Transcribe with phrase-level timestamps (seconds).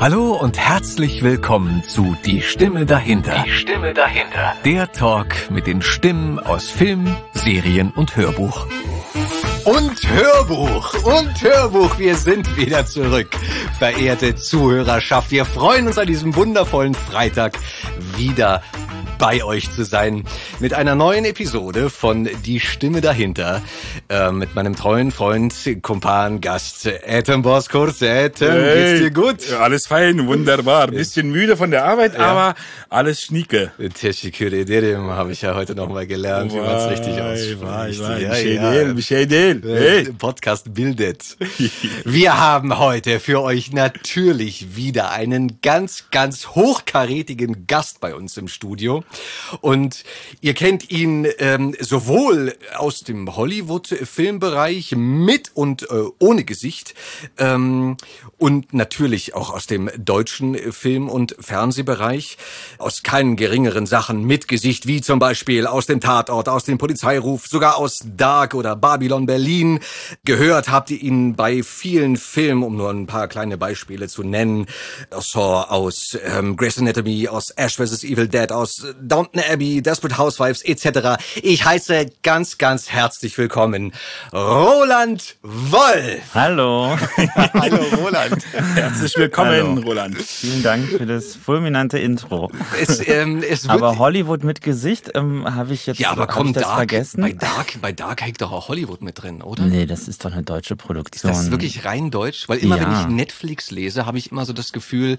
[0.00, 3.44] Hallo und herzlich willkommen zu Die Stimme dahinter.
[3.44, 4.54] Die Stimme dahinter.
[4.64, 8.66] Der Talk mit den Stimmen aus Film, Serien und Hörbuch.
[9.64, 13.28] Und Hörbuch und Hörbuch, wir sind wieder zurück,
[13.78, 15.30] verehrte Zuhörerschaft.
[15.32, 17.58] Wir freuen uns an diesem wundervollen Freitag
[18.16, 18.62] wieder
[19.20, 20.24] bei euch zu sein
[20.60, 23.60] mit einer neuen Episode von Die Stimme dahinter
[24.08, 28.00] äh, mit meinem treuen Freund, Kumpan, Gast Ethan Boskurt.
[28.00, 29.52] Ethan, hey, geht's dir gut?
[29.52, 30.86] Alles fein, wunderbar.
[30.86, 32.20] Bisschen müde von der Arbeit, ja.
[32.20, 32.54] aber
[32.88, 33.72] alles schnieke.
[33.92, 38.00] Teşekkür ederim habe ich ja heute nochmal gelernt, wie man es richtig ausspricht.
[38.00, 38.94] Ja, ja.
[38.94, 40.04] Michel, hey.
[40.18, 41.36] Podcast bildet.
[42.04, 48.48] Wir haben heute für euch natürlich wieder einen ganz, ganz hochkarätigen Gast bei uns im
[48.48, 49.04] Studio.
[49.60, 50.04] Und
[50.40, 56.94] ihr kennt ihn ähm, sowohl aus dem Hollywood-Filmbereich mit und äh, ohne Gesicht
[57.38, 57.96] ähm,
[58.38, 62.38] und natürlich auch aus dem deutschen Film- und Fernsehbereich,
[62.78, 67.46] aus keinen geringeren Sachen mit Gesicht, wie zum Beispiel aus dem Tatort, aus dem Polizeiruf,
[67.46, 69.80] sogar aus Dark oder Babylon Berlin.
[70.24, 74.66] Gehört habt ihr ihn bei vielen Filmen, um nur ein paar kleine Beispiele zu nennen.
[75.10, 78.04] Saw aus ähm, Grey's Anatomy, aus Ash vs.
[78.04, 81.22] Evil Dead, aus Downton Abbey, Desperate Housewives etc.
[81.42, 83.92] Ich heiße ganz, ganz herzlich willkommen
[84.32, 86.20] Roland Woll.
[86.34, 86.96] Hallo.
[87.54, 88.44] Hallo Roland.
[88.74, 89.80] Herzlich willkommen, Hallo.
[89.82, 90.16] Roland.
[90.16, 92.50] Vielen Dank für das fulminante Intro.
[92.80, 96.54] Es, ähm, es Aber Hollywood mit Gesicht ähm, habe ich jetzt ja, aber komm, ich
[96.54, 97.20] das Dark, vergessen.
[97.22, 99.64] bei Dark, bei Dark hängt doch auch Hollywood mit drin, oder?
[99.64, 101.32] nee, das ist doch eine deutsche Ist Produktion.
[101.32, 102.48] das wirklich rein deutsch?
[102.48, 103.02] Weil immer, wenn Ja.
[103.02, 105.16] ich Netflix lese, habe ich immer so das Gefühl,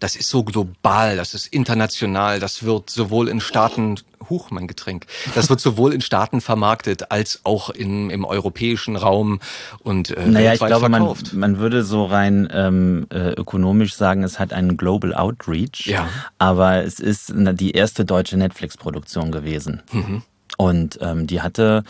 [0.00, 3.96] das ist so global, das ist international, das wird sowohl in Staaten,
[4.30, 9.40] huch, mein Getränk, das wird sowohl in Staaten vermarktet als auch in, im europäischen Raum
[9.80, 11.32] und äh, Naja, ich weltweit glaube, man, verkauft.
[11.34, 15.86] man würde so rein ähm, äh, ökonomisch sagen, es hat einen Global Outreach.
[15.86, 16.08] Ja.
[16.38, 19.82] Aber es ist die erste deutsche Netflix-Produktion gewesen.
[19.92, 20.22] Mhm.
[20.56, 21.84] Und ähm, die hatte,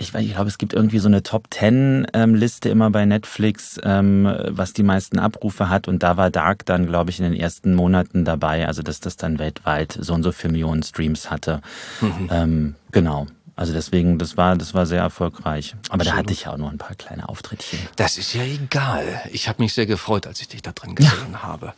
[0.00, 3.04] ich, weiß- ich glaube, es gibt irgendwie so eine Top Ten ähm, Liste immer bei
[3.04, 5.88] Netflix, ähm, was die meisten Abrufe hat.
[5.88, 8.66] Und da war Dark dann, glaube ich, in den ersten Monaten dabei.
[8.66, 11.60] Also, dass das dann weltweit so und so viele Millionen Streams hatte.
[12.00, 12.28] Mhm.
[12.30, 13.26] Ähm, genau.
[13.58, 15.74] Also deswegen, das war, das war sehr erfolgreich.
[15.88, 17.80] Aber da hatte ich ja auch noch ein paar kleine Auftrittchen.
[17.96, 19.20] Das ist ja egal.
[19.32, 21.74] Ich habe mich sehr gefreut, als ich dich da drin gesehen habe.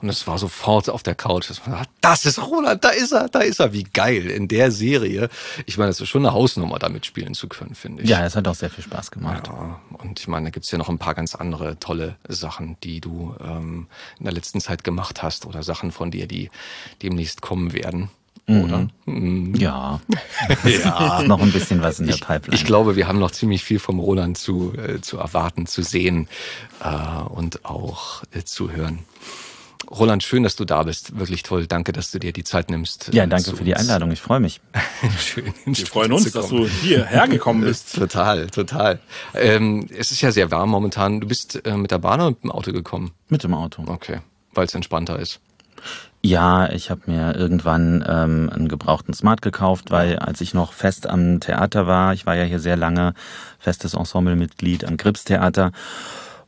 [0.00, 1.50] Und es war sofort auf der Couch.
[1.50, 3.72] dass man sagt, Das ist Roland, da ist er, da ist er.
[3.72, 5.28] Wie geil in der Serie.
[5.66, 8.08] Ich meine, es ist schon eine Hausnummer, da mitspielen zu können, finde ich.
[8.08, 9.48] Ja, es hat auch sehr viel Spaß gemacht.
[9.48, 13.00] Ja, und ich meine, da gibt's ja noch ein paar ganz andere tolle Sachen, die
[13.00, 13.88] du ähm,
[14.20, 16.48] in der letzten Zeit gemacht hast oder Sachen von dir, die
[17.02, 18.10] demnächst kommen werden.
[18.46, 18.88] Oder?
[19.06, 19.54] Mhm.
[19.54, 20.00] Ja.
[20.64, 21.22] ja.
[21.22, 22.54] noch ein bisschen was in der Ich, Pipeline.
[22.54, 26.28] ich glaube, wir haben noch ziemlich viel vom Roland zu, äh, zu erwarten, zu sehen
[26.82, 29.00] äh, und auch äh, zu hören.
[29.90, 31.18] Roland, schön, dass du da bist.
[31.18, 31.66] Wirklich toll.
[31.66, 33.10] Danke, dass du dir die Zeit nimmst.
[33.12, 33.80] ja, äh, danke für die uns.
[33.82, 34.10] Einladung.
[34.12, 34.60] Ich freue mich.
[35.20, 35.52] Schön.
[35.64, 37.94] Wir freuen uns, dass du hierher gekommen bist.
[37.94, 38.98] Total, total.
[39.34, 41.20] Ähm, es ist ja sehr warm momentan.
[41.20, 43.12] Du bist äh, mit der Bahn oder mit dem Auto gekommen?
[43.28, 43.84] Mit dem Auto.
[43.86, 44.20] Okay,
[44.54, 45.40] weil es entspannter ist.
[46.26, 51.06] Ja, ich habe mir irgendwann ähm, einen gebrauchten Smart gekauft, weil als ich noch fest
[51.06, 53.12] am Theater war, ich war ja hier sehr lange
[53.58, 55.70] festes Ensemblemitglied am Gripstheater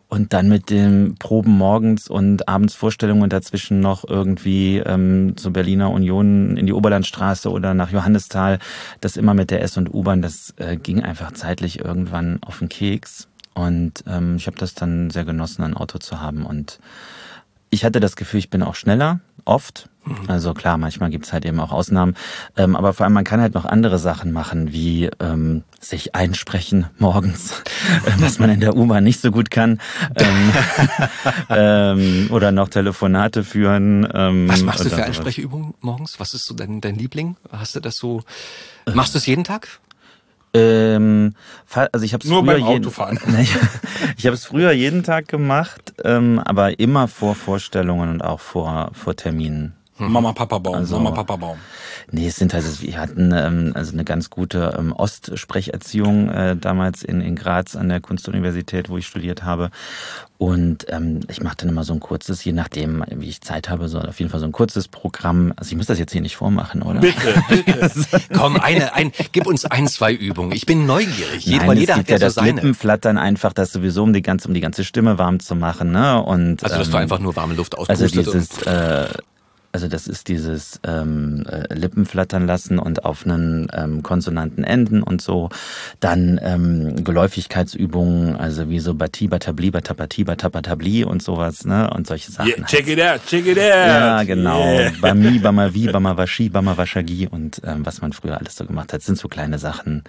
[0.08, 5.90] und dann mit dem Proben morgens und abends Vorstellungen dazwischen noch irgendwie ähm, zur Berliner
[5.90, 8.60] Union in die Oberlandstraße oder nach Johannisthal,
[9.02, 12.70] das immer mit der S- und U-Bahn, das äh, ging einfach zeitlich irgendwann auf den
[12.70, 13.28] Keks.
[13.52, 16.46] Und ähm, ich habe das dann sehr genossen, ein Auto zu haben.
[16.46, 16.78] Und
[17.68, 19.88] ich hatte das Gefühl, ich bin auch schneller, oft.
[20.28, 22.14] Also klar, manchmal gibt's halt eben auch Ausnahmen.
[22.56, 26.86] Ähm, aber vor allem, man kann halt noch andere Sachen machen, wie ähm, sich einsprechen
[26.98, 27.62] morgens,
[28.04, 29.80] äh, was man in der U-Bahn nicht so gut kann.
[30.14, 30.52] Ähm,
[31.50, 34.06] ähm, oder noch Telefonate führen.
[34.14, 35.04] Ähm, Was machst du für.
[35.04, 36.20] Einsprechübungen morgens?
[36.20, 37.36] Was ist so dein, dein Liebling?
[37.50, 38.22] Hast du das so?
[38.94, 39.80] Machst du es jeden Tag?
[40.56, 41.34] Ähm,
[41.92, 43.18] also ich habe Nur früher beim jeden, Autofahren.
[43.26, 43.46] Nee,
[44.16, 48.90] ich habe es früher jeden Tag gemacht, ähm, aber immer vor Vorstellungen und auch vor
[48.92, 49.74] vor Terminen.
[49.98, 50.74] Mama, Papa, Baum.
[50.74, 51.58] Also- Mama, Papa, Baum.
[52.12, 57.02] Nee, es sind halt, wir hatten ähm, also eine ganz gute ähm, Ostsprecherziehung äh, damals
[57.02, 59.70] in, in Graz an der Kunstuniversität, wo ich studiert habe.
[60.38, 63.88] Und ähm, ich mache dann immer so ein kurzes, je nachdem, wie ich Zeit habe,
[63.88, 65.52] so auf jeden Fall so ein kurzes Programm.
[65.56, 67.00] Also ich muss das jetzt hier nicht vormachen, oder?
[67.00, 67.90] Bitte, bitte.
[68.36, 70.52] Komm, eine, ein, gib uns ein, zwei Übungen.
[70.52, 71.44] Ich bin neugierig.
[71.46, 72.52] Jeder, Nein, es jeder gibt hat ja ja so das seine.
[72.52, 76.22] Lippenflattern einfach, das sowieso um die ganze, um die ganze Stimme warm zu machen, ne?
[76.22, 78.26] Und Also, dass du ähm, einfach nur warme Luft also auspustet.
[78.26, 79.08] dieses und, äh,
[79.76, 85.02] Also das ist dieses ähm, äh, Lippen flattern lassen und auf einen ähm, Konsonanten enden
[85.02, 85.50] und so.
[86.00, 91.90] Dann ähm, Geläufigkeitsübungen, also wie so Bati, Batabli, Batapati, Batapatabli und sowas, ne?
[91.90, 92.48] Und solche Sachen.
[92.48, 93.64] Yeah, check it out, check it out.
[93.66, 94.64] Ja, genau.
[94.64, 94.92] Yeah.
[94.98, 99.28] Bami, Bamavi, Bamawashi, Bamawashagi und ähm, was man früher alles so gemacht hat, sind so
[99.28, 100.04] kleine Sachen.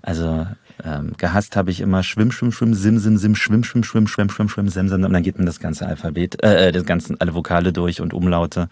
[0.00, 0.46] Also
[0.84, 4.28] ähm, gehasst habe ich immer Schwimm, Schwimm, Schwimm, Sim, Sim, Sim, Schwimm, Schwimm, Schwimm, Schwimm,
[4.28, 5.04] Schwimm, Schwimm, Sim, Sim.
[5.04, 8.68] Und dann geht man das ganze Alphabet, äh, das ganze, alle Vokale durch und Umlaute.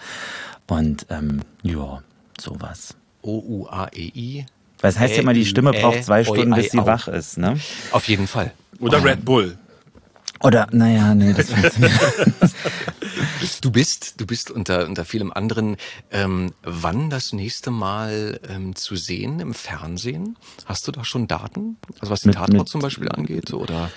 [0.66, 2.02] Und ähm, ja,
[2.40, 2.96] sowas.
[3.22, 4.46] O-U-A-E-I.
[4.80, 7.58] Weil es heißt ja immer, die Stimme braucht zwei Stunden, bis sie wach ist, ne?
[7.90, 8.52] Auf jeden Fall.
[8.78, 9.58] Oder Red Bull.
[10.42, 12.00] Oder, naja, nee, das weiß ich nicht.
[13.60, 15.76] Du bist, du bist unter, unter vielem anderen,
[16.12, 20.36] ähm, wann das nächste Mal ähm, zu sehen im Fernsehen?
[20.64, 21.76] Hast du da schon Daten?
[22.00, 23.52] Also was den Mit- Tatort mit- zum Beispiel angeht?
[23.52, 23.90] Oder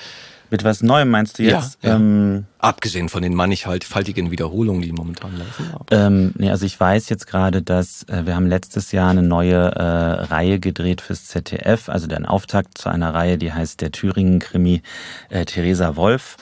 [0.50, 1.78] Mit was Neuem meinst du jetzt?
[1.84, 1.96] Ja, ja.
[1.96, 5.66] Ähm, abgesehen von den mannigfaltigen Wiederholungen, die momentan laufen?
[5.92, 9.56] Ähm, nee, also ich weiß jetzt gerade, dass äh, wir haben letztes Jahr eine neue
[9.56, 14.82] äh, Reihe gedreht fürs ZDF, also den Auftakt zu einer Reihe, die heißt der Thüringen-Krimi
[15.30, 16.38] äh, Theresa Wolf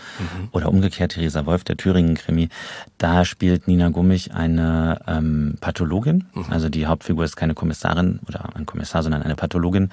[0.52, 2.50] oder umgekehrt Theresa Wolf, der Thüringen-Krimi.
[2.98, 8.66] Da spielt Nina Gummich eine ähm, Pathologin, also die Hauptfigur ist keine Kommissarin oder ein
[8.66, 9.90] Kommissar, sondern eine Pathologin.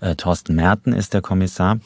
[0.00, 1.78] Äh, Thorsten Merten ist der Kommissar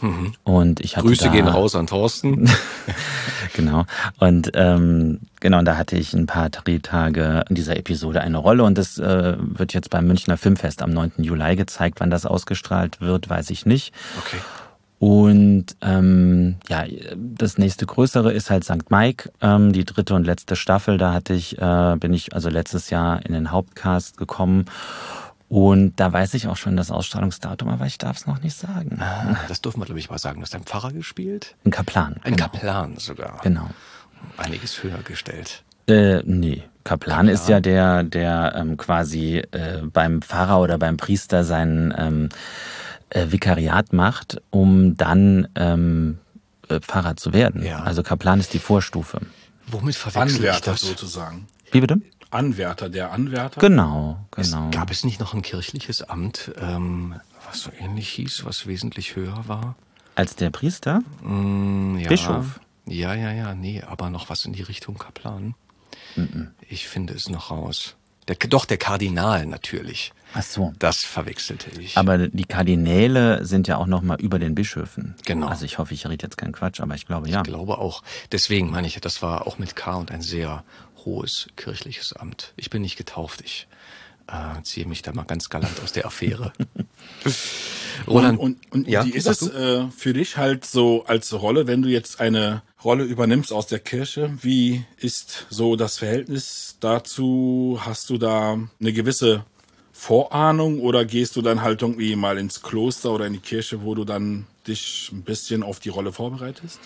[0.44, 2.50] und ich hatte Grüße gehen raus an Thorsten.
[3.54, 3.81] Genau.
[4.18, 8.64] Und ähm, genau, und da hatte ich ein paar Drehtage in dieser Episode eine Rolle
[8.64, 11.12] und das äh, wird jetzt beim Münchner Filmfest am 9.
[11.18, 12.00] Juli gezeigt.
[12.00, 13.92] Wann das ausgestrahlt wird, weiß ich nicht.
[14.18, 14.38] Okay.
[15.02, 16.84] Und ähm, ja,
[17.16, 18.88] das nächste größere ist halt St.
[18.88, 20.96] Mike, ähm, die dritte und letzte Staffel.
[20.96, 24.66] Da hatte ich, äh, bin ich also letztes Jahr in den Hauptcast gekommen.
[25.52, 28.98] Und da weiß ich auch schon das Ausstrahlungsdatum, aber ich darf es noch nicht sagen.
[29.02, 30.40] Ah, Das dürfen wir, glaube ich, mal sagen.
[30.40, 31.56] Du hast einen Pfarrer gespielt?
[31.66, 32.16] Ein Kaplan.
[32.22, 32.48] Ein genau.
[32.48, 33.38] Kaplan sogar.
[33.42, 33.68] Genau.
[34.38, 35.62] Einiges höher gestellt.
[35.88, 36.62] Äh, nee.
[36.84, 42.30] Kaplan, ist ja der, der ähm, quasi äh, beim Pfarrer oder beim Priester sein ähm,
[43.10, 46.18] äh, Vikariat macht, um dann ähm,
[46.70, 47.62] äh, Pfarrer zu werden.
[47.62, 47.82] Ja.
[47.82, 49.20] Also Kaplan ist die Vorstufe.
[49.66, 50.80] Womit verwechsel ich das?
[50.80, 51.46] sozusagen.
[51.72, 52.00] Wie bitte?
[52.32, 53.60] Anwärter, der Anwärter.
[53.60, 54.70] Genau, Es, genau.
[54.70, 59.44] gab es nicht noch ein kirchliches Amt, ähm, was so ähnlich hieß, was wesentlich höher
[59.46, 59.76] war?
[60.14, 61.02] Als der Priester?
[61.22, 62.08] Mm, ja.
[62.08, 62.60] Bischof.
[62.86, 65.54] Ja, ja, ja, nee, aber noch was in die Richtung Kaplan.
[66.68, 67.94] Ich finde es noch raus.
[68.28, 70.12] Der, doch, der Kardinal natürlich.
[70.34, 70.72] Ach so.
[70.78, 71.98] Das verwechselte ich.
[71.98, 75.14] Aber die Kardinäle sind ja auch noch mal über den Bischöfen.
[75.26, 75.48] Genau.
[75.48, 77.38] Also ich hoffe, ich rede jetzt keinen Quatsch, aber ich glaube ja.
[77.38, 78.02] Ich glaube auch.
[78.30, 80.64] Deswegen meine ich, das war auch mit K und ein sehr
[81.04, 82.52] hohes kirchliches Amt.
[82.56, 83.40] Ich bin nicht getauft.
[83.44, 83.66] Ich
[84.28, 86.52] äh, ziehe mich da mal ganz galant aus der Affäre.
[88.06, 91.82] Und, und, und Ja, wie ist es äh, für dich halt so als Rolle, wenn
[91.82, 94.36] du jetzt eine Rolle übernimmst aus der Kirche?
[94.40, 97.78] Wie ist so das Verhältnis dazu?
[97.82, 99.44] Hast du da eine gewisse
[99.92, 103.94] Vorahnung oder gehst du dann halt irgendwie mal ins Kloster oder in die Kirche, wo
[103.94, 106.80] du dann dich ein bisschen auf die Rolle vorbereitest?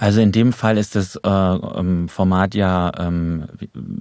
[0.00, 3.44] Also in dem Fall ist das äh, Format ja, ähm,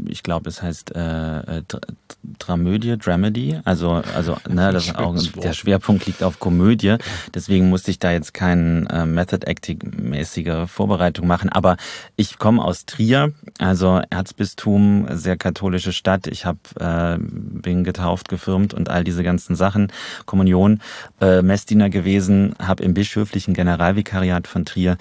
[0.07, 1.81] ich glaube, es heißt äh, äh, Dr-
[2.37, 3.59] Dramödie, Dramedy.
[3.65, 5.13] Also, also ne, das auch,
[5.43, 6.95] der Schwerpunkt liegt auf Komödie.
[7.33, 11.49] Deswegen musste ich da jetzt keine äh, Method Acting-mäßige Vorbereitung machen.
[11.49, 11.75] Aber
[12.15, 16.27] ich komme aus Trier, also Erzbistum, sehr katholische Stadt.
[16.27, 19.91] Ich hab, äh, bin getauft, gefirmt und all diese ganzen Sachen.
[20.25, 20.79] Kommunion,
[21.19, 24.97] äh, Messdiener gewesen, habe im bischöflichen Generalvikariat von Trier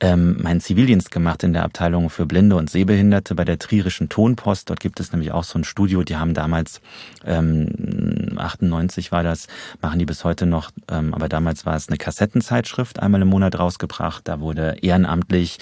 [0.00, 4.70] ähm, meinen Zivildienst gemacht in der Abteilung für Blinde und Sehbehinderte bei der Trierischen Tonpost.
[4.70, 6.80] Dort gibt es nämlich auch so ein Studio, die haben damals,
[7.24, 9.46] ähm, 98 war das,
[9.82, 13.58] machen die bis heute noch, ähm, aber damals war es eine Kassettenzeitschrift, einmal im Monat
[13.58, 14.26] rausgebracht.
[14.26, 15.58] Da wurde ehrenamtlich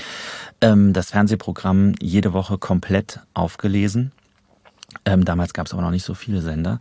[0.61, 4.13] ähm, das Fernsehprogramm jede Woche komplett aufgelesen.
[5.05, 6.81] Ähm, damals gab es aber noch nicht so viele Sender.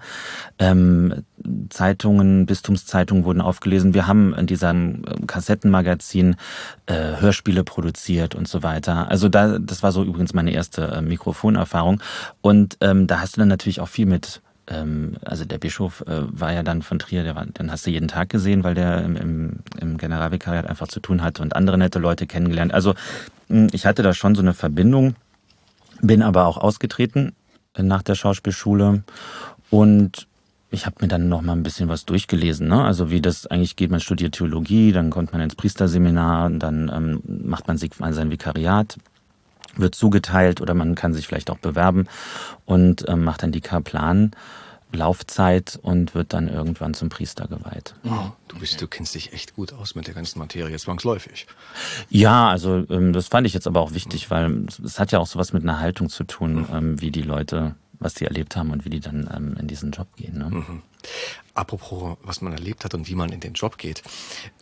[0.59, 1.25] Ähm,
[1.69, 3.93] Zeitungen, Bistumszeitungen wurden aufgelesen.
[3.93, 6.37] Wir haben in diesem ähm, Kassettenmagazin
[6.85, 9.09] äh, Hörspiele produziert und so weiter.
[9.09, 12.01] Also da, das war so übrigens meine erste äh, Mikrofonerfahrung.
[12.41, 16.21] Und ähm, da hast du dann natürlich auch viel mit ähm, also der Bischof äh,
[16.27, 19.03] war ja dann von Trier, der war, den hast du jeden Tag gesehen, weil der
[19.03, 22.73] im, im, im Generalvikariat einfach zu tun hatte und andere nette Leute kennengelernt.
[22.73, 22.93] Also
[23.49, 25.15] mh, ich hatte da schon so eine Verbindung,
[26.01, 27.33] bin aber auch ausgetreten
[27.83, 29.03] nach der Schauspielschule
[29.69, 30.27] und
[30.69, 32.83] ich habe mir dann noch mal ein bisschen was durchgelesen, ne?
[32.83, 33.89] Also wie das eigentlich geht.
[33.89, 38.97] Man studiert Theologie, dann kommt man ins Priesterseminar, und dann ähm, macht man sein Vikariat,
[39.77, 42.07] wird zugeteilt oder man kann sich vielleicht auch bewerben
[42.65, 44.31] und ähm, macht dann die Kaplan
[44.91, 47.95] Laufzeit und wird dann irgendwann zum Priester geweiht.
[48.03, 51.47] Oh, du bist, du kennst dich echt gut aus mit der ganzen Materie, zwangsläufig.
[52.09, 55.27] Ja, also ähm, das fand ich jetzt aber auch wichtig, weil es hat ja auch
[55.27, 58.85] sowas mit einer Haltung zu tun, ähm, wie die Leute, was die erlebt haben und
[58.85, 60.37] wie die dann ähm, in diesen Job gehen.
[60.37, 60.49] Ne?
[60.49, 60.81] Mhm.
[61.53, 64.03] Apropos, was man erlebt hat und wie man in den Job geht.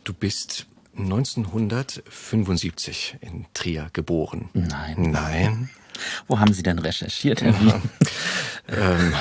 [0.04, 0.68] Du bist
[0.98, 4.50] 1975 in Trier geboren.
[4.54, 5.12] Nein.
[5.12, 5.70] Nein.
[6.28, 7.74] Wo haben Sie denn recherchiert, Herr Wien?
[8.70, 9.14] ähm,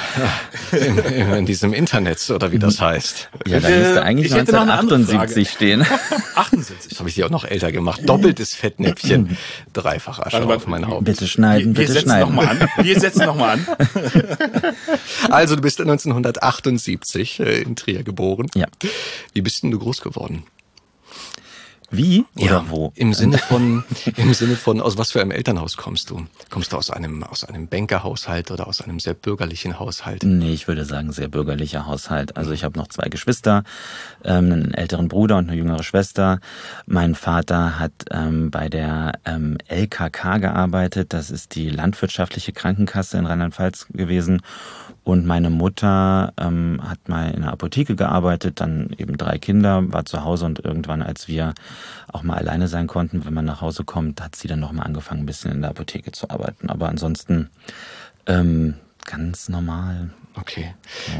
[0.72, 0.98] in,
[1.32, 3.28] in, diesem Internet oder wie das heißt.
[3.46, 5.86] Ja, da müsste eigentlich ich 1978 stehen.
[6.34, 6.98] 78.
[6.98, 8.00] Habe ich die auch noch älter gemacht.
[8.04, 9.36] Doppeltes Fettnäpfchen,
[9.72, 11.04] dreifach Asche also, auf mein Haupt.
[11.04, 12.34] Bitte schneiden, wir, bitte schneiden.
[12.34, 12.68] Noch mal an.
[12.82, 13.66] Wir setzen nochmal an.
[15.30, 18.46] Also du bist 1978 äh, in Trier geboren.
[18.54, 18.66] Ja.
[19.32, 20.44] Wie bist denn du groß geworden?
[21.96, 22.92] Wie oder ja, wo?
[22.94, 23.84] Im Sinne von,
[24.16, 26.26] im Sinne von, aus was für einem Elternhaus kommst du?
[26.50, 30.22] Kommst du aus einem, aus einem Bankerhaushalt oder aus einem sehr bürgerlichen Haushalt?
[30.24, 32.36] Nee, ich würde sagen, sehr bürgerlicher Haushalt.
[32.36, 33.64] Also ich habe noch zwei Geschwister,
[34.24, 36.40] ähm, einen älteren Bruder und eine jüngere Schwester.
[36.86, 41.12] Mein Vater hat ähm, bei der ähm, LKK gearbeitet.
[41.12, 44.42] Das ist die landwirtschaftliche Krankenkasse in Rheinland-Pfalz gewesen.
[45.04, 50.06] Und meine Mutter ähm, hat mal in einer Apotheke gearbeitet, dann eben drei Kinder, war
[50.06, 51.52] zu Hause und irgendwann, als wir
[52.10, 55.20] auch mal alleine sein konnten, wenn man nach Hause kommt, hat sie dann nochmal angefangen,
[55.20, 56.70] ein bisschen in der Apotheke zu arbeiten.
[56.70, 57.50] Aber ansonsten
[58.26, 60.10] ähm, ganz normal.
[60.36, 60.74] Okay.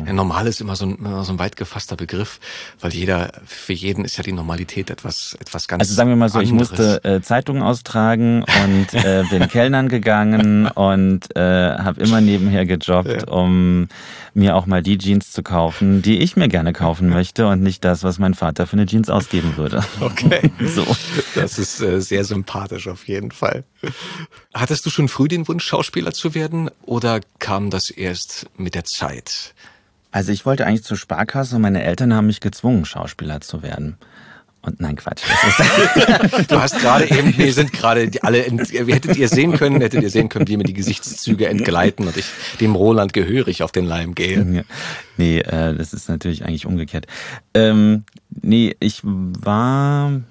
[0.06, 0.12] Ja.
[0.12, 2.40] normal ist immer so, ein, immer so ein weit gefasster Begriff,
[2.80, 6.28] weil jeder, für jeden ist ja die Normalität etwas, etwas ganz Also sagen wir mal
[6.28, 6.50] so, anderes.
[6.50, 12.66] ich musste äh, Zeitungen austragen und äh, bin Kellnern gegangen und äh, habe immer nebenher
[12.66, 13.28] gejobbt, ja.
[13.28, 13.88] um
[14.35, 17.85] mir auch mal die Jeans zu kaufen, die ich mir gerne kaufen möchte und nicht
[17.85, 19.85] das, was mein Vater für eine Jeans ausgeben würde.
[20.00, 20.50] Okay.
[20.66, 20.85] so.
[21.37, 23.64] Das ist äh, sehr sympathisch auf jeden Fall.
[24.55, 28.85] Hattest du schon früh den Wunsch, Schauspieler zu werden oder kam das erst mit der
[28.85, 29.53] Zeit?
[30.13, 33.97] Also ich wollte eigentlich zur Sparkasse und meine Eltern haben mich gezwungen, Schauspieler zu werden.
[34.63, 35.23] Und nein, Quatsch.
[36.49, 40.29] du hast gerade eben, wir sind gerade alle, hättet ihr sehen können, hättet ihr sehen
[40.31, 42.27] können, wie mir die Gesichtszüge entgleiten und ich
[42.61, 44.65] dem Roland gehörig auf den Leim gehe.
[45.19, 47.07] Nee, äh, das ist natürlich eigentlich umgekehrt.
[47.53, 50.23] Ähm, nee, ich war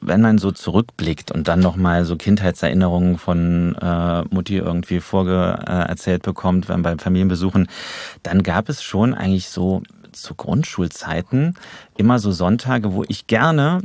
[0.00, 6.68] wenn man so zurückblickt und dann nochmal so Kindheitserinnerungen von äh, Mutti irgendwie vorgeerzählt bekommt,
[6.68, 7.68] wenn beim Familienbesuchen,
[8.22, 11.54] dann gab es schon eigentlich so zu Grundschulzeiten
[11.96, 13.82] immer so Sonntage, wo ich gerne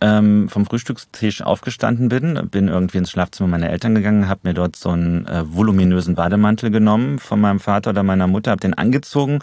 [0.00, 4.76] ähm, vom Frühstückstisch aufgestanden bin, bin irgendwie ins Schlafzimmer meiner Eltern gegangen, habe mir dort
[4.76, 9.38] so einen äh, voluminösen Bademantel genommen von meinem Vater oder meiner Mutter, habe den angezogen,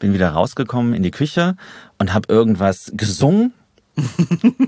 [0.00, 1.56] bin wieder rausgekommen in die Küche
[1.98, 3.52] und habe irgendwas gesungen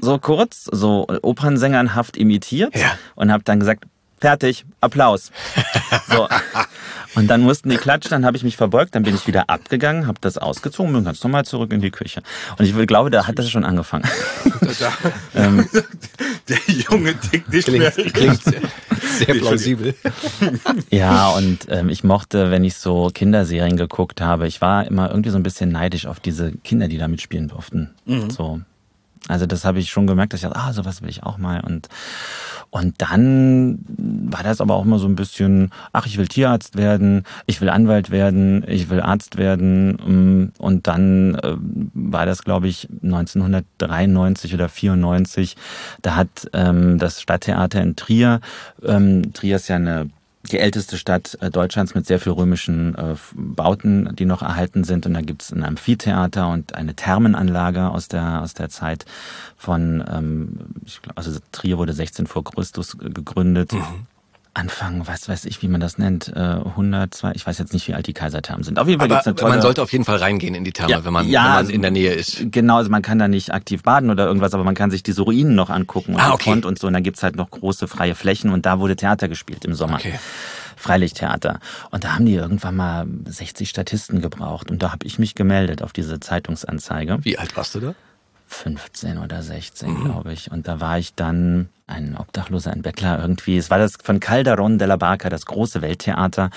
[0.00, 2.98] so kurz, so opernsängernhaft imitiert ja.
[3.14, 3.84] und habe dann gesagt,
[4.20, 5.32] fertig, Applaus.
[6.08, 6.28] So.
[7.14, 10.06] Und dann mussten die klatschen, dann habe ich mich verbeugt, dann bin ich wieder abgegangen,
[10.06, 12.22] habe das ausgezogen und bin ganz normal zurück in die Küche.
[12.58, 14.04] Und ich glaube, da hat das schon angefangen.
[15.34, 15.68] ähm,
[16.48, 17.90] Der Junge denkt nicht klingt, mehr.
[17.90, 18.60] Klingt sehr,
[19.18, 19.94] sehr plausibel.
[20.90, 25.30] Ja, und ähm, ich mochte, wenn ich so Kinderserien geguckt habe, ich war immer irgendwie
[25.30, 27.94] so ein bisschen neidisch auf diese Kinder, die da mitspielen durften.
[28.04, 28.30] Mhm.
[28.30, 28.60] So,
[29.28, 31.60] also das habe ich schon gemerkt, dass ich dachte, ah, sowas will ich auch mal.
[31.60, 31.88] Und,
[32.70, 37.24] und dann war das aber auch immer so ein bisschen, ach, ich will Tierarzt werden,
[37.46, 39.92] ich will Anwalt werden, ich will Arzt werden.
[39.92, 41.56] Mm, und dann äh,
[41.94, 45.56] war das, glaube ich, 1993 oder 94.
[46.02, 48.40] Da hat ähm, das Stadttheater in Trier,
[48.82, 50.10] ähm, Trier ist ja eine
[50.50, 55.06] die älteste Stadt äh, Deutschlands mit sehr viel römischen äh, Bauten, die noch erhalten sind.
[55.06, 59.04] Und da gibt es ein Amphitheater und eine Thermenanlage aus der, aus der Zeit
[59.56, 63.72] von, ähm, ich glaub, also Trier wurde 16 vor Christus gegründet.
[63.72, 64.06] Mhm.
[64.54, 67.94] Anfang, was weiß ich, wie man das nennt, 100, 2, ich weiß jetzt nicht, wie
[67.94, 68.78] alt die Kaiserthermen sind.
[68.78, 70.92] Auf jeden Fall gibt's eine tolle, man sollte auf jeden Fall reingehen in die Therme,
[70.92, 72.52] ja, wenn, man, ja, wenn man in der Nähe ist.
[72.52, 75.22] Genau, also man kann da nicht aktiv baden oder irgendwas, aber man kann sich diese
[75.22, 76.60] Ruinen noch angucken und ah, okay.
[76.64, 76.86] und so.
[76.86, 79.96] Und dann gibt's halt noch große freie Flächen und da wurde Theater gespielt im Sommer.
[79.96, 80.14] Okay.
[80.76, 81.60] Freilichttheater.
[81.90, 84.70] Und da haben die irgendwann mal 60 Statisten gebraucht.
[84.70, 87.18] Und da habe ich mich gemeldet auf diese Zeitungsanzeige.
[87.22, 87.94] Wie alt warst du da?
[88.46, 90.04] 15 oder 16, mhm.
[90.04, 90.50] glaube ich.
[90.50, 93.58] Und da war ich dann ein Obdachloser, ein Bettler irgendwie.
[93.58, 96.50] Es war das von Calderon de la Barca, das große Welttheater.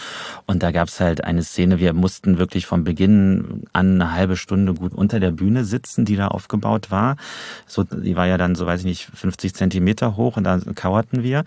[0.45, 4.37] Und da gab es halt eine Szene, wir mussten wirklich vom Beginn an eine halbe
[4.37, 7.17] Stunde gut unter der Bühne sitzen, die da aufgebaut war.
[7.65, 11.23] So, die war ja dann, so weiß ich nicht, 50 Zentimeter hoch und da kauerten
[11.23, 11.43] wir.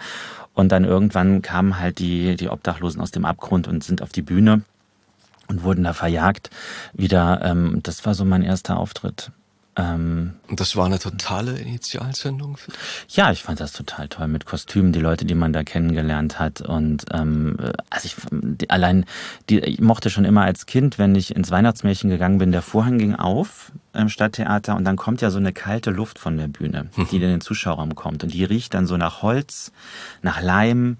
[0.52, 4.22] Und dann irgendwann kamen halt die, die Obdachlosen aus dem Abgrund und sind auf die
[4.22, 4.62] Bühne
[5.48, 6.50] und wurden da verjagt.
[6.92, 9.32] Wieder, ähm, das war so mein erster Auftritt
[9.80, 13.16] Ähm, Und das war eine totale Initialzündung für dich?
[13.16, 16.60] Ja, ich fand das total toll mit Kostümen, die Leute, die man da kennengelernt hat.
[16.60, 17.56] Und ähm,
[17.88, 19.06] also ich die, allein,
[19.48, 22.98] die, ich mochte schon immer als Kind, wenn ich ins Weihnachtsmärchen gegangen bin, der Vorhang
[22.98, 26.88] ging auf im Stadttheater und dann kommt ja so eine kalte Luft von der Bühne,
[27.10, 28.22] die in den Zuschauerraum kommt.
[28.22, 29.72] Und die riecht dann so nach Holz,
[30.22, 30.96] nach Leim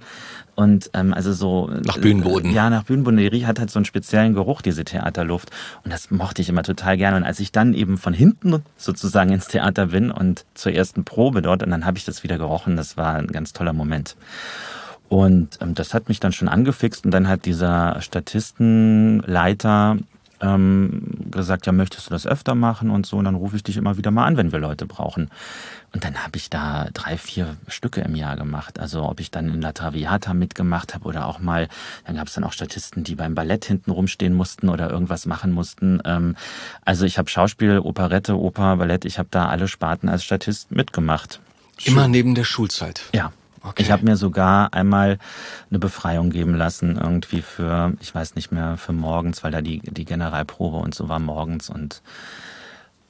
[0.56, 2.50] und ähm, also so nach Bühnenboden.
[2.50, 3.18] Äh, ja, nach Bühnenboden.
[3.18, 5.50] Die hat halt so einen speziellen Geruch, diese Theaterluft.
[5.85, 7.16] Und das mochte ich immer total gerne.
[7.16, 11.42] Und als ich dann eben von hinten sozusagen ins Theater bin und zur ersten Probe
[11.42, 14.16] dort, und dann habe ich das wieder gerochen, das war ein ganz toller Moment.
[15.09, 19.97] Und ähm, das hat mich dann schon angefixt und dann hat dieser Statistenleiter
[20.40, 23.76] ähm, gesagt, ja, möchtest du das öfter machen und so, und dann rufe ich dich
[23.76, 25.30] immer wieder mal an, wenn wir Leute brauchen.
[25.92, 28.78] Und dann habe ich da drei, vier Stücke im Jahr gemacht.
[28.78, 31.68] Also ob ich dann in La Traviata mitgemacht habe oder auch mal,
[32.06, 35.52] dann gab es dann auch Statisten, die beim Ballett hinten rumstehen mussten oder irgendwas machen
[35.52, 36.00] mussten.
[36.04, 36.37] Ähm,
[36.85, 41.40] also ich habe Schauspiel, Operette, Oper, Ballett, ich habe da alle Sparten als Statist mitgemacht.
[41.85, 43.02] Immer neben der Schulzeit?
[43.12, 43.32] Ja.
[43.62, 43.82] Okay.
[43.82, 45.18] Ich habe mir sogar einmal
[45.68, 49.80] eine Befreiung geben lassen, irgendwie für, ich weiß nicht mehr, für morgens, weil da die,
[49.80, 52.02] die Generalprobe und so war morgens und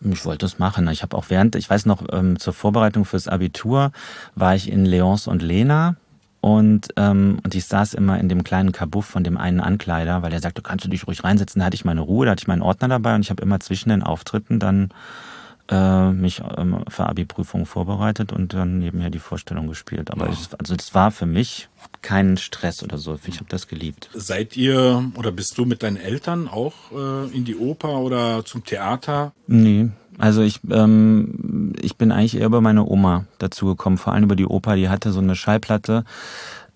[0.03, 0.89] ich wollte es machen.
[0.89, 3.93] Ich habe auch während, ich weiß noch, ähm, zur Vorbereitung fürs Abitur
[4.35, 5.97] war ich in Leons und Lena
[6.41, 10.33] und, ähm, und ich saß immer in dem kleinen Kabuff von dem einen Ankleider, weil
[10.33, 11.61] er sagte, kannst du dich ruhig reinsetzen.
[11.61, 13.61] Da hatte ich meine Ruhe, da hatte ich meinen Ordner dabei und ich habe immer
[13.61, 14.89] zwischen den Auftritten dann
[15.71, 20.11] äh, mich ähm, für Abi-Prüfungen vorbereitet und dann nebenher die Vorstellung gespielt.
[20.11, 20.33] Aber ja.
[20.33, 21.69] es, also das war für mich
[22.03, 23.19] kein Stress oder so.
[23.27, 24.11] Ich habe das geliebt.
[24.15, 28.65] Seid ihr oder bist du mit deinen Eltern auch äh, in die Oper oder zum
[28.65, 29.33] Theater?
[29.47, 29.89] Nee.
[30.19, 34.37] Also ich, ähm, ich bin eigentlich eher über meine Oma dazu gekommen, vor allem über
[34.37, 34.77] die Oper.
[34.77, 36.05] Die hatte so eine Schallplatte,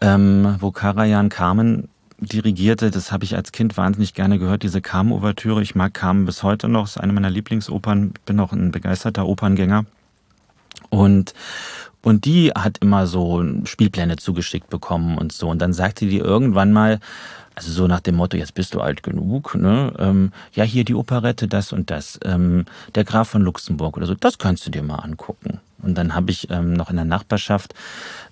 [0.01, 2.91] ähm, wo Karajan Carmen dirigierte.
[2.91, 5.63] Das habe ich als Kind wahnsinnig gerne gehört, diese Carmen-Ouvertüre.
[5.63, 8.15] Ich mag Carmen bis heute noch, ist eine meiner Lieblingsopern.
[8.27, 9.85] Bin auch ein begeisterter Operngänger.
[10.91, 11.35] Und,
[12.03, 15.49] und die hat immer so Spielpläne zugeschickt bekommen und so.
[15.49, 17.01] Und dann sagte die irgendwann mal,
[17.55, 19.93] also so nach dem Motto, jetzt bist du alt genug, ne?
[19.99, 22.19] Ähm, ja, hier die Operette, das und das.
[22.25, 25.61] Ähm, der Graf von Luxemburg oder so, das kannst du dir mal angucken.
[25.85, 27.75] Und dann habe ich ähm, noch in der Nachbarschaft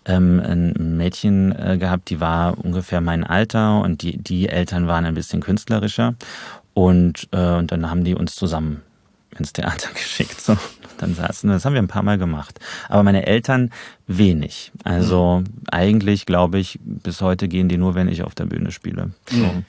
[0.05, 5.05] ähm, ein Mädchen äh, gehabt, die war ungefähr mein Alter und die, die Eltern waren
[5.05, 6.15] ein bisschen künstlerischer.
[6.75, 8.83] Und, äh, und dann haben die uns zusammen
[9.39, 10.41] ins Theater geschickt.
[10.41, 10.57] So.
[10.99, 12.61] Dann saßen, das haben wir ein paar Mal gemacht.
[12.89, 13.71] Aber meine Eltern
[14.07, 14.73] wenig.
[14.85, 15.63] Also mhm.
[15.71, 19.11] eigentlich glaube ich, bis heute gehen die nur, wenn ich auf der Bühne spiele.
[19.31, 19.37] So.
[19.37, 19.65] Mhm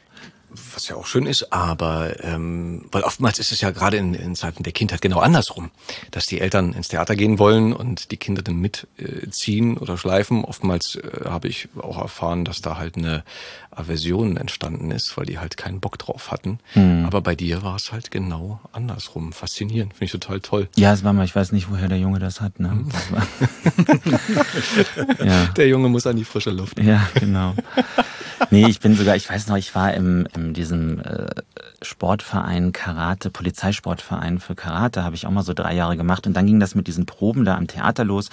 [0.73, 4.35] was ja auch schön ist, aber ähm, weil oftmals ist es ja gerade in, in
[4.35, 5.71] Zeiten der Kindheit genau andersrum,
[6.11, 10.45] dass die Eltern ins Theater gehen wollen und die Kinder dann mitziehen äh, oder schleifen.
[10.45, 13.23] Oftmals äh, habe ich auch erfahren, dass da halt eine
[13.71, 16.59] Aversion entstanden ist, weil die halt keinen Bock drauf hatten.
[16.73, 17.05] Hm.
[17.05, 19.33] Aber bei dir war es halt genau andersrum.
[19.33, 20.69] Faszinierend, finde ich total toll.
[20.75, 22.59] Ja, es war mal, ich weiß nicht, woher der Junge das hat.
[22.59, 22.71] Ne?
[22.71, 22.89] Hm.
[22.89, 23.07] Das
[25.25, 25.45] ja.
[25.45, 26.79] Der Junge muss an die frische Luft.
[26.79, 27.55] Ja, genau.
[28.49, 31.27] Nee, ich bin sogar, ich weiß noch, ich war im, in diesem äh,
[31.81, 36.27] Sportverein Karate, Polizeisportverein für Karate, habe ich auch mal so drei Jahre gemacht.
[36.27, 38.29] Und dann ging das mit diesen Proben da am Theater los.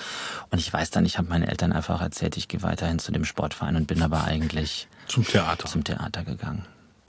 [0.50, 3.24] Und ich weiß dann, ich habe meine Eltern einfach erzählt, ich gehe weiterhin zu dem
[3.24, 5.66] Sportverein und bin aber eigentlich zum Theater.
[5.66, 6.64] Zum Theater gegangen.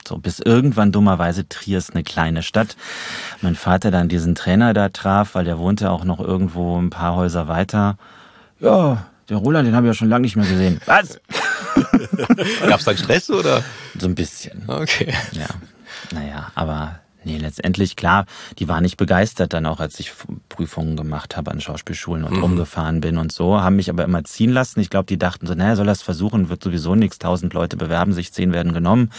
[0.06, 2.76] So, bis irgendwann dummerweise Triers eine kleine Stadt.
[3.40, 7.14] Mein Vater dann diesen Trainer da traf, weil der wohnte auch noch irgendwo ein paar
[7.14, 7.96] Häuser weiter.
[8.58, 10.80] Ja, der Roland, den habe ich ja schon lange nicht mehr gesehen.
[10.86, 11.18] Was?
[12.68, 13.64] Gab es da Stress oder?
[13.98, 14.62] So ein bisschen.
[14.66, 15.12] Okay.
[15.32, 15.46] Ja.
[16.12, 18.26] Naja, aber nee, letztendlich klar,
[18.58, 20.12] die war nicht begeistert dann auch, als ich
[20.48, 22.42] Prüfungen gemacht habe an Schauspielschulen und mhm.
[22.42, 24.80] rumgefahren bin und so, haben mich aber immer ziehen lassen.
[24.80, 28.12] Ich glaube, die dachten so, naja, soll das versuchen, wird sowieso nichts, tausend Leute bewerben
[28.12, 29.10] sich, zehn werden genommen.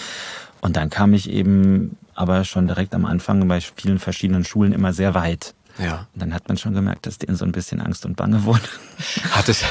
[0.62, 4.94] Und dann kam ich eben aber schon direkt am Anfang bei vielen verschiedenen Schulen immer
[4.94, 5.56] sehr weit.
[5.80, 6.08] Ja.
[6.14, 8.64] Und dann hat man schon gemerkt, dass denen so ein bisschen Angst und Bange wurde.
[9.32, 9.66] Hattest,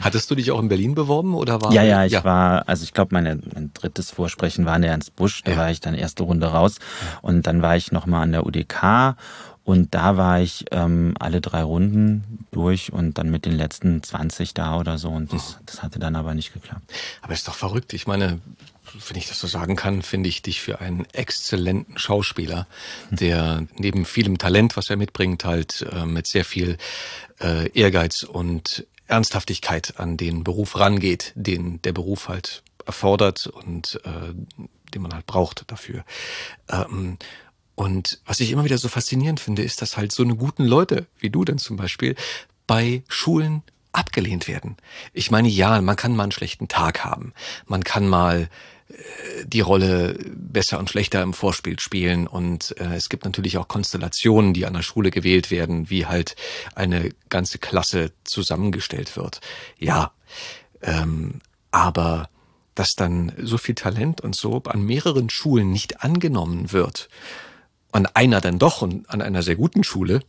[0.00, 1.72] hattest du dich auch in Berlin beworben oder war?
[1.72, 2.24] Ja, ja, ich ja.
[2.24, 5.56] war, also ich glaube, mein drittes Vorsprechen war in Ernst Busch, da ja.
[5.56, 6.78] war ich dann erste Runde raus.
[7.22, 9.16] Und dann war ich nochmal an der UDK
[9.64, 14.54] und da war ich ähm, alle drei Runden durch und dann mit den letzten 20
[14.54, 15.10] da oder so.
[15.10, 15.62] Und das, oh.
[15.66, 16.90] das hatte dann aber nicht geklappt.
[17.22, 17.92] Aber ist doch verrückt.
[17.92, 18.40] Ich meine,
[19.08, 22.66] wenn ich das so sagen kann, finde ich dich für einen exzellenten Schauspieler,
[23.10, 26.78] der neben vielem Talent, was er mitbringt, halt äh, mit sehr viel
[27.40, 34.34] äh, Ehrgeiz und Ernsthaftigkeit an den Beruf rangeht, den der Beruf halt erfordert und äh,
[34.94, 36.04] den man halt braucht dafür.
[36.68, 37.18] Ähm,
[37.74, 41.06] und was ich immer wieder so faszinierend finde, ist, dass halt so eine guten Leute
[41.18, 42.14] wie du denn zum Beispiel
[42.66, 44.76] bei Schulen abgelehnt werden.
[45.12, 47.32] Ich meine, ja, man kann mal einen schlechten Tag haben.
[47.66, 48.48] Man kann mal
[49.44, 52.26] die Rolle besser und schlechter im Vorspiel spielen.
[52.26, 56.36] Und äh, es gibt natürlich auch Konstellationen, die an der Schule gewählt werden, wie halt
[56.74, 59.40] eine ganze Klasse zusammengestellt wird.
[59.78, 60.12] Ja,
[60.82, 62.28] ähm, aber
[62.74, 67.08] dass dann so viel Talent und so an mehreren Schulen nicht angenommen wird,
[67.92, 70.20] an einer dann doch und an einer sehr guten Schule,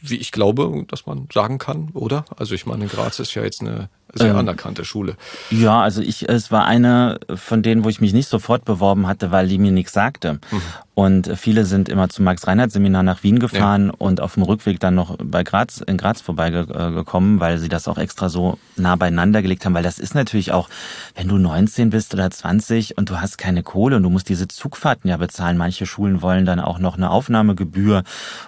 [0.00, 2.24] wie ich glaube, dass man sagen kann, oder?
[2.36, 5.16] Also ich meine, Graz ist ja jetzt eine sehr ähm, anerkannte Schule.
[5.50, 9.30] Ja, also ich, es war eine von denen, wo ich mich nicht sofort beworben hatte,
[9.30, 10.34] weil die mir nichts sagte.
[10.50, 10.62] Mhm.
[10.98, 13.94] Und viele sind immer zum Max-Reinhardt-Seminar nach Wien gefahren ja.
[13.98, 17.98] und auf dem Rückweg dann noch bei Graz, in Graz vorbeigekommen, weil sie das auch
[17.98, 19.74] extra so nah beieinander gelegt haben.
[19.74, 20.68] Weil das ist natürlich auch,
[21.14, 24.48] wenn du 19 bist oder 20 und du hast keine Kohle und du musst diese
[24.48, 25.56] Zugfahrten ja bezahlen.
[25.56, 28.02] Manche Schulen wollen dann auch noch eine Aufnahmegebühr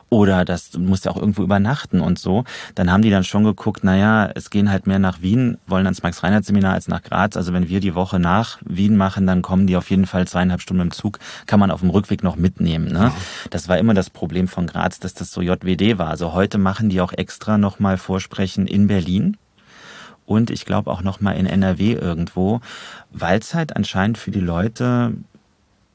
[0.08, 2.42] oder das, du musst ja auch irgendwo übernachten und so.
[2.74, 6.02] Dann haben die dann schon geguckt, naja, es gehen halt mehr nach Wien, wollen ans
[6.02, 7.36] Max-Reinhardt-Seminar als nach Graz.
[7.36, 10.60] Also wenn wir die Woche nach Wien machen, dann kommen die auf jeden Fall zweieinhalb
[10.60, 11.20] Stunden im Zug.
[11.46, 12.92] Kann man auf dem Rückweg noch mitnehmen.
[12.92, 13.12] Ne?
[13.50, 16.08] Das war immer das Problem von Graz, dass das so JWD war.
[16.08, 19.36] Also heute machen die auch extra nochmal Vorsprechen in Berlin
[20.30, 22.60] und ich glaube auch nochmal in NRW irgendwo,
[23.10, 25.14] weil es halt anscheinend für die Leute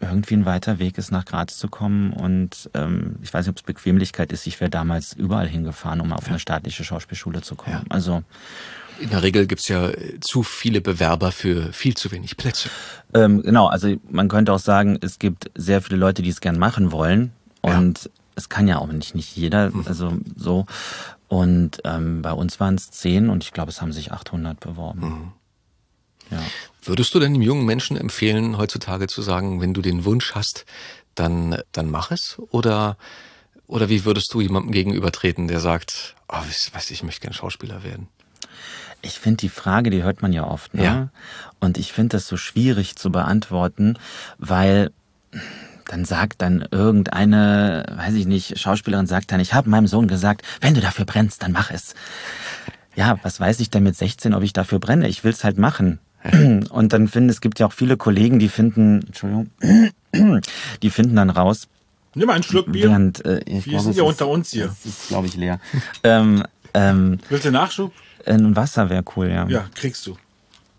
[0.01, 2.11] irgendwie ein weiter Weg ist, nach Graz zu kommen.
[2.11, 4.45] Und ähm, ich weiß nicht, ob es Bequemlichkeit ist.
[4.45, 6.31] Ich wäre damals überall hingefahren, um auf ja.
[6.31, 7.77] eine staatliche Schauspielschule zu kommen.
[7.77, 7.83] Ja.
[7.87, 8.23] Also
[8.99, 12.69] in der Regel gibt's ja zu viele Bewerber für viel zu wenig Plätze.
[13.13, 16.57] Ähm, genau, also man könnte auch sagen, es gibt sehr viele Leute, die es gern
[16.57, 17.31] machen wollen.
[17.61, 18.09] Und ja.
[18.35, 19.85] es kann ja auch nicht, nicht jeder, hm.
[19.87, 20.65] also so.
[21.27, 25.01] Und ähm, bei uns waren es zehn und ich glaube, es haben sich 800 beworben.
[25.01, 25.31] Mhm.
[26.31, 26.39] Ja.
[26.83, 30.65] Würdest du denn dem jungen Menschen empfehlen, heutzutage zu sagen, wenn du den Wunsch hast,
[31.15, 32.37] dann, dann mach es?
[32.51, 32.97] Oder,
[33.67, 37.83] oder wie würdest du jemandem gegenübertreten, der sagt, oh, ich, weiß, ich möchte gern Schauspieler
[37.83, 38.07] werden?
[39.01, 40.73] Ich finde die Frage, die hört man ja oft.
[40.73, 40.83] Ne?
[40.83, 41.09] Ja.
[41.59, 43.97] Und ich finde das so schwierig zu beantworten,
[44.37, 44.91] weil
[45.87, 50.41] dann sagt dann irgendeine, weiß ich nicht, Schauspielerin sagt dann, ich habe meinem Sohn gesagt,
[50.61, 51.93] wenn du dafür brennst, dann mach es.
[52.95, 55.07] Ja, was weiß ich denn mit 16, ob ich dafür brenne?
[55.07, 55.99] Ich will es halt machen.
[56.71, 59.51] Und dann finden, es gibt ja auch viele Kollegen, die finden, Entschuldigung,
[60.81, 61.67] die finden dann raus.
[62.15, 62.89] Nimm mal einen Schluck Bier.
[62.89, 64.67] Während, äh, ich Wir glaube, sind ja unter uns hier.
[64.67, 65.59] Das ist, glaube ich, leer.
[66.03, 67.93] ähm, ähm, Willst du Nachschub?
[68.25, 69.47] Ein Wasser wäre cool, ja.
[69.47, 70.17] Ja, kriegst du.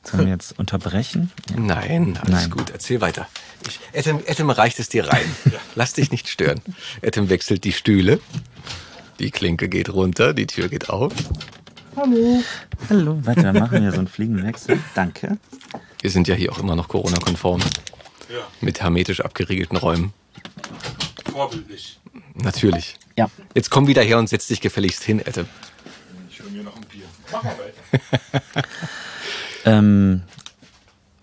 [0.02, 1.32] Sollen wir jetzt unterbrechen?
[1.50, 1.56] Ja.
[1.58, 2.50] Nein, alles Nein.
[2.50, 2.70] gut.
[2.70, 3.28] Erzähl weiter.
[3.66, 5.24] Ich, Etem, Etem reicht es dir rein.
[5.74, 6.60] Lass dich nicht stören.
[7.02, 8.20] Etem wechselt die Stühle.
[9.18, 11.12] Die Klinke geht runter, die Tür geht auf.
[11.96, 12.42] Hallo.
[12.90, 13.18] Hallo.
[13.22, 14.78] Warte, dann machen wir so einen Fliegenwechsel.
[14.94, 15.38] Danke.
[16.02, 17.62] Wir sind ja hier auch immer noch Corona-konform.
[18.28, 18.46] Ja.
[18.60, 20.12] Mit hermetisch abgeriegelten Räumen.
[21.32, 21.98] Vorbildlich.
[22.34, 22.96] Natürlich.
[23.16, 23.30] Ja.
[23.54, 25.46] Jetzt komm wieder her und setz dich gefälligst hin, Ette.
[26.30, 27.04] Ich hol mir noch ein Bier.
[29.66, 30.22] Ähm,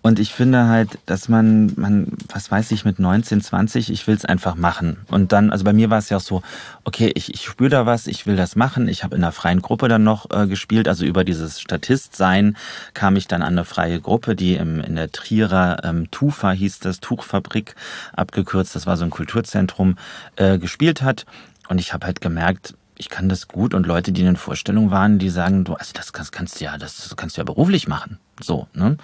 [0.06, 4.15] und ich finde halt, dass man, man, was weiß ich, mit 19, 20, ich will
[4.15, 4.97] es einfach machen.
[5.08, 6.41] Und dann, also bei mir war es ja auch so,
[6.84, 8.89] okay, ich, ich spüre da was, ich will das machen.
[8.89, 10.89] Ich habe in einer freien Gruppe dann noch äh, gespielt.
[10.89, 12.58] Also über dieses Statist-Sein
[12.93, 16.80] kam ich dann an eine freie Gruppe, die im, in der Trierer ähm, Tufa hieß
[16.80, 17.76] das, Tuchfabrik
[18.12, 19.97] abgekürzt, das war so ein Kulturzentrum,
[20.36, 21.26] äh, gespielt hat.
[21.69, 24.89] Und ich habe halt gemerkt, ich kann das gut und Leute, die in den Vorstellungen
[24.89, 27.89] waren, die sagen, du, also das kannst, kannst du ja, das kannst du ja beruflich
[27.89, 28.18] machen.
[28.42, 28.96] So, ne?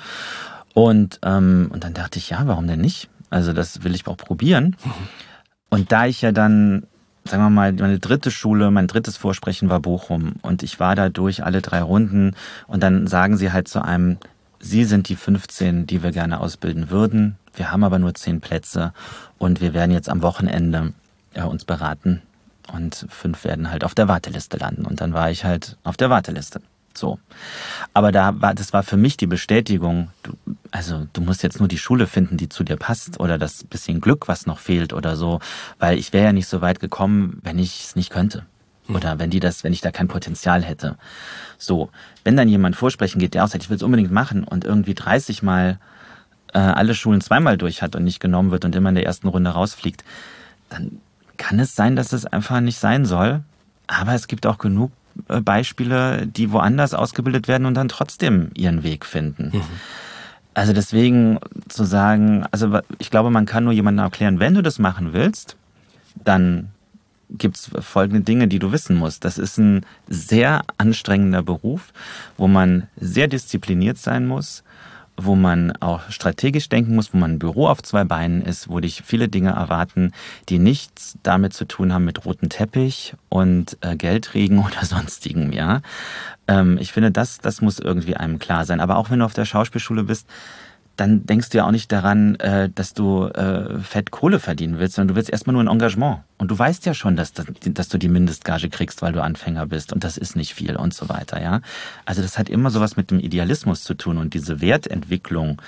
[0.73, 3.09] Und, ähm, und dann dachte ich, ja, warum denn nicht?
[3.29, 4.77] Also das will ich auch probieren.
[5.69, 6.87] Und da ich ja dann,
[7.25, 11.09] sagen wir mal, meine dritte Schule, mein drittes Vorsprechen war Bochum und ich war da
[11.09, 12.35] durch alle drei Runden
[12.67, 14.17] und dann sagen sie halt zu einem,
[14.61, 17.37] Sie sind die 15, die wir gerne ausbilden würden.
[17.53, 18.93] Wir haben aber nur 10 Plätze
[19.37, 20.93] und wir werden jetzt am Wochenende
[21.33, 22.21] ja, uns beraten
[22.73, 24.85] und fünf werden halt auf der Warteliste landen.
[24.85, 26.61] Und dann war ich halt auf der Warteliste.
[26.93, 27.19] So.
[27.93, 30.33] Aber da war, das war für mich die Bestätigung, du,
[30.71, 34.01] also du musst jetzt nur die Schule finden, die zu dir passt oder das bisschen
[34.01, 35.39] Glück, was noch fehlt oder so,
[35.79, 38.45] weil ich wäre ja nicht so weit gekommen, wenn ich es nicht könnte.
[38.87, 38.95] Hm.
[38.95, 40.97] Oder wenn die das, wenn ich da kein Potenzial hätte.
[41.57, 41.89] So,
[42.23, 45.41] wenn dann jemand vorsprechen geht, der aussagt, ich will es unbedingt machen und irgendwie 30
[45.43, 45.79] Mal
[46.53, 49.27] äh, alle Schulen zweimal durch hat und nicht genommen wird und immer in der ersten
[49.27, 50.03] Runde rausfliegt,
[50.69, 50.99] dann
[51.39, 53.41] kann es sein, dass es einfach nicht sein soll.
[53.87, 54.91] Aber es gibt auch genug
[55.27, 59.51] äh, Beispiele, die woanders ausgebildet werden und dann trotzdem ihren Weg finden.
[59.53, 59.61] Mhm.
[60.53, 64.77] Also deswegen zu sagen, also ich glaube, man kann nur jemandem erklären, wenn du das
[64.77, 65.55] machen willst,
[66.23, 66.69] dann
[67.29, 69.23] gibt's folgende Dinge, die du wissen musst.
[69.23, 71.93] Das ist ein sehr anstrengender Beruf,
[72.37, 74.63] wo man sehr diszipliniert sein muss
[75.25, 78.79] wo man auch strategisch denken muss, wo man ein Büro auf zwei Beinen ist, wo
[78.79, 80.11] dich viele Dinge erwarten,
[80.49, 85.81] die nichts damit zu tun haben mit rotem Teppich und äh, Geldregen oder sonstigem, ja.
[86.47, 88.79] Ähm, ich finde, das, das muss irgendwie einem klar sein.
[88.81, 90.27] Aber auch wenn du auf der Schauspielschule bist,
[90.99, 94.95] dann denkst du ja auch nicht daran, äh, dass du äh, fett Kohle verdienen willst,
[94.95, 96.19] sondern du willst erstmal nur ein Engagement.
[96.37, 99.93] Und du weißt ja schon, dass, dass du die Mindestgage kriegst, weil du Anfänger bist
[99.93, 101.61] und das ist nicht viel und so weiter, ja.
[102.05, 105.61] Also das hat immer sowas mit dem Idealismus zu tun und diese Wertentwicklung,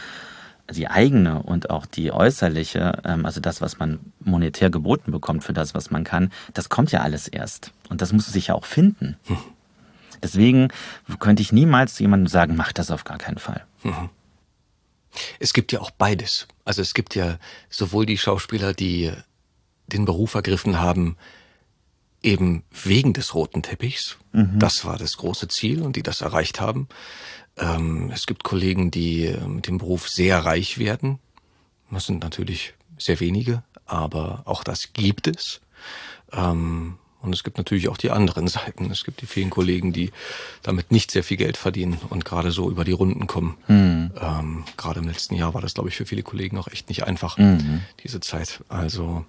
[0.70, 5.54] die eigene und auch die äußerliche, ähm, also das, was man monetär geboten bekommt für
[5.54, 7.72] das, was man kann, das kommt ja alles erst.
[7.90, 9.18] Und das muss sich ja auch finden.
[9.26, 9.38] Hm.
[10.24, 10.68] Deswegen
[11.20, 13.64] könnte ich niemals zu jemandem sagen, mach das auf gar keinen Fall.
[15.40, 16.48] Es gibt ja auch beides.
[16.66, 17.38] Also es gibt ja
[17.70, 19.12] sowohl die Schauspieler, die
[19.88, 21.18] den Beruf ergriffen haben,
[22.24, 24.18] eben wegen des roten Teppichs.
[24.32, 24.60] Mhm.
[24.60, 26.88] Das war das große Ziel und die das erreicht haben.
[27.58, 31.20] Ähm, es gibt Kollegen, die äh, mit dem Beruf sehr reich werden.
[31.90, 35.62] Das sind natürlich sehr wenige, aber auch das gibt es.
[36.32, 38.90] Ähm, und es gibt natürlich auch die anderen Seiten.
[38.92, 40.12] Es gibt die vielen Kollegen, die
[40.64, 43.58] damit nicht sehr viel Geld verdienen und gerade so über die Runden kommen.
[43.68, 44.12] Mhm.
[44.20, 47.04] Ähm, gerade im letzten Jahr war das, glaube ich, für viele Kollegen auch echt nicht
[47.06, 47.82] einfach, mhm.
[48.04, 48.62] diese Zeit.
[48.70, 49.26] Also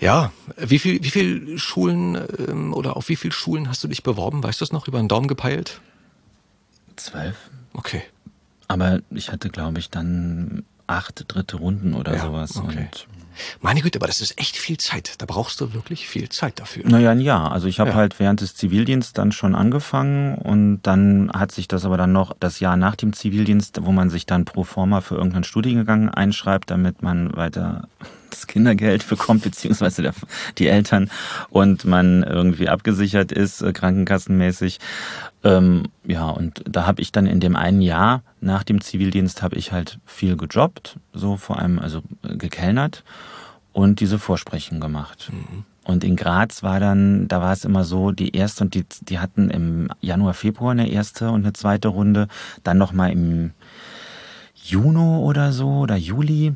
[0.00, 2.18] ja, wie viel, wie viel Schulen
[2.48, 4.42] ähm, oder auf wie viel Schulen hast du dich beworben?
[4.42, 5.80] Weißt du das noch über den Daumen gepeilt?
[6.96, 7.36] Zwölf.
[7.72, 8.02] Okay.
[8.66, 12.56] Aber ich hatte, glaube ich, dann acht dritte Runden oder ja, sowas.
[12.56, 12.88] Okay.
[12.92, 13.08] Und
[13.60, 15.14] meine Güte, aber das ist echt viel Zeit.
[15.18, 16.84] Da brauchst du wirklich viel Zeit dafür.
[16.86, 17.52] Naja, ein Jahr.
[17.52, 17.96] Also ich habe ja.
[17.96, 22.34] halt während des Zivildienstes dann schon angefangen und dann hat sich das aber dann noch
[22.38, 26.70] das Jahr nach dem Zivildienst, wo man sich dann pro forma für irgendeinen Studiengang einschreibt,
[26.70, 27.88] damit man weiter
[28.30, 30.14] das Kindergeld bekommt, beziehungsweise der,
[30.58, 31.10] die Eltern
[31.50, 34.78] und man irgendwie abgesichert ist, äh, krankenkassenmäßig.
[35.44, 39.56] Ähm, ja, und da habe ich dann in dem einen Jahr nach dem Zivildienst habe
[39.56, 43.04] ich halt viel gejobbt, so vor allem also äh, gekellnert
[43.72, 45.30] und diese Vorsprechen gemacht.
[45.32, 45.64] Mhm.
[45.84, 49.20] Und in Graz war dann, da war es immer so, die erste und die, die
[49.20, 52.28] hatten im Januar, Februar eine erste und eine zweite Runde,
[52.62, 53.52] dann nochmal im
[54.54, 56.54] Juni oder so oder Juli.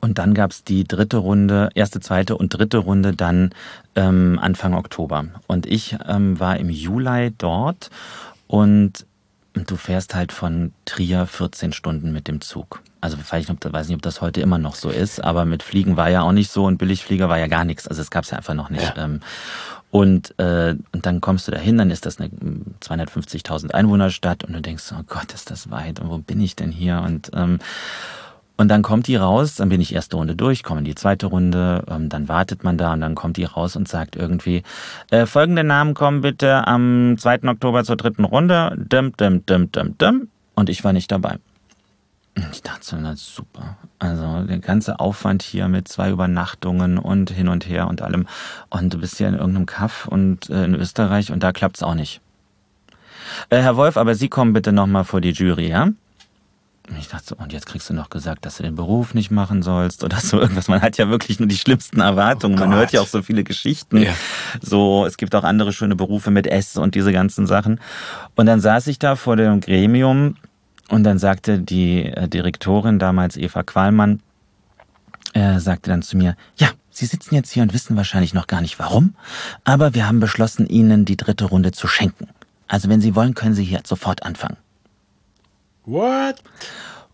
[0.00, 3.50] Und dann gab's die dritte Runde, erste, zweite und dritte Runde dann
[3.96, 5.26] ähm, Anfang Oktober.
[5.46, 7.90] Und ich ähm, war im Juli dort
[8.46, 9.06] und
[9.54, 12.82] du fährst halt von Trier 14 Stunden mit dem Zug.
[13.00, 15.96] Also weiß nicht, weiß nicht, ob das heute immer noch so ist, aber mit Fliegen
[15.96, 17.88] war ja auch nicht so und Billigflieger war ja gar nichts.
[17.88, 18.96] Also es gab's ja einfach noch nicht.
[18.96, 19.04] Ja.
[19.04, 19.20] Ähm,
[19.90, 22.30] und, äh, und dann kommst du dahin, dann ist das eine
[22.80, 26.70] 250.000 Einwohnerstadt und du denkst, oh Gott, ist das weit und wo bin ich denn
[26.70, 27.02] hier?
[27.04, 27.58] Und ähm,
[28.60, 31.28] und dann kommt die raus, dann bin ich erste Runde durch, komme in die zweite
[31.28, 34.64] Runde, ähm, dann wartet man da und dann kommt die raus und sagt irgendwie,
[35.10, 37.44] äh, folgende Namen kommen bitte am 2.
[37.44, 40.28] Oktober zur dritten Runde, dim, dim, dim, dim, dim.
[40.56, 41.38] Und ich war nicht dabei.
[42.52, 43.78] Ich dachte so, na super.
[43.98, 48.26] Also der ganze Aufwand hier mit zwei Übernachtungen und hin und her und allem.
[48.68, 51.94] Und du bist hier in irgendeinem Kaff und äh, in Österreich und da klappt's auch
[51.94, 52.20] nicht.
[53.48, 55.88] Äh, Herr Wolf, aber Sie kommen bitte nochmal vor die Jury, ja?
[56.98, 59.62] Ich dachte so, und jetzt kriegst du noch gesagt, dass du den Beruf nicht machen
[59.62, 60.68] sollst oder so irgendwas.
[60.68, 62.56] Man hat ja wirklich nur die schlimmsten Erwartungen.
[62.58, 64.02] Oh Man hört ja auch so viele Geschichten.
[64.02, 64.14] Ja.
[64.60, 67.80] So, es gibt auch andere schöne Berufe mit S und diese ganzen Sachen.
[68.34, 70.36] Und dann saß ich da vor dem Gremium
[70.88, 74.20] und dann sagte die äh, Direktorin damals Eva Qualmann,
[75.32, 78.60] äh, sagte dann zu mir, ja, Sie sitzen jetzt hier und wissen wahrscheinlich noch gar
[78.60, 79.14] nicht warum,
[79.64, 82.28] aber wir haben beschlossen, Ihnen die dritte Runde zu schenken.
[82.66, 84.56] Also wenn Sie wollen, können Sie hier sofort anfangen.
[85.84, 86.36] What?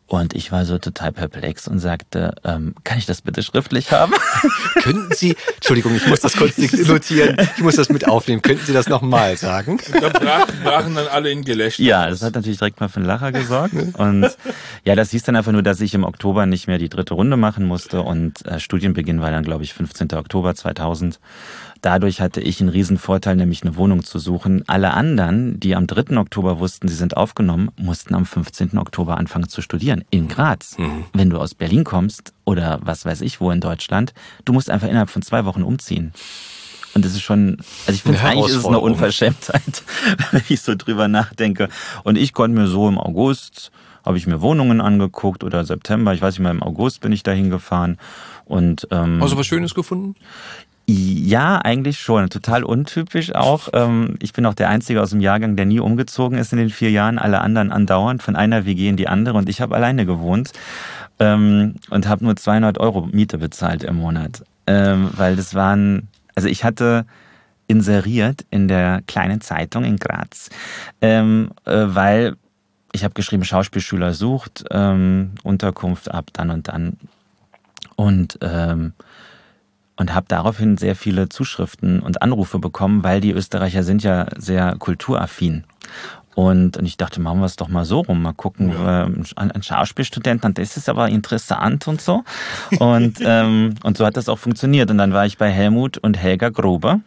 [0.08, 4.12] Und ich war so total perplex und sagte, ähm, kann ich das bitte schriftlich haben?
[4.76, 8.40] Könnten Sie, Entschuldigung, ich muss das kurz notieren, ich muss das mit aufnehmen.
[8.40, 9.80] Könnten Sie das nochmal sagen?
[9.92, 11.82] Da brachen, brachen dann alle in Gelächter.
[11.82, 13.74] Ja, das hat natürlich direkt mal für einen Lacher gesorgt.
[13.74, 14.30] Und
[14.84, 17.36] ja, das hieß dann einfach nur, dass ich im Oktober nicht mehr die dritte Runde
[17.36, 20.12] machen musste und äh, Studienbeginn war dann, glaube ich, 15.
[20.12, 21.18] Oktober 2000.
[21.82, 24.64] Dadurch hatte ich einen riesen Vorteil, nämlich eine Wohnung zu suchen.
[24.66, 26.16] Alle anderen, die am 3.
[26.16, 28.78] Oktober wussten, sie sind aufgenommen, mussten am 15.
[28.78, 30.04] Oktober anfangen zu studieren.
[30.10, 30.78] In Graz.
[30.78, 31.04] Mhm.
[31.12, 34.88] Wenn du aus Berlin kommst oder was weiß ich wo in Deutschland, du musst einfach
[34.88, 36.12] innerhalb von zwei Wochen umziehen.
[36.94, 39.82] Und das ist schon, also ich finde eigentlich ist es eine Unverschämtheit,
[40.30, 41.68] wenn ich so drüber nachdenke.
[42.04, 43.70] Und ich konnte mir so im August,
[44.02, 47.22] habe ich mir Wohnungen angeguckt oder September, ich weiß nicht mehr, im August bin ich
[47.22, 47.98] dahin gefahren.
[48.46, 50.14] Und, ähm, Hast du was Schönes gefunden?
[50.88, 52.30] Ja, eigentlich schon.
[52.30, 53.68] Total untypisch auch.
[53.72, 56.70] Ähm, ich bin auch der Einzige aus dem Jahrgang, der nie umgezogen ist in den
[56.70, 57.18] vier Jahren.
[57.18, 60.52] Alle anderen andauernd von einer WG in die andere und ich habe alleine gewohnt
[61.18, 66.48] ähm, und habe nur 200 Euro Miete bezahlt im Monat, ähm, weil das waren, also
[66.48, 67.04] ich hatte
[67.66, 70.50] inseriert in der kleinen Zeitung in Graz,
[71.00, 71.20] äh,
[71.64, 72.36] weil
[72.92, 76.96] ich habe geschrieben, Schauspielschüler sucht, Unterkunft ab dann und dann.
[77.96, 78.38] Und,
[79.96, 84.76] und habe daraufhin sehr viele Zuschriften und Anrufe bekommen, weil die Österreicher sind ja sehr
[84.78, 85.64] kulturaffin.
[86.34, 89.04] Und, und ich dachte, machen wir es doch mal so rum, mal gucken, ja.
[89.06, 92.24] äh, ein Schauspielstudent, das ist aber interessant und so.
[92.78, 94.90] Und, ähm, und so hat das auch funktioniert.
[94.90, 97.00] Und dann war ich bei Helmut und Helga Gruber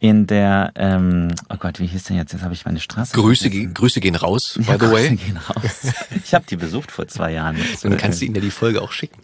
[0.00, 2.32] in der, ähm, oh Gott, wie hieß denn jetzt?
[2.32, 3.14] Jetzt habe ich meine Straße.
[3.14, 5.08] Grüße, Grüße gehen raus, by ja, the way.
[5.08, 5.92] Grüße gehen raus.
[6.24, 7.56] Ich habe die besucht vor zwei Jahren.
[7.82, 9.20] Dann kannst du ihnen ja die Folge auch schicken.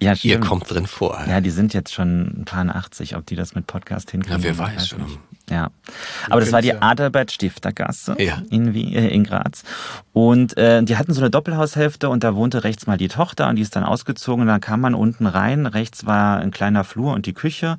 [0.00, 0.32] Ja, stimmt.
[0.32, 1.22] Ihr kommt drin vor.
[1.28, 4.38] Ja, die sind jetzt schon ein paar 80, ob die das mit Podcast hinkriegen.
[4.38, 4.94] Ja, wer weiß.
[5.50, 5.70] Ja.
[6.30, 8.42] Aber das war die Adalbert Stiftergasse ja.
[8.50, 9.64] in, Wien, äh, in Graz.
[10.12, 13.56] Und äh, die hatten so eine Doppelhaushälfte und da wohnte rechts mal die Tochter und
[13.56, 14.42] die ist dann ausgezogen.
[14.42, 15.66] Und dann kam man unten rein.
[15.66, 17.76] Rechts war ein kleiner Flur und die Küche.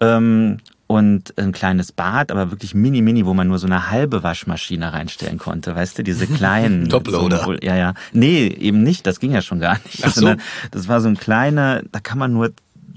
[0.00, 0.58] Ähm,
[0.90, 4.92] und ein kleines Bad, aber wirklich mini, mini, wo man nur so eine halbe Waschmaschine
[4.92, 5.76] reinstellen konnte.
[5.76, 6.88] Weißt du, diese kleinen.
[6.88, 7.44] Toploader.
[7.44, 7.94] So, ja, ja.
[8.12, 9.06] Nee, eben nicht.
[9.06, 10.00] Das ging ja schon gar nicht.
[10.04, 10.34] Ach so.
[10.72, 12.50] Das war so ein kleiner, da kann man nur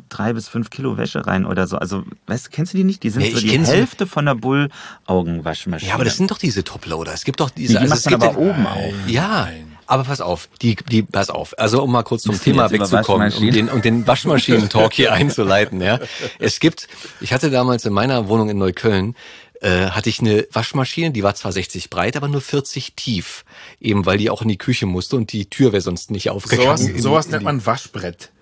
[0.09, 1.77] drei bis fünf Kilo Wäsche rein oder so.
[1.77, 3.03] Also, weißt du, kennst du die nicht?
[3.03, 3.73] Die sind Nee, so die kenn sie.
[3.73, 5.89] Hälfte von der Bull-Augenwaschmaschine.
[5.89, 7.13] Ja, aber das sind doch diese Toploader.
[7.13, 7.73] Es gibt doch diese.
[7.73, 8.93] die also es gibt aber ja- oben auf.
[9.07, 9.49] Ja,
[9.87, 11.57] aber pass auf, die, die, pass auf.
[11.57, 15.81] Also um mal kurz zum Thema wegzukommen, um den, um den Waschmaschinen-Talk hier einzuleiten.
[15.81, 15.99] Ja,
[16.39, 16.87] es gibt.
[17.21, 19.15] Ich hatte damals in meiner Wohnung in Neukölln
[19.63, 23.45] äh, hatte ich eine Waschmaschine, die war zwar 60 breit, aber nur 40 tief,
[23.79, 26.77] eben weil die auch in die Küche musste und die Tür wäre sonst nicht aufgegangen.
[26.77, 28.32] Sowas, sowas nennt man Waschbrett.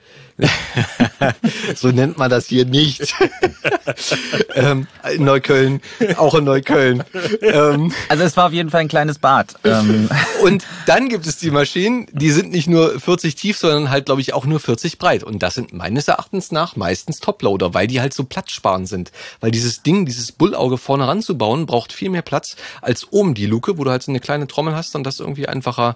[1.76, 3.14] So nennt man das hier nicht.
[4.56, 5.82] ähm, in Neukölln,
[6.18, 7.04] auch in Neukölln.
[7.42, 9.56] Ähm, Also es war auf jeden Fall ein kleines Bad.
[9.64, 10.10] Ähm,
[10.42, 14.22] Und dann gibt es die Maschinen, die sind nicht nur 40 tief, sondern halt, glaube
[14.22, 15.24] ich, auch nur 40 breit.
[15.24, 19.12] Und das sind meines Erachtens nach meistens Toploader, weil die halt so platzsparend sind.
[19.40, 23.78] Weil dieses Ding, dieses Bullauge vorne ranzubauen, braucht viel mehr Platz als oben die Luke,
[23.78, 25.96] wo du halt so eine kleine Trommel hast und das irgendwie einfacher.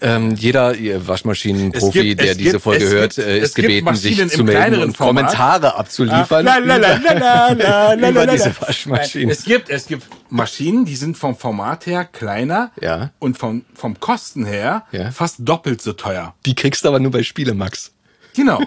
[0.00, 0.74] Ähm, jeder
[1.06, 4.30] Waschmaschinenprofi, gibt- der es diese gibt- Folge es hört, gibt- äh, es gebeten, sich Maschinen
[4.30, 5.26] zu melden und Format.
[5.26, 6.46] Kommentare abzuliefern.
[6.48, 8.54] Ah, la, la, la, Über diese.
[8.60, 9.30] Waschmaschinen.
[9.30, 13.10] Es gibt, es gibt Maschinen, die sind vom Format her kleiner Ja.
[13.18, 15.10] und vom, vom Kosten her Ja.
[15.10, 16.34] fast doppelt so teuer.
[16.46, 17.92] Die kriegst du aber nur bei Spielemax.
[18.34, 18.60] Genau.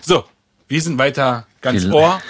[0.00, 0.24] So,
[0.68, 2.20] wir sind weiter ganz Die- Ohr.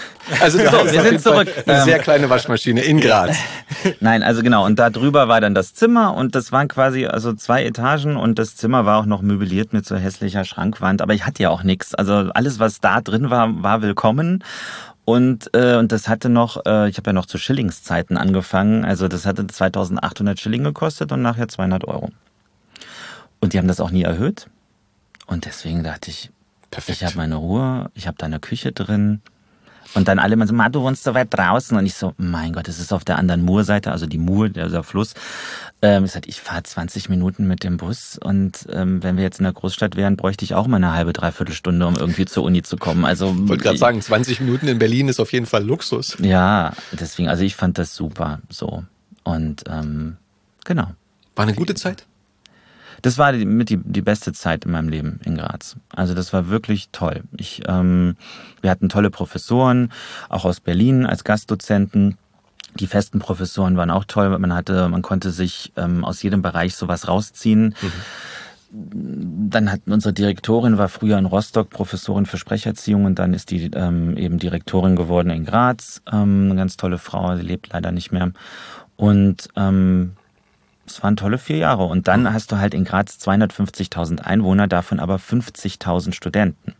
[0.40, 1.48] Also So, wir sind zurück.
[1.66, 3.36] Eine Ähm, sehr kleine Waschmaschine in Graz.
[4.00, 4.64] Nein, also genau.
[4.66, 8.38] Und da drüber war dann das Zimmer und das waren quasi also zwei Etagen und
[8.38, 11.02] das Zimmer war auch noch möbliert mit so hässlicher Schrankwand.
[11.02, 11.94] Aber ich hatte ja auch nichts.
[11.94, 14.44] Also alles, was da drin war, war willkommen.
[15.06, 18.84] Und, äh, und das hatte noch, äh, ich habe ja noch zu Schillingszeiten angefangen.
[18.84, 22.10] Also das hatte 2800 Schilling gekostet und nachher 200 Euro.
[23.40, 24.46] Und die haben das auch nie erhöht.
[25.26, 26.30] Und deswegen dachte ich,
[26.70, 27.00] Perfekt.
[27.00, 29.20] ich habe meine Ruhe, ich habe da eine Küche drin.
[29.94, 31.76] Und dann alle immer so, Ma, du wohnst so weit draußen.
[31.76, 34.84] Und ich so, mein Gott, es ist auf der anderen Murseite, also die Mur, dieser
[34.84, 35.14] Fluss.
[35.82, 38.16] Ähm, ich sagte, ich fahre 20 Minuten mit dem Bus.
[38.22, 41.12] Und ähm, wenn wir jetzt in der Großstadt wären, bräuchte ich auch mal eine halbe,
[41.12, 43.04] dreiviertel Stunde, um irgendwie zur Uni zu kommen.
[43.04, 46.16] Also Ich wollte gerade sagen, 20 Minuten in Berlin ist auf jeden Fall Luxus.
[46.20, 48.84] Ja, deswegen, also ich fand das super so.
[49.24, 50.18] Und ähm,
[50.64, 50.88] genau.
[51.34, 52.06] War eine gute Zeit?
[53.02, 55.76] Das war die, mit die, die beste Zeit in meinem Leben in Graz.
[55.94, 57.22] Also das war wirklich toll.
[57.36, 58.16] Ich, ähm,
[58.60, 59.92] wir hatten tolle Professoren,
[60.28, 62.16] auch aus Berlin als Gastdozenten.
[62.76, 64.38] Die festen Professoren waren auch toll.
[64.38, 67.74] Man hatte, man konnte sich ähm, aus jedem Bereich sowas rausziehen.
[68.72, 73.70] Dann hat unsere Direktorin war früher in Rostock Professorin für Sprecherziehung und dann ist die
[73.74, 76.02] ähm, eben Direktorin geworden in Graz.
[76.10, 78.30] Ähm, eine ganz tolle Frau, sie lebt leider nicht mehr.
[78.94, 80.12] Und ähm,
[80.90, 81.84] es waren tolle vier Jahre.
[81.84, 86.74] Und dann hast du halt in Graz 250.000 Einwohner, davon aber 50.000 Studenten.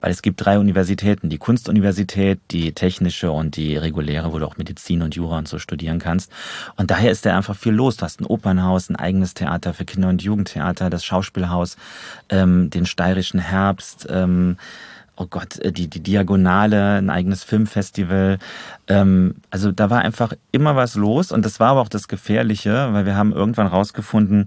[0.00, 4.58] Weil es gibt drei Universitäten, die Kunstuniversität, die technische und die reguläre, wo du auch
[4.58, 6.30] Medizin und Jura und so studieren kannst.
[6.76, 7.96] Und daher ist da einfach viel los.
[7.96, 11.76] Du hast ein Opernhaus, ein eigenes Theater für Kinder- und Jugendtheater, das Schauspielhaus,
[12.28, 14.56] ähm, den steirischen Herbst, ähm,
[15.16, 18.38] oh Gott, äh, die, die Diagonale, ein eigenes Filmfestival.
[18.88, 22.92] Ähm, also da war einfach immer was los und das war aber auch das Gefährliche,
[22.92, 24.44] weil wir haben irgendwann rausgefunden,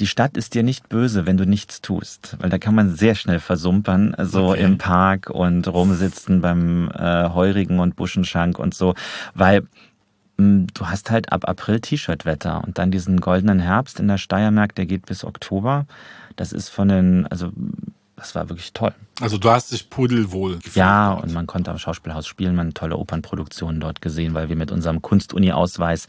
[0.00, 3.14] die Stadt ist dir nicht böse, wenn du nichts tust, weil da kann man sehr
[3.14, 4.62] schnell versumpern, so Okay.
[4.64, 8.94] im Park und rumsitzen beim äh, Heurigen und Buschenschank und so,
[9.34, 9.62] weil
[10.38, 14.74] mh, du hast halt ab April T-Shirt-Wetter und dann diesen goldenen Herbst in der Steiermark,
[14.74, 15.86] der geht bis Oktober.
[16.36, 17.52] Das ist von den, also
[18.22, 18.94] das war wirklich toll.
[19.20, 20.76] Also du hast dich pudelwohl gefühlt.
[20.76, 24.54] Ja, und man konnte am Schauspielhaus spielen, man hat tolle Opernproduktionen dort gesehen, weil wir
[24.54, 26.06] mit unserem Kunstuni-Ausweis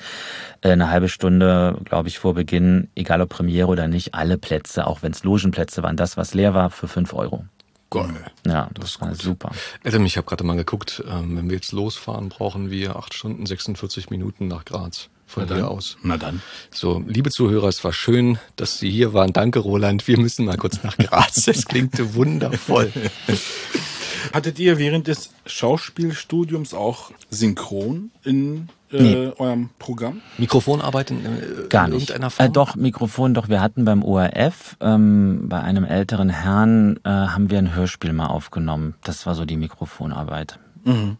[0.62, 4.86] äh, eine halbe Stunde, glaube ich, vor Beginn, egal ob Premiere oder nicht, alle Plätze,
[4.86, 7.46] auch wenn es Logenplätze waren, das, was leer war, für fünf Euro.
[7.90, 8.14] Geil.
[8.46, 9.52] Ja, das, war super.
[9.84, 13.48] Adam, ich habe gerade mal geguckt, ähm, wenn wir jetzt losfahren, brauchen wir 8 Stunden
[13.48, 15.10] 46 Minuten nach Graz.
[15.34, 15.72] Von Na hier dann.
[15.72, 15.98] aus.
[16.04, 16.42] Na dann.
[16.72, 19.34] So, liebe Zuhörer, es war schön, dass Sie hier waren.
[19.34, 20.08] Danke, Roland.
[20.08, 21.44] Wir müssen mal kurz nach Graz.
[21.46, 22.92] Das klingt wundervoll.
[24.34, 29.32] Hattet ihr während des Schauspielstudiums auch Synchron in äh, Nee.
[29.38, 30.22] eurem Programm?
[30.38, 31.30] Mikrofonarbeit in, äh,
[31.70, 32.10] Gar in nicht.
[32.10, 32.46] irgendeiner Form?
[32.48, 33.50] Äh, doch, Mikrofon, doch.
[33.50, 38.28] Wir hatten beim ORF, ähm, bei einem älteren Herrn, äh, haben wir ein Hörspiel mal
[38.28, 38.96] aufgenommen.
[39.04, 40.60] Das war so die Mikrofonarbeit.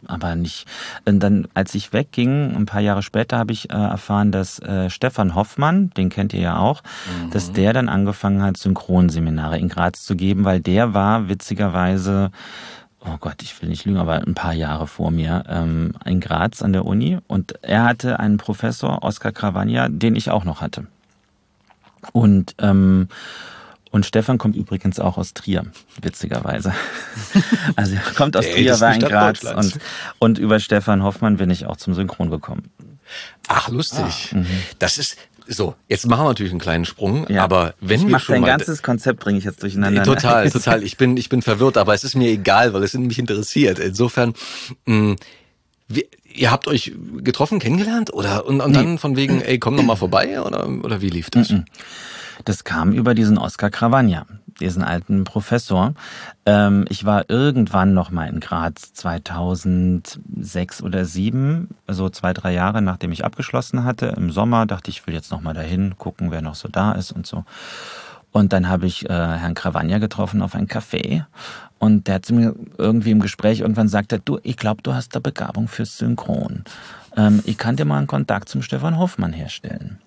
[0.06, 0.66] Aber nicht.
[1.04, 4.90] Und dann, als ich wegging, ein paar Jahre später, habe ich äh, erfahren, dass äh,
[4.90, 6.82] Stefan Hoffmann, den kennt ihr ja auch,
[7.30, 12.30] dass der dann angefangen hat, Synchronseminare in Graz zu geben, weil der war witzigerweise
[13.06, 16.62] oh Gott, ich will nicht lügen, aber ein paar Jahre vor mir ähm, in Graz
[16.62, 20.86] an der Uni und er hatte einen Professor, Oskar Cravagna, den ich auch noch hatte.
[22.12, 23.08] Und ähm,
[23.94, 25.64] und Stefan kommt übrigens auch aus Trier,
[26.02, 26.72] witzigerweise.
[27.76, 29.78] Also er kommt aus Trier, war in Graz und,
[30.18, 32.70] und über Stefan Hoffmann bin ich auch zum Synchron gekommen.
[33.48, 34.34] Ach, lustig.
[34.78, 35.16] Das ist
[35.46, 35.74] so.
[35.88, 37.44] Jetzt machen wir natürlich einen kleinen Sprung, Ja.
[37.44, 40.00] aber wenn ich wir schon dein mal ganzes Konzept bringe ich jetzt durcheinander.
[40.00, 40.06] ne?
[40.06, 40.82] total, total.
[40.82, 43.78] Ich bin, ich bin verwirrt, aber es ist mir egal, weil es mich interessiert.
[43.78, 44.34] Insofern,
[44.86, 45.16] mh,
[45.88, 49.84] wie, ihr habt euch getroffen, kennengelernt oder und, und dann von wegen, ey, komm doch
[49.84, 51.54] mal vorbei oder oder wie lief das?
[52.44, 54.26] Das kam über diesen Oskar Cravagna,
[54.60, 55.94] diesen alten Professor.
[56.44, 62.82] Ähm, ich war irgendwann noch mal in Graz 2006 oder 2007, so zwei, drei Jahre
[62.82, 64.14] nachdem ich abgeschlossen hatte.
[64.16, 66.92] Im Sommer dachte ich, ich will jetzt noch mal dahin, gucken, wer noch so da
[66.92, 67.44] ist und so.
[68.30, 71.24] Und dann habe ich äh, Herrn Cravagna getroffen auf ein Café
[71.78, 75.14] und der hat zu mir irgendwie im Gespräch irgendwann gesagt, du, ich glaube, du hast
[75.14, 76.64] da Begabung fürs Synchron.
[77.16, 79.98] Ähm, ich kann dir mal einen Kontakt zum Stefan Hoffmann herstellen.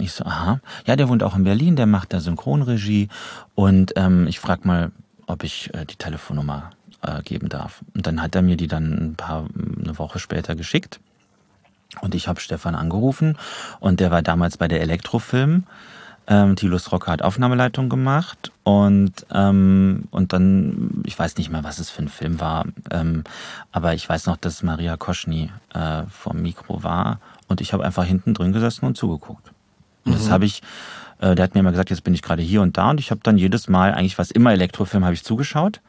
[0.00, 0.60] Ich so, aha.
[0.86, 3.08] Ja, der wohnt auch in Berlin, der macht da Synchronregie.
[3.54, 4.92] Und ähm, ich frag mal,
[5.26, 6.70] ob ich äh, die Telefonnummer
[7.02, 7.82] äh, geben darf.
[7.94, 9.46] Und dann hat er mir die dann ein paar,
[9.82, 11.00] eine Woche später geschickt.
[12.00, 13.36] Und ich habe Stefan angerufen
[13.80, 15.64] und der war damals bei der Elektrofilm.
[16.28, 21.80] Ähm, Thilus Rocker hat Aufnahmeleitung gemacht und, ähm, und dann, ich weiß nicht mehr, was
[21.80, 23.24] es für ein Film war, ähm,
[23.72, 28.04] aber ich weiß noch, dass Maria Koschny äh, vom Mikro war und ich habe einfach
[28.04, 29.50] hinten drin gesessen und zugeguckt.
[30.04, 30.62] Und das habe ich,
[31.18, 33.10] äh, der hat mir immer gesagt, jetzt bin ich gerade hier und da und ich
[33.10, 35.80] habe dann jedes Mal, eigentlich was immer Elektrofilm, habe ich zugeschaut.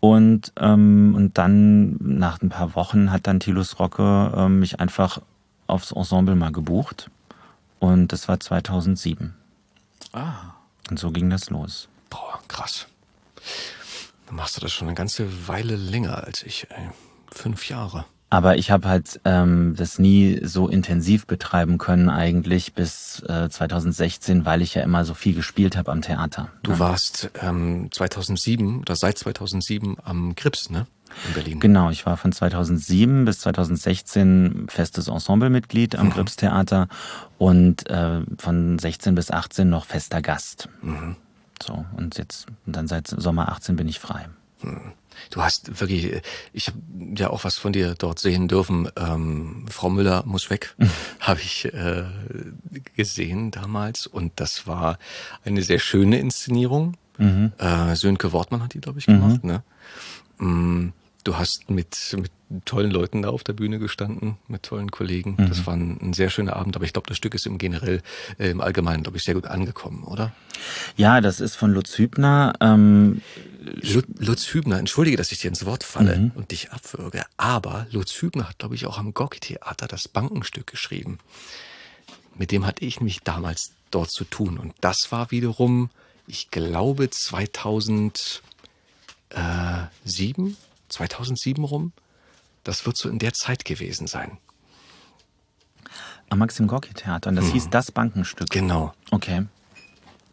[0.00, 5.20] Und, ähm, und dann nach ein paar Wochen hat dann Thilus Rocke ähm, mich einfach
[5.68, 7.08] aufs Ensemble mal gebucht.
[7.78, 9.34] Und das war 2007.
[10.12, 10.54] Ah.
[10.90, 11.88] Und so ging das los.
[12.10, 12.86] Boah, krass.
[14.26, 16.90] Dann machst du das schon eine ganze Weile länger als ich, ey.
[17.30, 18.04] Fünf Jahre.
[18.32, 24.46] Aber ich habe halt ähm, das nie so intensiv betreiben können eigentlich bis äh, 2016,
[24.46, 26.48] weil ich ja immer so viel gespielt habe am Theater.
[26.62, 30.86] Du warst ähm, 2007 oder seit 2007 am Grips, ne?
[31.28, 31.60] In Berlin.
[31.60, 36.00] Genau, ich war von 2007 bis 2016 festes Ensemblemitglied Mhm.
[36.00, 36.88] am Gripstheater
[37.36, 40.70] und äh, von 16 bis 18 noch fester Gast.
[40.80, 41.16] Mhm.
[41.62, 44.26] So, und jetzt, und dann seit Sommer 18 bin ich frei.
[45.30, 46.78] Du hast wirklich, ich habe
[47.16, 48.88] ja auch was von dir dort sehen dürfen.
[48.96, 50.74] Ähm, Frau Müller muss weg,
[51.20, 52.04] habe ich äh,
[52.96, 54.06] gesehen damals.
[54.06, 54.98] Und das war
[55.44, 56.96] eine sehr schöne Inszenierung.
[57.18, 59.44] Äh, Sönke Wortmann hat die, glaube ich, gemacht.
[59.44, 59.62] Ne?
[60.38, 60.88] Mm,
[61.24, 62.32] Du hast mit, mit
[62.64, 65.36] tollen Leuten da auf der Bühne gestanden, mit tollen Kollegen.
[65.36, 68.02] Das war ein, ein sehr schöner Abend, aber ich glaube, das Stück ist im generell,
[68.38, 70.32] äh, im Allgemeinen, glaube ich, sehr gut angekommen, oder?
[70.96, 72.54] Ja, das ist von Lutz Hübner.
[72.60, 73.22] Ähm,
[74.18, 78.48] Lutz Hübner, entschuldige, dass ich dir ins Wort falle und dich abwürge, aber Lutz Hübner
[78.48, 81.18] hat, glaube ich, auch am Gorki-Theater das Bankenstück geschrieben.
[82.34, 84.58] Mit dem hatte ich mich damals dort zu tun.
[84.58, 85.90] Und das war wiederum,
[86.26, 88.42] ich glaube, 2007,
[90.88, 91.92] 2007 rum.
[92.64, 94.38] Das wird so in der Zeit gewesen sein.
[96.30, 98.48] am Maxim Gorki Theater und das hieß Das Bankenstück.
[98.50, 98.94] Genau.
[99.10, 99.46] Okay.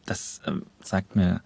[0.06, 1.42] Das ähm, sagt mir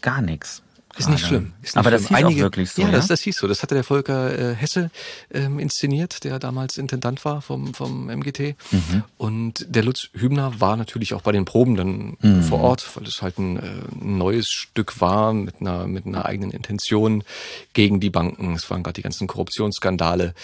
[0.00, 0.62] gar nichts.
[0.98, 1.28] Ist nicht gerade.
[1.28, 1.52] schlimm.
[1.62, 2.16] Ist nicht Aber das schlimm.
[2.16, 2.82] hieß Einige, auch wirklich so.
[2.82, 3.46] Ja, Ja, Das, das hieß so.
[3.48, 4.90] Das hatte der Volker äh, Hesse
[5.32, 8.54] ähm, inszeniert, der damals Intendant war vom, vom MGT.
[8.70, 9.02] Mhm.
[9.18, 12.42] Und der Lutz Hübner war natürlich auch bei den Proben dann Mhm.
[12.42, 13.62] vor Ort, weil es halt ein, äh,
[14.00, 17.24] neues Stück war mit einer, mit einer eigenen Intention
[17.72, 18.54] gegen die Banken.
[18.54, 20.34] Es waren gerade die ganzen Korruptionsskandale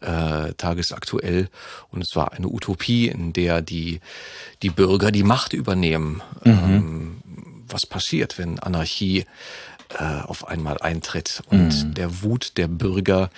[0.00, 1.48] äh, tagesaktuell.
[1.90, 4.00] Und es war eine Utopie, in der die,
[4.62, 6.22] die Bürger die Macht übernehmen.
[6.44, 6.50] Mhm.
[6.52, 7.16] Ähm,
[7.68, 9.26] was passiert, wenn Anarchie
[9.98, 11.94] äh, auf einmal eintritt und Mhm.
[11.94, 13.30] der Wut der Bürger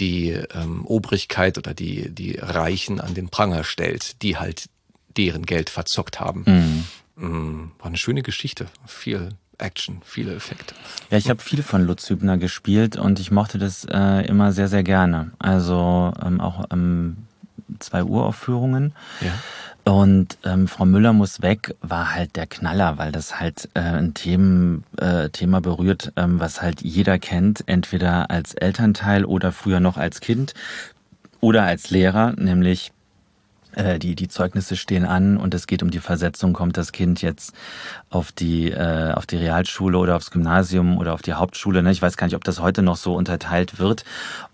[0.00, 4.66] die ähm, Obrigkeit oder die, die Reichen an den Pranger stellt, die halt
[5.16, 6.44] deren Geld verzockt haben.
[6.46, 6.84] Mhm.
[7.28, 8.66] Mm, War eine schöne Geschichte.
[8.86, 9.28] Viel
[9.58, 10.74] Action, viele Effekte.
[11.10, 14.66] Ja, ich habe viel von Lutz Hübner gespielt und ich mochte das äh, immer sehr,
[14.66, 15.30] sehr gerne.
[15.38, 17.18] Also ähm, auch ähm,
[17.78, 18.94] zwei Uraufführungen.
[19.20, 19.32] Ja.
[19.84, 24.14] Und ähm, Frau Müller muss weg war halt der Knaller, weil das halt äh, ein
[24.14, 29.98] Themen, äh, Thema berührt, ähm, was halt jeder kennt, entweder als Elternteil oder früher noch
[29.98, 30.54] als Kind
[31.40, 32.92] oder als Lehrer, nämlich
[33.76, 37.22] äh, die, die Zeugnisse stehen an und es geht um die Versetzung, kommt das Kind
[37.22, 37.54] jetzt
[38.10, 41.82] auf die, äh, auf die Realschule oder aufs Gymnasium oder auf die Hauptschule.
[41.82, 41.90] Ne?
[41.90, 44.04] Ich weiß gar nicht, ob das heute noch so unterteilt wird.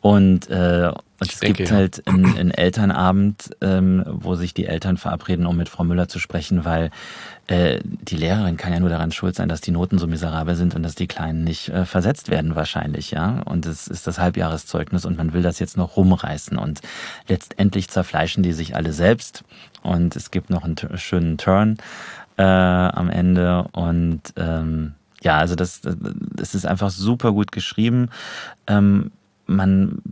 [0.00, 4.96] Und, äh, und es denke, gibt halt einen, einen Elternabend, ähm, wo sich die Eltern
[4.96, 6.90] verabreden, um mit Frau Müller zu sprechen, weil
[7.50, 10.76] äh, die Lehrerin kann ja nur daran schuld sein, dass die Noten so miserabel sind
[10.76, 13.42] und dass die Kleinen nicht äh, versetzt werden wahrscheinlich, ja.
[13.44, 16.80] Und es ist das Halbjahreszeugnis und man will das jetzt noch rumreißen und
[17.26, 19.42] letztendlich zerfleischen die sich alle selbst
[19.82, 21.78] und es gibt noch einen schönen Turn
[22.36, 28.10] äh, am Ende und ähm, ja, also das, das ist einfach super gut geschrieben.
[28.68, 29.10] Ähm,
[29.46, 30.02] man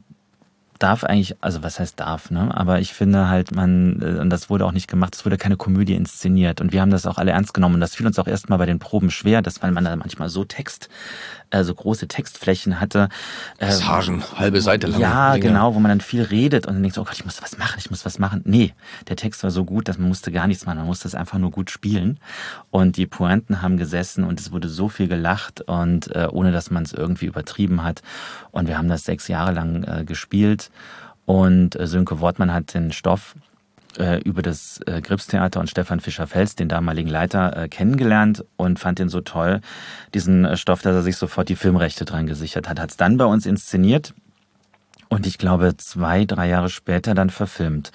[0.78, 2.56] darf eigentlich, also was heißt darf, ne?
[2.56, 5.56] Aber ich finde halt, man, äh, und das wurde auch nicht gemacht, es wurde keine
[5.56, 6.60] Komödie inszeniert.
[6.60, 7.76] Und wir haben das auch alle ernst genommen.
[7.76, 10.28] Und das fiel uns auch erstmal bei den Proben schwer, dass weil man da manchmal
[10.28, 10.88] so Text,
[11.50, 13.08] äh, so große Textflächen hatte.
[13.58, 15.00] äh, Passagen, halbe Seite lang.
[15.00, 15.48] ja, Dinge.
[15.48, 17.58] genau, wo man dann viel redet und dann denkt so, oh Gott, ich muss was
[17.58, 18.42] machen, ich muss was machen.
[18.44, 18.74] Nee,
[19.08, 21.38] der Text war so gut, dass man musste gar nichts machen, man musste es einfach
[21.38, 22.18] nur gut spielen.
[22.70, 26.70] Und die Pointen haben gesessen und es wurde so viel gelacht und äh, ohne dass
[26.70, 28.02] man es irgendwie übertrieben hat.
[28.50, 30.67] Und wir haben das sechs Jahre lang äh, gespielt.
[31.26, 33.34] Und äh, Sönke Wortmann hat den Stoff
[33.98, 38.98] äh, über das äh, Gripstheater und Stefan Fischer-Fels, den damaligen Leiter, äh, kennengelernt und fand
[38.98, 39.60] den so toll,
[40.14, 42.80] diesen äh, Stoff, dass er sich sofort die Filmrechte dran gesichert hat.
[42.80, 44.14] Hat es dann bei uns inszeniert
[45.08, 47.92] und ich glaube zwei, drei Jahre später dann verfilmt.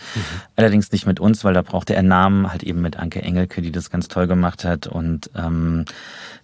[0.56, 3.72] Allerdings nicht mit uns, weil da brauchte er Namen, halt eben mit Anke Engelke, die
[3.72, 5.86] das ganz toll gemacht hat und ähm,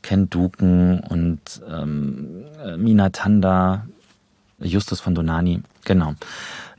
[0.04, 3.88] Ken Duken und ähm, äh, Mina Tanda,
[4.60, 6.14] Justus von Donani, genau.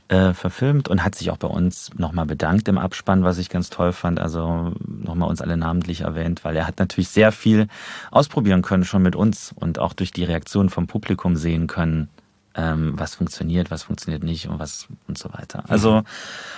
[0.07, 3.69] Äh, verfilmt und hat sich auch bei uns nochmal bedankt im Abspann, was ich ganz
[3.69, 4.19] toll fand.
[4.19, 7.67] Also nochmal uns alle namentlich erwähnt, weil er hat natürlich sehr viel
[8.09, 12.09] ausprobieren können schon mit uns und auch durch die Reaktion vom Publikum sehen können,
[12.55, 15.63] ähm, was funktioniert, was funktioniert nicht und was und so weiter.
[15.69, 16.03] Also,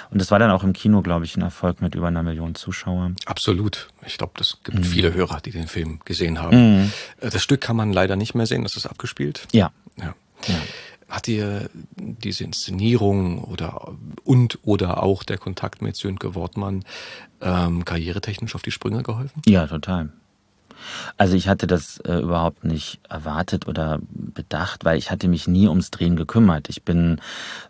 [0.10, 2.56] und das war dann auch im Kino, glaube ich, ein Erfolg mit über einer Million
[2.56, 3.12] Zuschauer.
[3.28, 3.90] Absolut.
[4.08, 4.84] Ich glaube, das gibt Mhm.
[4.84, 6.92] viele Hörer, die den Film gesehen haben.
[7.22, 9.48] Äh, Das Stück kann man leider nicht mehr sehen, das ist abgespielt.
[9.52, 9.72] Ja.
[9.98, 10.16] Ja.
[10.48, 10.56] ja.
[11.14, 13.94] Hat dir diese Inszenierung oder
[14.24, 16.84] und oder auch der Kontakt mit Sönke Wortmann
[17.40, 19.44] ähm, karrieretechnisch auf die Sprünge geholfen?
[19.46, 20.12] Ja, total.
[21.18, 25.68] Also ich hatte das äh, überhaupt nicht erwartet oder bedacht, weil ich hatte mich nie
[25.68, 26.70] ums Drehen gekümmert.
[26.70, 27.20] Ich bin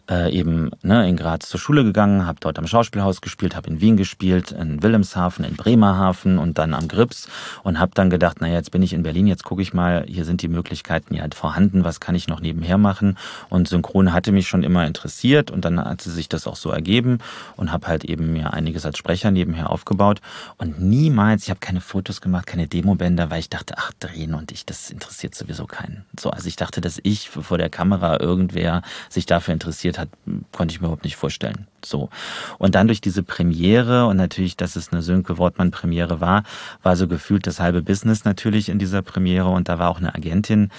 [0.09, 3.80] äh, eben ne, in Graz zur Schule gegangen, habe dort am Schauspielhaus gespielt, habe in
[3.82, 7.30] Wien gespielt, in Wilhelmshaven, in Bremerhaven und dann am Grips
[7.64, 10.26] und habe dann gedacht, naja, jetzt bin ich in Berlin, jetzt gucke ich mal, hier
[10.26, 13.18] sind die Möglichkeiten ja halt vorhanden, was kann ich noch nebenher machen?
[13.49, 17.20] Und Synchron hatte mich schon immer interessiert und dann hat sich das auch so ergeben
[17.55, 20.22] und habe halt eben mir einiges als Sprecher nebenher aufgebaut
[20.57, 22.68] und niemals, ich habe keine Fotos gemacht, keine
[23.04, 26.06] Demobänder, weil ich dachte, ach, drehen und ich, das interessiert sowieso keinen.
[26.18, 30.10] So, also ich dachte, dass ich vor der Kamera irgendwer sich dafür interessiert hat,
[30.51, 31.68] konnte ich mir überhaupt nicht vorstellen.
[31.84, 32.10] So.
[32.58, 36.43] Und dann durch diese Premiere und natürlich, dass es eine Sönke Wortmann Premiere war,
[36.82, 40.16] war so gefühlt das halbe Business natürlich in dieser Premiere und da war auch eine
[40.16, 40.70] Agentin,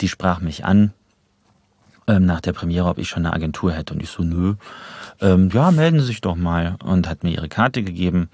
[0.00, 0.92] die sprach mich an,
[2.08, 3.94] ähm, nach der Premiere, ob ich schon eine Agentur hätte.
[3.94, 4.54] Und ich so, nö.
[5.20, 6.76] Ähm, ja, melden Sie sich doch mal.
[6.82, 8.30] Und hat mir ihre Karte gegeben.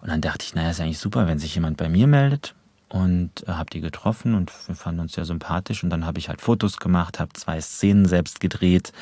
[0.00, 2.54] Und dann dachte ich, naja, ist eigentlich super, wenn sich jemand bei mir meldet.
[2.88, 5.84] Und äh, habe die getroffen und wir fanden uns sehr sympathisch.
[5.84, 8.92] Und dann habe ich halt Fotos gemacht, habe zwei Szenen selbst gedreht,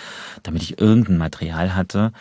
[0.43, 2.13] damit ich irgendein Material hatte.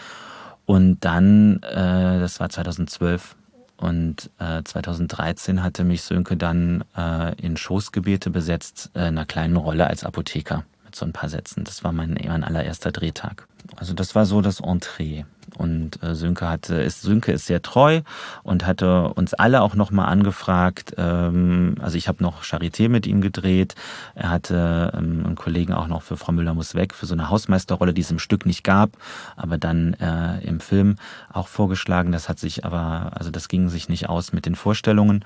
[0.66, 3.36] Und dann, äh, das war 2012,
[3.78, 9.58] und äh, 2013 hatte mich Sönke dann äh, in Schoßgebete besetzt, äh, in einer kleinen
[9.58, 11.64] Rolle als Apotheker mit so ein paar Sätzen.
[11.66, 13.48] Das war mein, mein allererster Drehtag.
[13.76, 15.24] Also das war so das Entree.
[15.58, 18.02] Und äh, Sönke hatte, ist, Sönke ist sehr treu
[18.44, 20.96] und hatte uns alle auch nochmal angefragt.
[20.98, 23.76] Ähm, also ich habe noch Charité mit ihm gedreht.
[24.16, 27.30] Er hatte ähm, einen Kollegen auch noch für Frau Müller muss weg, für so eine
[27.30, 28.98] Hausmeisterrolle, die es im Stück nicht gab,
[29.38, 30.98] aber dann äh, im Film
[31.32, 32.12] auch vorgeschlagen.
[32.12, 35.24] Das hat sich aber, also das ging sich nicht aus mit den Vorstellungen.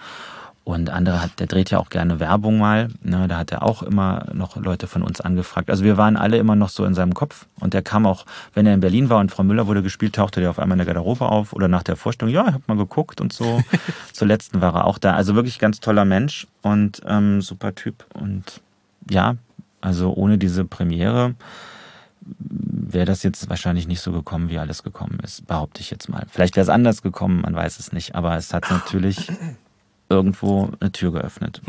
[0.64, 2.89] Und andere hat, der dreht ja auch gerne Werbung mal.
[3.01, 5.70] Ne, da hat er auch immer noch Leute von uns angefragt.
[5.70, 7.47] Also wir waren alle immer noch so in seinem Kopf.
[7.60, 10.41] Und der kam auch, wenn er in Berlin war und Frau Müller wurde gespielt, tauchte
[10.41, 12.78] der auf einmal in der Garderobe auf oder nach der Vorstellung, ja, ich hab mal
[12.78, 13.64] geguckt und so.
[14.14, 15.16] Zuletzt war er auch da.
[15.16, 18.05] Also wirklich ganz toller Mensch und ähm, super Typ.
[18.14, 18.62] Und
[19.10, 19.38] ja,
[19.82, 21.34] also ohne diese Premiere
[22.22, 26.26] wäre das jetzt wahrscheinlich nicht so gekommen, wie alles gekommen ist, behaupte ich jetzt mal.
[26.30, 28.16] Vielleicht wäre es anders gekommen, man weiß es nicht.
[28.16, 29.32] Aber es hat natürlich
[30.10, 31.62] irgendwo eine Tür geöffnet.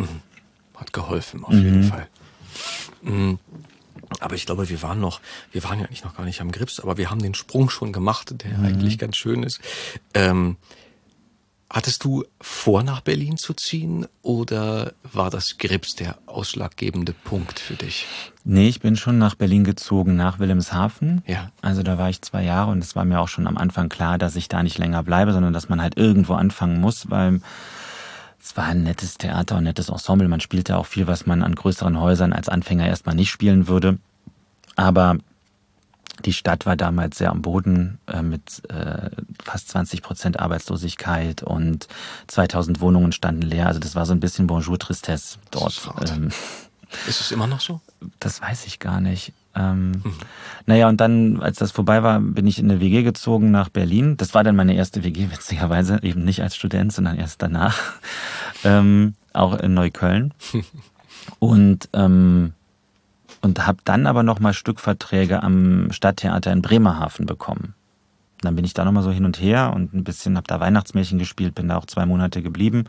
[0.74, 2.08] Hat geholfen, auf jeden Fall.
[3.02, 3.38] Mhm.
[4.18, 5.20] Aber ich glaube, wir waren noch,
[5.52, 7.92] wir waren ja eigentlich noch gar nicht am Grips, aber wir haben den Sprung schon
[7.92, 8.64] gemacht, der mhm.
[8.64, 9.60] eigentlich ganz schön ist.
[10.14, 10.56] Ähm,
[11.68, 17.74] hattest du vor, nach Berlin zu ziehen oder war das Grips der ausschlaggebende Punkt für
[17.74, 18.06] dich?
[18.42, 21.22] Nee, ich bin schon nach Berlin gezogen, nach Wilhelmshaven.
[21.26, 21.52] Ja.
[21.62, 24.18] Also da war ich zwei Jahre und es war mir auch schon am Anfang klar,
[24.18, 27.40] dass ich da nicht länger bleibe, sondern dass man halt irgendwo anfangen muss, weil
[28.42, 30.28] es war ein nettes Theater und nettes Ensemble.
[30.28, 33.98] Man spielte auch viel, was man an größeren Häusern als Anfänger erstmal nicht spielen würde.
[34.76, 35.18] Aber
[36.24, 39.10] die Stadt war damals sehr am Boden äh, mit äh,
[39.42, 41.88] fast 20 Prozent Arbeitslosigkeit und
[42.28, 43.66] 2000 Wohnungen standen leer.
[43.66, 45.90] Also das war so ein bisschen Bonjour Tristesse dort.
[46.08, 46.30] Ähm,
[47.06, 47.80] ist es immer noch so?
[48.18, 49.32] Das weiß ich gar nicht.
[49.54, 50.12] Ähm, hm.
[50.66, 54.16] Naja, und dann, als das vorbei war, bin ich in eine WG gezogen nach Berlin.
[54.16, 57.78] Das war dann meine erste WG, witzigerweise, eben nicht als Student, sondern erst danach.
[58.62, 60.34] Ähm, auch in Neukölln.
[61.38, 62.52] Und ähm,
[63.40, 67.74] und habe dann aber nochmal Stückverträge am Stadttheater in Bremerhaven bekommen.
[68.42, 71.18] dann bin ich da nochmal so hin und her und ein bisschen habe da Weihnachtsmärchen
[71.18, 72.84] gespielt, bin da auch zwei Monate geblieben,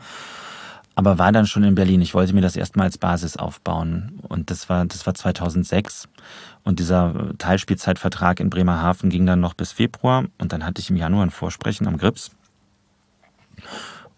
[0.94, 2.02] aber war dann schon in Berlin.
[2.02, 6.08] Ich wollte mir das erstmal als Basis aufbauen und das war das war 2006
[6.64, 10.96] und dieser Teilspielzeitvertrag in Bremerhaven ging dann noch bis Februar und dann hatte ich im
[10.96, 12.30] Januar ein Vorsprechen am Grips.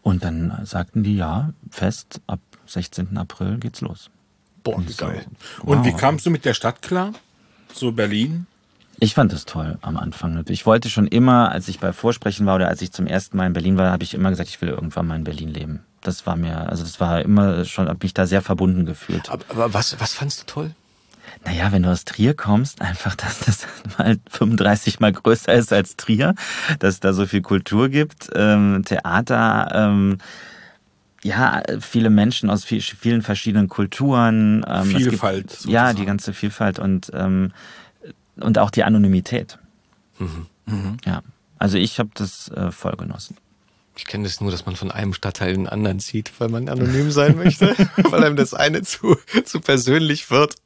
[0.03, 3.17] Und dann sagten die, ja, fest, ab 16.
[3.17, 4.11] April geht's los.
[4.63, 5.25] Boah, wie geil.
[5.63, 5.87] Und wow.
[5.87, 7.13] wie kamst du mit der Stadt klar?
[7.73, 8.47] So Berlin?
[9.01, 10.45] Ich fand das toll am Anfang.
[10.49, 13.47] Ich wollte schon immer, als ich bei Vorsprechen war oder als ich zum ersten Mal
[13.47, 15.81] in Berlin war, habe ich immer gesagt, ich will irgendwann mal in Berlin leben.
[16.05, 19.31] Das war mir, also das war immer schon, habe mich da sehr verbunden gefühlt.
[19.31, 20.75] Aber, aber was, was fandst du toll?
[21.45, 23.67] Naja, wenn du aus Trier kommst, einfach, dass das
[23.99, 26.35] mal 35 mal größer ist als Trier,
[26.79, 30.19] dass es da so viel Kultur gibt, ähm, Theater, ähm,
[31.23, 34.65] ja, viele Menschen aus vielen verschiedenen Kulturen.
[34.69, 35.49] Ähm, Vielfalt.
[35.49, 37.53] Gibt, ja, die ganze Vielfalt und, ähm,
[38.37, 39.59] und auch die Anonymität.
[40.19, 40.47] Mhm.
[40.67, 40.97] Mhm.
[41.07, 41.23] Ja,
[41.59, 43.37] also ich habe das äh, voll genossen.
[43.97, 46.69] Ich kenne das nur, dass man von einem Stadtteil in den anderen zieht, weil man
[46.69, 50.57] anonym sein möchte, weil einem das eine zu, zu persönlich wird.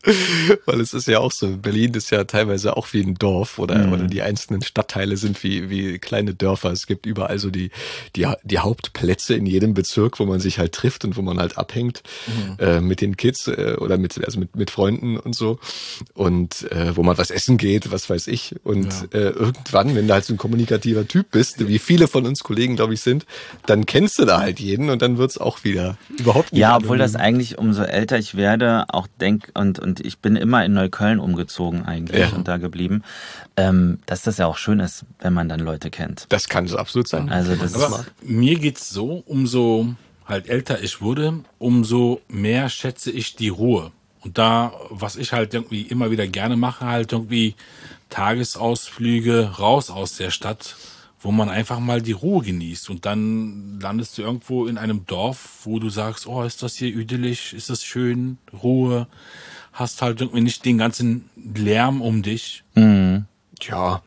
[0.64, 3.87] Weil es ist ja auch so, Berlin ist ja teilweise auch wie ein Dorf oder,
[3.87, 3.93] mhm.
[3.93, 6.70] oder die einzelnen Stadtteile sind wie, wie kleine Dörfer.
[6.70, 7.70] Es gibt überall so die,
[8.16, 11.59] die, die Hauptplätze in jedem Bezirk, wo man sich halt trifft und wo man halt
[11.59, 12.57] abhängt mhm.
[12.59, 15.59] äh, mit den Kids äh, oder mit, also mit, mit Freunden und so.
[16.14, 18.57] Und äh, wo man was essen geht, was weiß ich.
[18.64, 19.18] Und ja.
[19.18, 22.76] äh, irgendwann, wenn du halt so ein kommunikativer Typ bist, wie viele von uns Kollegen,
[22.76, 23.26] glaube ich, sind, sind,
[23.66, 26.60] dann kennst du da halt jeden und dann wird's auch wieder überhaupt nicht.
[26.60, 30.64] Ja, obwohl das eigentlich umso älter ich werde, auch denk und und ich bin immer
[30.64, 32.36] in Neukölln umgezogen eigentlich ja.
[32.36, 33.02] und da geblieben,
[33.56, 36.26] ähm, dass das ja auch schön ist, wenn man dann Leute kennt.
[36.28, 37.28] Das kann es absolut sein.
[37.28, 39.94] Also das Aber mir geht's so, umso
[40.26, 43.92] halt älter ich wurde, umso mehr schätze ich die Ruhe.
[44.20, 47.54] Und da, was ich halt irgendwie immer wieder gerne mache, halt irgendwie
[48.10, 50.76] Tagesausflüge raus aus der Stadt
[51.20, 55.60] wo man einfach mal die Ruhe genießt und dann landest du irgendwo in einem Dorf,
[55.64, 59.06] wo du sagst, oh, ist das hier idyllisch, ist das schön, Ruhe,
[59.72, 62.62] hast halt irgendwie nicht den ganzen Lärm um dich.
[62.74, 63.24] Mhm.
[63.62, 64.02] Ja,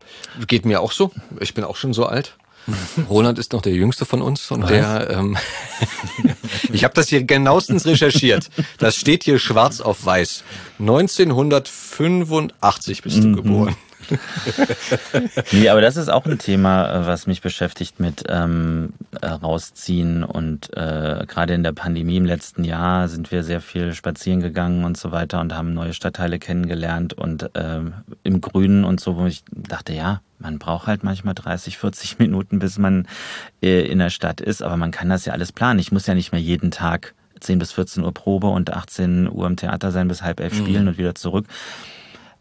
[0.46, 1.10] geht mir auch so.
[1.40, 2.38] Ich bin auch schon so alt.
[3.10, 4.70] Roland ist noch der jüngste von uns und Was?
[4.70, 5.36] der ähm,
[6.72, 8.50] ich habe das hier genauestens recherchiert.
[8.78, 10.44] Das steht hier schwarz auf weiß.
[10.78, 13.36] 1985 bist du mhm.
[13.36, 13.74] geboren.
[15.52, 20.24] nee, aber das ist auch ein Thema, äh, was mich beschäftigt mit ähm, äh, rausziehen
[20.24, 24.84] und äh, gerade in der Pandemie im letzten Jahr sind wir sehr viel spazieren gegangen
[24.84, 29.26] und so weiter und haben neue Stadtteile kennengelernt und ähm, im Grünen und so, wo
[29.26, 33.06] ich dachte, ja, man braucht halt manchmal 30, 40 Minuten, bis man
[33.62, 35.78] äh, in der Stadt ist, aber man kann das ja alles planen.
[35.78, 39.46] Ich muss ja nicht mehr jeden Tag 10 bis 14 Uhr Probe und 18 Uhr
[39.46, 40.64] im Theater sein, bis halb elf mhm.
[40.64, 41.46] spielen und wieder zurück.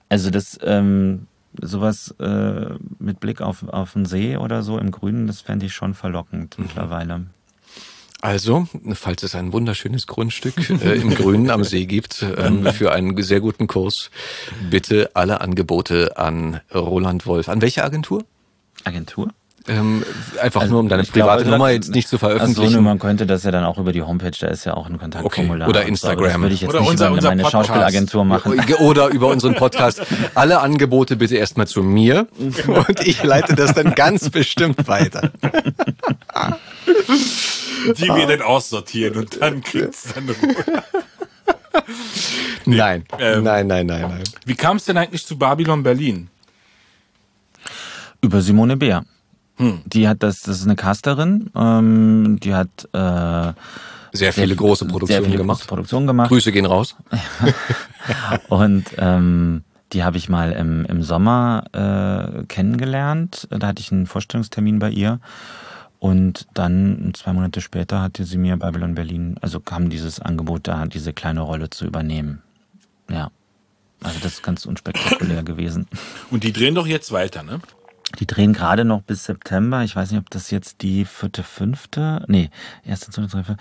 [0.10, 1.28] Also das ähm,
[1.60, 5.74] sowas äh, mit Blick auf, auf den See oder so im Grünen, das fände ich
[5.74, 6.66] schon verlockend mhm.
[6.66, 7.26] mittlerweile.
[8.22, 13.20] Also, falls es ein wunderschönes Grundstück äh, im Grünen am See gibt ähm, für einen
[13.24, 14.12] sehr guten Kurs,
[14.70, 17.50] bitte alle Angebote an Roland Wolf.
[17.50, 18.24] An welche Agentur?
[18.84, 19.34] Agentur?
[19.68, 20.04] Ähm,
[20.42, 22.74] einfach also, nur, um deine private glaube, Nummer jetzt nicht zu veröffentlichen.
[22.74, 24.98] Achso, man könnte das ja dann auch über die Homepage, da ist ja auch ein
[24.98, 25.68] Kontaktformular.
[25.68, 25.78] Okay.
[25.78, 26.32] Oder Instagram.
[26.32, 27.68] das würde ich jetzt Oder nicht unser, über unser meine Podcast.
[27.68, 28.60] Schauspielagentur machen.
[28.80, 30.02] Oder über unseren Podcast.
[30.34, 35.32] Alle Angebote bitte erstmal zu mir und ich leite das dann ganz bestimmt weiter.
[37.98, 40.84] Die wir dann aussortieren und dann kriegst du dann Ruhe.
[42.66, 43.06] Nee, nein.
[43.20, 44.24] Ähm, nein, nein, nein, nein.
[44.46, 46.30] Wie kam es denn eigentlich zu Babylon Berlin?
[48.22, 49.04] Über Simone Bär.
[49.62, 49.82] Hm.
[49.86, 53.54] Die hat das, das ist eine Casterin, ähm, die hat äh,
[54.14, 55.68] sehr viele sehr, große Produktionen sehr viele gemacht.
[55.68, 56.30] Produktionen gemacht.
[56.30, 56.96] Grüße gehen raus.
[58.50, 63.48] und ähm, Die habe ich mal im, im Sommer äh, kennengelernt.
[63.52, 65.20] Da hatte ich einen Vorstellungstermin bei ihr.
[66.00, 70.88] Und dann, zwei Monate später, hatte sie mir Babylon Berlin, also kam dieses Angebot da,
[70.88, 72.42] diese kleine Rolle zu übernehmen.
[73.10, 73.30] Ja.
[74.02, 75.88] Also das ist ganz unspektakulär gewesen.
[76.32, 77.60] Und die drehen doch jetzt weiter, ne?
[78.20, 79.84] Die drehen gerade noch bis September.
[79.84, 82.50] Ich weiß nicht, ob das jetzt die vierte, fünfte, nee,
[82.86, 83.58] erste, zweite, dritte,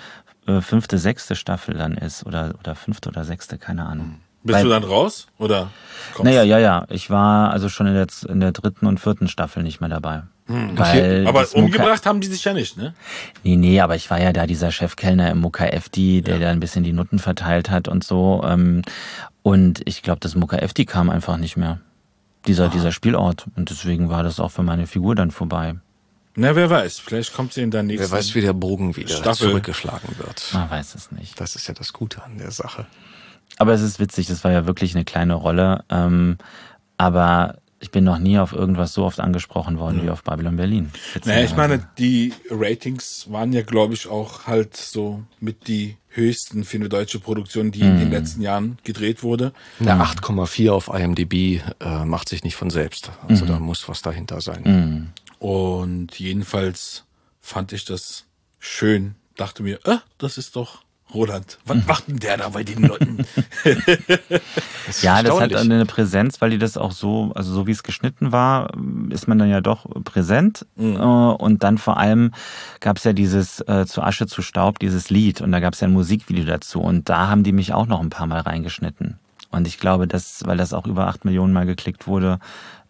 [0.47, 4.17] äh, fünfte, sechste Staffel dann ist oder, oder fünfte oder sechste, keine Ahnung.
[4.43, 5.27] Bist Weil- du dann raus?
[5.39, 5.71] Oder
[6.15, 6.87] kommst Naja, ja, ja.
[6.89, 10.23] Ich war also schon in der, in der dritten und vierten Staffel nicht mehr dabei.
[10.47, 12.93] Weil Aber das Mucka- umgebracht haben die sich ja nicht, ne?
[13.45, 16.59] Nee, nee, aber ich war ja da dieser Chefkellner im Mucka FD, der da ein
[16.59, 18.43] bisschen die Nutten verteilt hat und so.
[18.45, 18.83] ähm,
[19.43, 21.79] Und ich glaube, das Mucka FD kam einfach nicht mehr.
[22.47, 23.47] Dieser, dieser Spielort.
[23.57, 25.77] Und deswegen war das auch für meine Figur dann vorbei.
[26.37, 26.99] Na, wer weiß.
[27.01, 28.11] Vielleicht kommt sie in der nächsten.
[28.11, 29.49] Wer weiß, wie der Bogen wieder Staffel.
[29.49, 30.51] zurückgeschlagen wird.
[30.55, 31.41] Man weiß es nicht.
[31.41, 32.87] Das ist ja das Gute an der Sache.
[33.59, 35.85] Aber es ist witzig, das war ja wirklich eine kleine Rolle.
[35.91, 36.39] Ähm,
[36.97, 40.91] aber ich bin noch nie auf irgendwas so oft angesprochen worden wie auf Babylon Berlin.
[41.25, 46.65] Naja, ich meine, die Ratings waren ja, glaube ich, auch halt so mit die höchsten
[46.65, 49.53] für eine deutsche Produktion, die in den letzten Jahren gedreht wurde.
[49.79, 53.11] Eine 8,4 auf IMDb äh, macht sich nicht von selbst.
[53.29, 55.13] Also da muss was dahinter sein.
[55.39, 57.05] Und jedenfalls
[57.41, 58.27] fand ich das
[58.59, 59.15] schön.
[59.37, 60.83] Dachte mir, äh, das ist doch
[61.15, 61.59] Roland.
[61.65, 63.25] Was macht denn der da bei den Leuten?
[65.03, 68.33] Ja, das hat eine Präsenz, weil die das auch so, also so wie es geschnitten
[68.33, 68.71] war,
[69.11, 70.67] ist man dann ja doch präsent.
[70.79, 72.33] Äh, Und dann vor allem
[72.81, 75.41] gab es ja dieses äh, Zu Asche zu Staub, dieses Lied.
[75.41, 76.81] Und da gab es ja ein Musikvideo dazu.
[76.81, 79.19] Und da haben die mich auch noch ein paar Mal reingeschnitten.
[79.51, 82.39] Und ich glaube, dass, weil das auch über acht Millionen Mal geklickt wurde,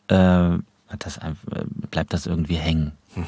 [0.09, 0.51] äh,
[0.99, 1.33] das äh,
[1.91, 2.93] bleibt das irgendwie hängen.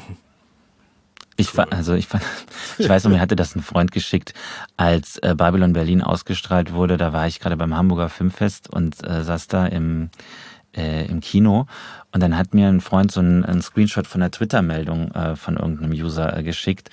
[1.35, 2.23] Ich fa- also ich, fand,
[2.77, 4.33] ich weiß noch, mir hatte das ein Freund geschickt,
[4.77, 6.97] als äh, Babylon Berlin ausgestrahlt wurde.
[6.97, 10.09] Da war ich gerade beim Hamburger Filmfest und äh, saß da im,
[10.75, 11.65] äh, im Kino.
[12.11, 15.57] Und dann hat mir ein Freund so einen, einen Screenshot von der Twitter-Meldung äh, von
[15.57, 16.89] irgendeinem User äh, geschickt.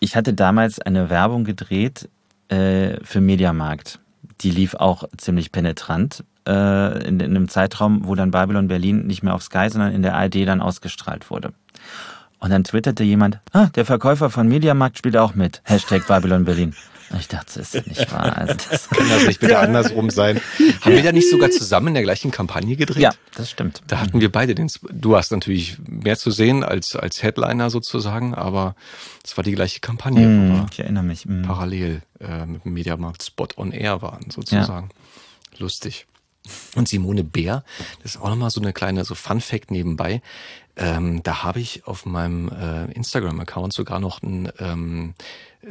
[0.00, 2.08] Ich hatte damals eine Werbung gedreht
[2.48, 4.00] äh, für Mediamarkt.
[4.40, 9.32] Die lief auch ziemlich penetrant in, in einem Zeitraum, wo dann Babylon Berlin nicht mehr
[9.32, 11.52] auf Sky, sondern in der ARD dann ausgestrahlt wurde.
[12.42, 15.62] Und dann twitterte jemand, ah, der Verkäufer von Mediamarkt spielt auch mit.
[15.64, 16.74] Hashtag Babylon Berlin.
[17.20, 18.36] Ich dachte, das ist nicht wahr.
[18.38, 20.40] Also das, Kann das nicht bitte andersrum sein?
[20.80, 23.02] Haben wir da nicht sogar zusammen in der gleichen Kampagne gedreht?
[23.02, 23.82] ja, das stimmt.
[23.86, 24.66] Da hatten wir beide den.
[24.72, 28.74] Sp- Du hast natürlich mehr zu sehen als als Headliner sozusagen, aber
[29.24, 31.24] es war die gleiche Kampagne, wir ich erinnere mich.
[31.26, 31.42] hm.
[31.42, 34.88] parallel äh, mit dem Mediamarkt Spot on Air waren sozusagen.
[35.58, 36.06] Lustig.
[36.74, 37.64] Und Simone Bär,
[38.02, 40.22] das ist auch nochmal so eine kleine so Fun Fact nebenbei.
[40.74, 45.14] Ähm, da habe ich auf meinem äh, Instagram-Account sogar noch ein, ähm,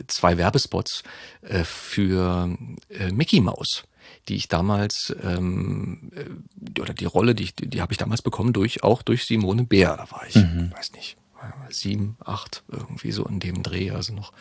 [0.08, 1.04] zwei Werbespots
[1.42, 2.56] äh, für
[2.90, 3.84] äh, Mickey Mouse,
[4.30, 8.54] die ich damals ähm, äh, oder die Rolle, die ich, die habe ich damals bekommen
[8.54, 9.98] durch auch durch Simone Bär.
[9.98, 11.18] Da war ich, weiß nicht,
[11.70, 14.32] sieben, acht irgendwie so in dem Dreh, also noch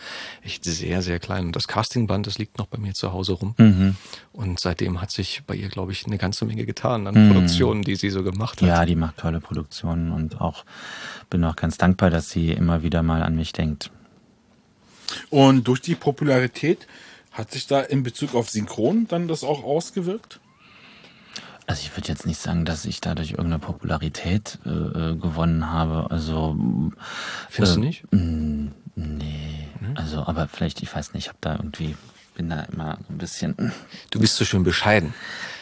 [0.43, 1.47] echt sehr, sehr klein.
[1.47, 3.55] Und das Castingband, das liegt noch bei mir zu Hause rum.
[3.59, 3.97] Mhm.
[4.33, 7.97] Und seitdem hat sich bei ihr, glaube ich, eine ganze Menge getan an Produktionen, die
[7.97, 8.69] sie so gemacht hat.
[8.69, 10.65] Ja, die macht tolle Produktionen und auch
[11.29, 13.91] bin auch ganz dankbar, dass sie immer wieder mal an mich denkt.
[15.29, 16.87] Und durch die Popularität
[17.33, 20.41] hat sich da in Bezug auf Synchron dann das auch ausgewirkt?
[21.71, 26.11] Also ich würde jetzt nicht sagen, dass ich dadurch irgendeine Popularität äh, äh, gewonnen habe.
[26.11, 26.57] Also
[27.49, 28.13] Findest du äh, nicht?
[28.13, 28.67] mm,
[28.97, 31.95] Nee, also aber vielleicht, ich weiß nicht, ich habe da irgendwie,
[32.35, 33.73] bin da immer so ein bisschen.
[34.11, 35.15] Du bist so schön bescheiden.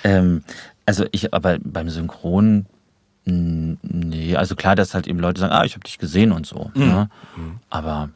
[0.03, 0.45] Ähm,
[0.87, 2.65] also ich, aber beim Synchron,
[3.27, 6.71] nee, also klar, dass halt eben Leute sagen, ah, ich habe dich gesehen und so.
[6.75, 7.11] Ne?
[7.69, 8.09] Aber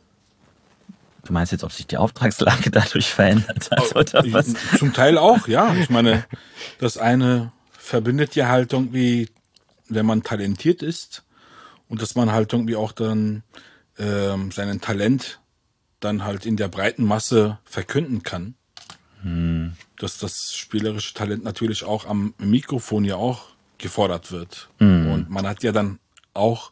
[1.26, 4.54] du meinst jetzt, ob sich die Auftragslage dadurch verändert hat oder was?
[4.78, 5.74] Zum Teil auch, ja.
[5.74, 6.24] Ich meine,
[6.78, 9.28] das eine verbindet ja halt irgendwie,
[9.88, 11.24] wenn man talentiert ist
[11.88, 13.42] und dass man halt irgendwie auch dann
[13.98, 15.40] ähm, seinen Talent
[15.98, 18.54] dann halt in der breiten Masse verkünden kann.
[19.98, 23.46] Dass das spielerische Talent natürlich auch am Mikrofon ja auch
[23.78, 24.70] gefordert wird.
[25.12, 25.98] Und man hat ja dann
[26.34, 26.70] auch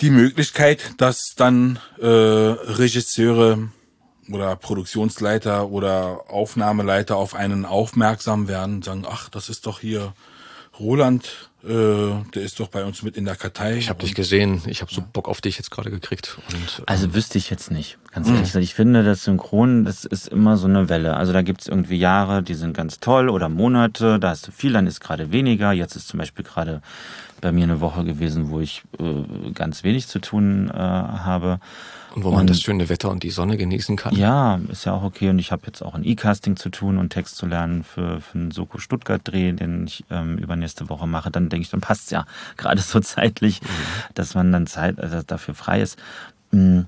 [0.00, 3.70] die Möglichkeit, dass dann äh, Regisseure
[4.30, 10.12] oder Produktionsleiter oder Aufnahmeleiter auf einen aufmerksam werden und sagen, ach, das ist doch hier
[10.78, 11.68] Roland, äh,
[12.34, 13.76] der ist doch bei uns mit in der Kartei.
[13.78, 14.62] Ich habe dich gesehen.
[14.66, 16.38] Ich habe so Bock auf dich jetzt gerade gekriegt.
[16.52, 18.62] Und, äh, Also wüsste ich jetzt nicht, ganz ehrlich gesagt.
[18.62, 21.16] Ich finde, das Synchron, das ist immer so eine Welle.
[21.16, 24.52] Also da gibt es irgendwie Jahre, die sind ganz toll oder Monate, da hast du
[24.52, 25.72] viel, dann ist gerade weniger.
[25.72, 26.80] Jetzt ist zum Beispiel gerade
[27.40, 31.58] bei mir eine Woche gewesen, wo ich äh, ganz wenig zu tun äh, habe.
[32.18, 34.12] Und wo man das schöne Wetter und die Sonne genießen kann.
[34.16, 35.30] Ja, ist ja auch okay.
[35.30, 38.36] Und ich habe jetzt auch ein E-Casting zu tun und Text zu lernen für, für
[38.36, 41.30] einen Soko Stuttgart-Dreh, den ich ähm, übernächste Woche mache.
[41.30, 43.66] Dann denke ich, dann passt ja gerade so zeitlich, mhm.
[44.14, 45.96] dass man dann Zeit also dafür frei ist.
[46.50, 46.86] Mhm.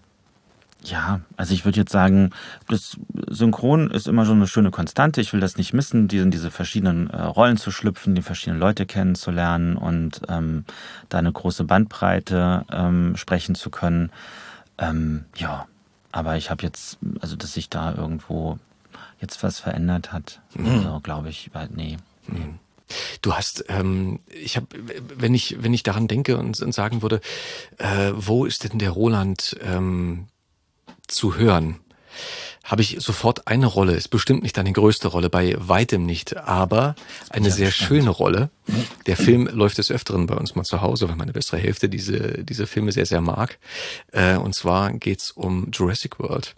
[0.82, 2.30] Ja, also ich würde jetzt sagen,
[2.66, 2.96] das
[3.28, 5.20] Synchron ist immer so eine schöne Konstante.
[5.20, 8.84] Ich will das nicht missen, die, diese verschiedenen äh, Rollen zu schlüpfen, die verschiedenen Leute
[8.84, 10.64] kennenzulernen und ähm,
[11.08, 14.10] da eine große Bandbreite ähm, sprechen zu können.
[14.80, 15.68] Ähm, ja,
[16.10, 18.58] aber ich habe jetzt, also dass sich da irgendwo
[19.20, 20.66] jetzt was verändert hat, mhm.
[20.66, 21.98] also, glaube ich, nee.
[22.26, 22.58] Mhm.
[23.22, 24.66] Du hast, ähm, ich habe,
[25.16, 27.20] wenn ich wenn ich daran denke und, und sagen würde,
[27.78, 30.26] äh, wo ist denn der Roland ähm,
[31.06, 31.78] zu hören?
[32.70, 36.94] Habe ich sofort eine Rolle, ist bestimmt nicht eine größte Rolle, bei weitem nicht, aber
[37.28, 38.50] eine sehr schöne Rolle.
[39.06, 42.44] Der Film läuft des Öfteren bei uns mal zu Hause, weil meine bessere Hälfte diese,
[42.44, 43.58] diese Filme sehr, sehr mag.
[44.12, 46.54] Äh, und zwar geht's um Jurassic World.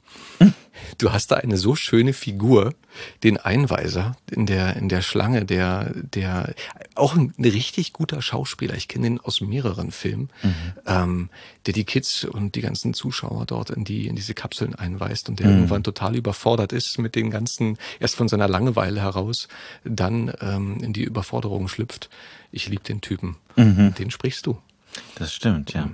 [0.99, 2.75] Du hast da eine so schöne Figur,
[3.23, 6.55] den Einweiser in der, in der Schlange, der, der,
[6.95, 8.75] auch ein, richtig guter Schauspieler.
[8.75, 10.55] Ich kenne ihn aus mehreren Filmen, mhm.
[10.87, 11.31] ähm,
[11.66, 15.41] der die Kids und die ganzen Zuschauer dort in die, in diese Kapseln einweist und
[15.41, 15.55] der mhm.
[15.55, 19.49] irgendwann total überfordert ist mit den ganzen, erst von seiner Langeweile heraus,
[19.85, 22.11] dann ähm, in die Überforderung schlüpft.
[22.51, 23.37] Ich liebe den Typen.
[23.57, 23.95] Mhm.
[23.95, 24.59] Den sprichst du.
[25.16, 25.89] Das stimmt, ja.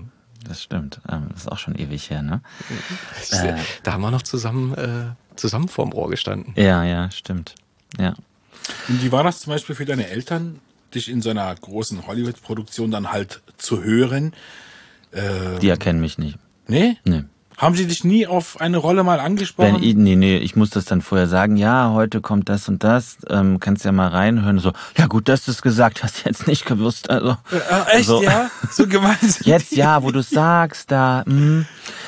[0.45, 1.01] Das stimmt.
[1.09, 2.41] Ähm, das ist auch schon ewig her, ne?
[3.33, 6.53] Äh, da haben wir noch zusammen, äh, zusammen vorm Rohr gestanden.
[6.57, 7.55] Ja, ja, stimmt.
[7.99, 8.15] Ja.
[8.89, 10.61] Und wie war das zum Beispiel für deine Eltern,
[10.95, 14.33] dich in so einer großen Hollywood-Produktion dann halt zu hören?
[15.13, 16.39] Ähm, Die erkennen mich nicht.
[16.67, 16.97] Nee?
[17.05, 17.25] Nee.
[17.59, 19.83] Haben sie dich nie auf eine Rolle mal angesprochen?
[19.83, 23.19] Wenn nee, nee, ich muss das dann vorher sagen, ja, heute kommt das und das,
[23.29, 24.61] ähm, kannst ja mal reinhören.
[24.61, 27.11] So, ja gut, dass du es gesagt hast, jetzt nicht gewusst.
[27.11, 28.49] Also, äh, echt, so, ja?
[28.71, 29.17] So gemein.
[29.41, 31.35] jetzt ja, wo du sagst, da, mh.
[31.35, 31.67] Hm.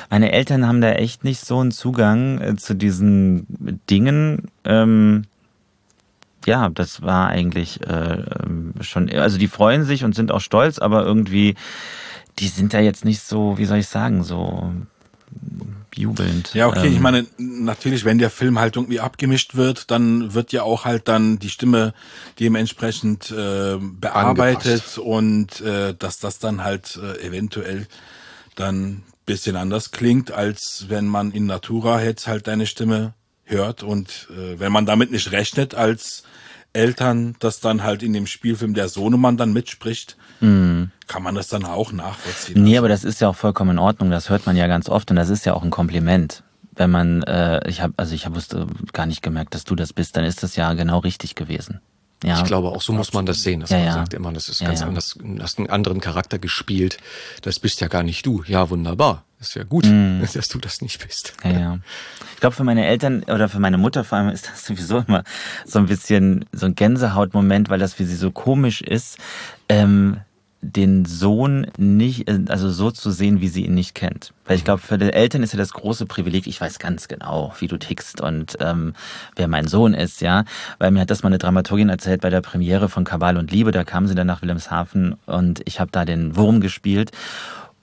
[0.09, 3.47] Meine Eltern haben da echt nicht so einen Zugang äh, zu diesen
[3.89, 4.51] Dingen.
[4.65, 5.25] Ähm,
[6.47, 10.79] ja, das war eigentlich äh, ähm, schon, also die freuen sich und sind auch stolz,
[10.79, 11.57] aber irgendwie,
[12.39, 14.73] die sind da jetzt nicht so, wie soll ich sagen, so
[15.95, 16.55] jubelnd.
[16.55, 20.53] Ja, okay, ähm, ich meine, natürlich, wenn der Film halt irgendwie abgemischt wird, dann wird
[20.53, 21.95] ja auch halt dann die Stimme
[22.39, 24.99] dementsprechend äh, bearbeitet Angepasst.
[24.99, 27.87] und äh, dass das dann halt äh, eventuell
[28.55, 33.15] dann bisschen anders klingt, als wenn man in Natura jetzt halt deine Stimme
[33.45, 36.25] hört und äh, wenn man damit nicht rechnet als
[36.73, 40.91] Eltern, dass dann halt in dem Spielfilm der Sohnemann dann mitspricht, mhm.
[41.07, 42.63] kann man das dann auch nachvollziehen.
[42.63, 44.11] Nee, aber das ist ja auch vollkommen in Ordnung.
[44.11, 46.43] Das hört man ja ganz oft und das ist ja auch ein Kompliment.
[46.75, 48.41] Wenn man, äh, ich habe, also ich habe
[48.93, 51.81] gar nicht gemerkt, dass du das bist, dann ist das ja genau richtig gewesen.
[52.23, 52.39] Ja.
[52.39, 53.61] Ich glaube, auch so muss man das sehen.
[53.61, 53.93] Dass ja, man ja.
[53.95, 56.99] sagt immer, das ist ganz anders, du hast einen anderen Charakter gespielt.
[57.43, 58.43] Das bist ja gar nicht du.
[58.47, 59.25] Ja, wunderbar.
[59.41, 60.21] Ist ja gut, mm.
[60.35, 61.33] dass du das nicht bist.
[61.43, 61.79] Ja, ja.
[62.35, 65.25] Ich glaube, für meine Eltern oder für meine Mutter vor allem ist das sowieso immer
[65.65, 69.17] so ein bisschen so ein Gänsehautmoment, weil das für sie so komisch ist.
[69.71, 70.21] Ähm,
[70.63, 74.33] den Sohn nicht, äh, also so zu sehen, wie sie ihn nicht kennt.
[74.45, 77.55] Weil ich glaube, für die Eltern ist ja das große Privileg, ich weiß ganz genau,
[77.59, 78.95] wie du tickst und ähm,
[79.37, 80.45] wer mein Sohn ist, ja.
[80.79, 83.73] Weil mir hat das mal eine Dramaturgin erzählt bei der Premiere von Kabal und Liebe,
[83.73, 87.11] da kam sie dann nach Wilhelmshaven und ich habe da den Wurm gespielt.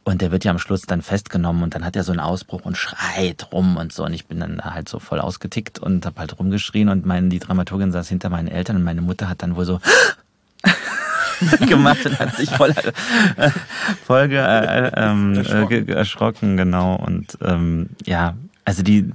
[0.04, 2.64] Und der wird ja am Schluss dann festgenommen und dann hat er so einen Ausbruch
[2.64, 4.06] und schreit rum und so.
[4.06, 7.40] Und ich bin dann halt so voll ausgetickt und habe halt rumgeschrien und meine, die
[7.40, 9.82] Dramaturgin saß hinter meinen Eltern und meine Mutter hat dann wohl so
[11.68, 12.74] gemacht und hat sich voll,
[13.38, 13.50] äh,
[14.06, 15.88] voll ge, äh, ähm, erschrocken.
[15.88, 16.96] Äh, erschrocken, genau.
[16.96, 18.36] Und ähm, ja,
[18.66, 19.12] also die,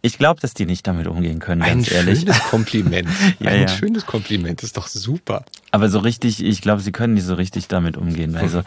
[0.00, 2.20] ich glaube, dass die nicht damit umgehen können, ein ganz ehrlich.
[2.20, 3.08] Ein schönes Kompliment.
[3.40, 3.68] ja, ein ja.
[3.68, 5.44] schönes Kompliment, ist doch super.
[5.70, 8.36] Aber so richtig, ich glaube, sie können nicht so richtig damit umgehen.
[8.36, 8.62] Also,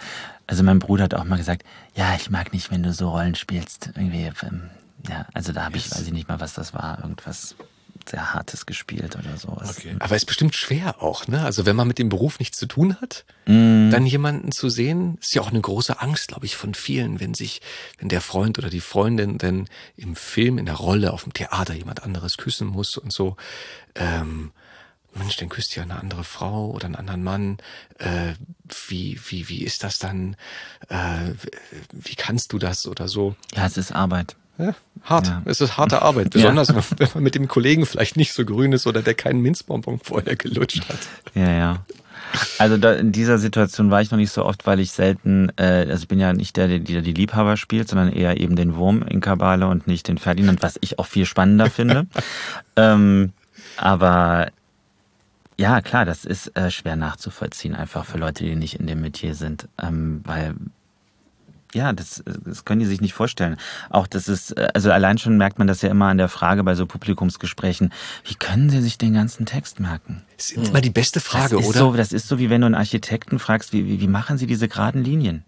[0.47, 1.63] also mein Bruder hat auch mal gesagt,
[1.95, 3.91] ja, ich mag nicht, wenn du so Rollen spielst.
[3.95, 4.63] Irgendwie, ähm,
[5.09, 7.55] ja, also da habe ich, weiß ich nicht mal, was das war, irgendwas
[8.09, 9.77] sehr Hartes gespielt oder sowas.
[9.77, 9.95] Okay.
[9.99, 11.43] Aber es ist bestimmt schwer auch, ne?
[11.43, 13.91] Also wenn man mit dem Beruf nichts zu tun hat, mm.
[13.91, 17.33] dann jemanden zu sehen, ist ja auch eine große Angst, glaube ich, von vielen, wenn
[17.33, 17.61] sich,
[17.99, 21.73] wenn der Freund oder die Freundin denn im Film, in der Rolle, auf dem Theater
[21.73, 23.35] jemand anderes küssen muss und so.
[23.95, 24.51] Ähm,
[25.15, 27.57] Mensch, dann küsst ja eine andere Frau oder einen anderen Mann.
[27.99, 28.33] Äh,
[28.87, 30.35] wie, wie, wie ist das dann?
[30.89, 31.33] Äh,
[31.91, 33.35] wie kannst du das oder so?
[33.55, 34.35] Ja, es ist Arbeit.
[34.57, 35.27] Ja, hart.
[35.27, 35.41] Ja.
[35.45, 36.75] Es ist harte Arbeit, besonders ja.
[36.97, 40.35] wenn man mit dem Kollegen vielleicht nicht so grün ist oder der keinen Minzbonbon vorher
[40.35, 40.99] gelutscht hat.
[41.33, 41.85] Ja, ja.
[42.57, 45.85] Also da, in dieser Situation war ich noch nicht so oft, weil ich selten, äh,
[45.89, 49.03] also ich bin ja nicht der, der die Liebhaber spielt, sondern eher eben den Wurm
[49.03, 52.07] in Kabale und nicht den Ferdinand, was ich auch viel spannender finde.
[52.75, 53.31] ähm,
[53.77, 54.47] aber
[55.57, 59.35] ja, klar, das ist äh, schwer nachzuvollziehen, einfach für Leute, die nicht in dem Metier
[59.35, 60.55] sind, ähm, weil
[61.75, 63.57] ja, das, das können die sich nicht vorstellen.
[63.89, 66.75] Auch das ist, also allein schon merkt man das ja immer an der Frage bei
[66.75, 67.93] so Publikumsgesprächen.
[68.23, 70.23] Wie können sie sich den ganzen Text merken?
[70.37, 71.79] Das ist immer die beste Frage, das ist oder?
[71.79, 74.47] So, das ist so, wie wenn du einen Architekten fragst, wie, wie, wie machen sie
[74.47, 75.43] diese geraden Linien?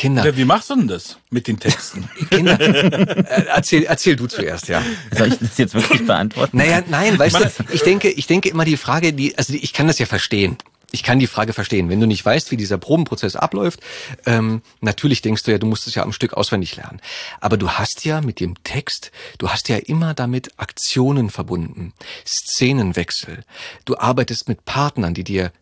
[0.00, 0.24] Kinder.
[0.24, 2.08] Ja, wie machst du denn das mit den Texten?
[2.30, 2.58] Kinder.
[2.58, 4.82] Äh, erzähl, erzähl du zuerst, ja.
[5.14, 6.56] Soll ich das jetzt wirklich beantworten?
[6.56, 9.88] Naja, nein, weißt du, ich denke, ich denke immer die Frage, die, also ich kann
[9.88, 10.56] das ja verstehen.
[10.92, 11.88] Ich kann die Frage verstehen.
[11.88, 13.80] Wenn du nicht weißt, wie dieser Probenprozess abläuft,
[14.26, 17.00] ähm, natürlich denkst du ja, du musst es ja am Stück auswendig lernen.
[17.40, 21.92] Aber du hast ja mit dem Text, du hast ja immer damit Aktionen verbunden,
[22.26, 23.44] Szenenwechsel.
[23.84, 25.52] Du arbeitest mit Partnern, die dir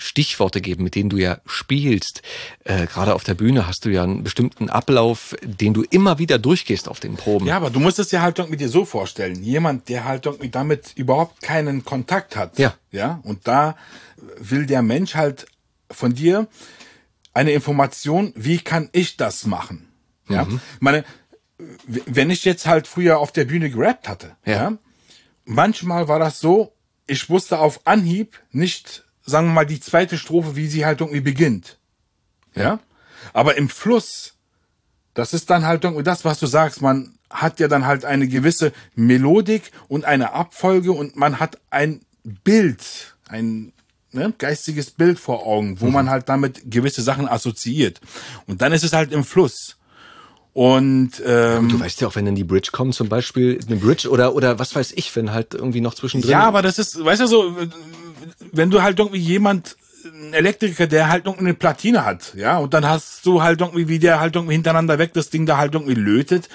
[0.00, 2.22] Stichworte geben, mit denen du ja spielst.
[2.64, 6.38] Äh, Gerade auf der Bühne hast du ja einen bestimmten Ablauf, den du immer wieder
[6.38, 7.46] durchgehst auf den Proben.
[7.46, 9.42] Ja, aber du musst es dir halt irgendwie dir so vorstellen.
[9.42, 12.58] Jemand, der halt irgendwie damit überhaupt keinen Kontakt hat.
[12.58, 12.74] Ja.
[12.92, 13.20] Ja.
[13.24, 13.76] Und da
[14.38, 15.46] will der Mensch halt
[15.90, 16.46] von dir
[17.34, 19.88] eine Information, wie kann ich das machen?
[20.28, 20.44] Ja.
[20.44, 20.60] Mhm.
[20.80, 21.04] Meine,
[21.86, 24.52] w- wenn ich jetzt halt früher auf der Bühne gerappt hatte, Ja.
[24.52, 24.72] ja.
[25.44, 26.72] manchmal war das so,
[27.06, 31.20] ich wusste auf Anhieb nicht, sagen wir mal, die zweite Strophe, wie sie halt irgendwie
[31.20, 31.78] beginnt.
[32.54, 32.80] Ja.
[33.32, 34.34] Aber im Fluss,
[35.14, 36.82] das ist dann halt irgendwie das, was du sagst.
[36.82, 42.00] Man hat ja dann halt eine gewisse Melodik und eine Abfolge und man hat ein
[42.24, 43.72] Bild, ein
[44.12, 48.00] ne, geistiges Bild vor Augen, wo man halt damit gewisse Sachen assoziiert.
[48.46, 49.76] Und dann ist es halt im Fluss.
[50.54, 54.08] Und ähm, Du weißt ja auch, wenn dann die Bridge kommt, zum Beispiel eine Bridge
[54.08, 56.32] oder oder was weiß ich, wenn halt irgendwie noch zwischendrin.
[56.32, 57.54] Ja, aber das ist, weißt du so,
[58.52, 62.72] wenn du halt irgendwie jemand, ein Elektriker, der halt irgendwie eine Platine hat, ja, und
[62.72, 65.74] dann hast du halt irgendwie, wie der halt irgendwie hintereinander weg das Ding da halt
[65.74, 66.48] irgendwie lötet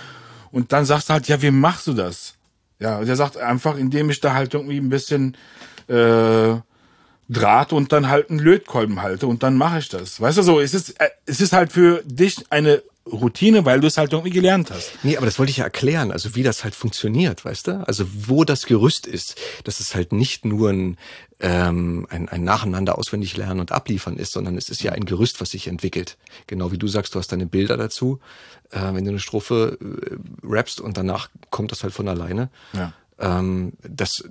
[0.52, 2.36] und dann sagst du halt, ja, wie machst du das?
[2.80, 5.38] Ja, und der sagt einfach, indem ich da halt irgendwie ein bisschen
[5.88, 6.56] äh,
[7.30, 10.20] Draht und dann halt einen Lötkolben halte und dann mache ich das.
[10.20, 12.82] Weißt du so, es ist, äh, es ist halt für dich eine
[13.12, 14.92] Routine, weil du es halt irgendwie gelernt hast.
[15.04, 17.88] Nee, aber das wollte ich ja erklären, also wie das halt funktioniert, weißt du?
[17.88, 20.98] Also wo das Gerüst ist, dass es halt nicht nur ein,
[21.42, 25.42] ähm, ein, ein Nacheinander auswendig lernen und abliefern ist, sondern es ist ja ein Gerüst,
[25.42, 26.18] was sich entwickelt.
[26.48, 28.20] Genau wie du sagst, du hast deine Bilder dazu,
[28.72, 30.16] äh, wenn du eine Strophe äh,
[30.48, 32.50] rappst und danach kommt das halt von alleine.
[32.72, 32.94] Ja.
[33.20, 34.24] Ähm, das,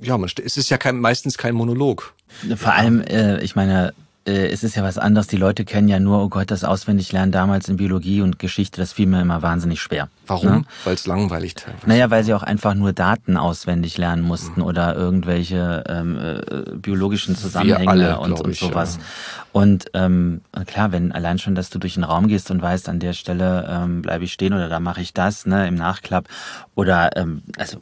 [0.00, 2.14] ja, man, es ist ja kein, meistens kein Monolog.
[2.56, 3.92] Vor allem, äh, ich meine,
[4.26, 5.26] äh, es ist ja was anderes.
[5.26, 8.92] Die Leute kennen ja nur, oh Gott, das Auswendiglernen damals in Biologie und Geschichte, das
[8.92, 10.08] fiel mir immer wahnsinnig schwer.
[10.26, 10.48] Warum?
[10.48, 10.64] Ne?
[10.84, 11.86] Weil es langweilig teilweise.
[11.86, 17.36] Naja, weil sie auch einfach nur Daten auswendig lernen mussten oder irgendwelche ähm, äh, biologischen
[17.36, 18.96] Zusammenhänge alle, und, und ich, sowas.
[18.96, 19.04] ja.
[19.52, 22.98] Und ähm, klar, wenn allein schon, dass du durch den Raum gehst und weißt, an
[22.98, 26.26] der Stelle ähm, bleibe ich stehen oder da mache ich das, ne, im Nachklapp.
[26.74, 27.78] Oder ähm, also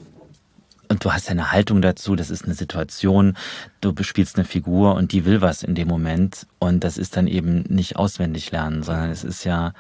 [0.93, 3.37] und du hast ja eine Haltung dazu, das ist eine Situation,
[3.81, 7.27] du bespielst eine Figur und die will was in dem Moment und das ist dann
[7.27, 9.73] eben nicht auswendig lernen, sondern es ist ja,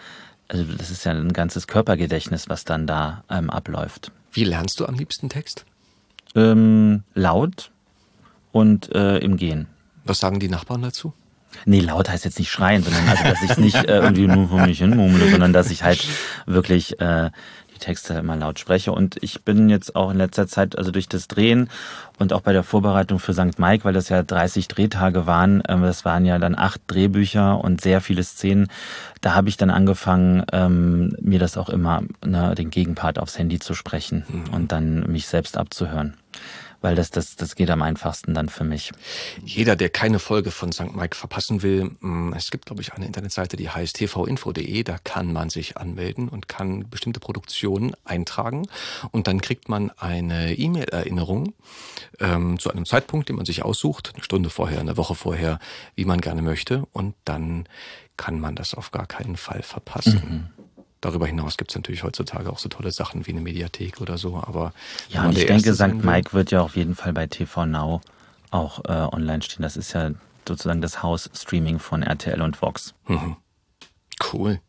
[0.48, 4.10] also das ist ja ein ganzes Körpergedächtnis, was dann da ähm, abläuft.
[4.32, 5.66] Wie lernst du am liebsten Text?
[6.34, 7.70] Ähm, laut
[8.50, 9.66] und äh, im Gehen.
[10.04, 11.12] Was sagen die Nachbarn dazu?
[11.66, 14.66] Nee, laut heißt jetzt nicht schreien, sondern also, dass ich nicht äh, irgendwie nur vor
[14.66, 16.06] mich hin murmle, sondern dass ich halt
[16.46, 17.30] wirklich äh,
[17.82, 18.92] Texte immer laut spreche.
[18.92, 21.68] Und ich bin jetzt auch in letzter Zeit, also durch das Drehen
[22.18, 23.58] und auch bei der Vorbereitung für St.
[23.58, 27.80] Mike, weil das ja 30 Drehtage waren, ähm, das waren ja dann acht Drehbücher und
[27.80, 28.68] sehr viele Szenen,
[29.20, 33.58] da habe ich dann angefangen, ähm, mir das auch immer, ne, den Gegenpart aufs Handy
[33.58, 36.14] zu sprechen und dann mich selbst abzuhören.
[36.82, 38.92] Weil das, das, das geht am einfachsten dann für mich.
[39.44, 40.94] Jeder, der keine Folge von St.
[40.94, 44.82] Mike verpassen will, mh, es gibt, glaube ich, eine Internetseite, die heißt tvinfo.de.
[44.82, 48.66] Da kann man sich anmelden und kann bestimmte Produktionen eintragen.
[49.10, 51.54] Und dann kriegt man eine E-Mail-Erinnerung
[52.20, 55.58] ähm, zu einem Zeitpunkt, den man sich aussucht, eine Stunde vorher, eine Woche vorher,
[55.94, 56.86] wie man gerne möchte.
[56.92, 57.66] Und dann
[58.16, 60.50] kann man das auf gar keinen Fall verpassen.
[61.02, 64.36] Darüber hinaus gibt es natürlich heutzutage auch so tolle Sachen wie eine Mediathek oder so.
[64.36, 64.72] Aber
[65.10, 66.02] Ja, und ich denke, St.
[66.04, 68.00] Mike wird ja auf jeden Fall bei TV Now
[68.50, 69.62] auch äh, online stehen.
[69.62, 70.12] Das ist ja
[70.46, 72.94] sozusagen das Haus-Streaming von RTL und Vox.
[74.32, 74.60] Cool.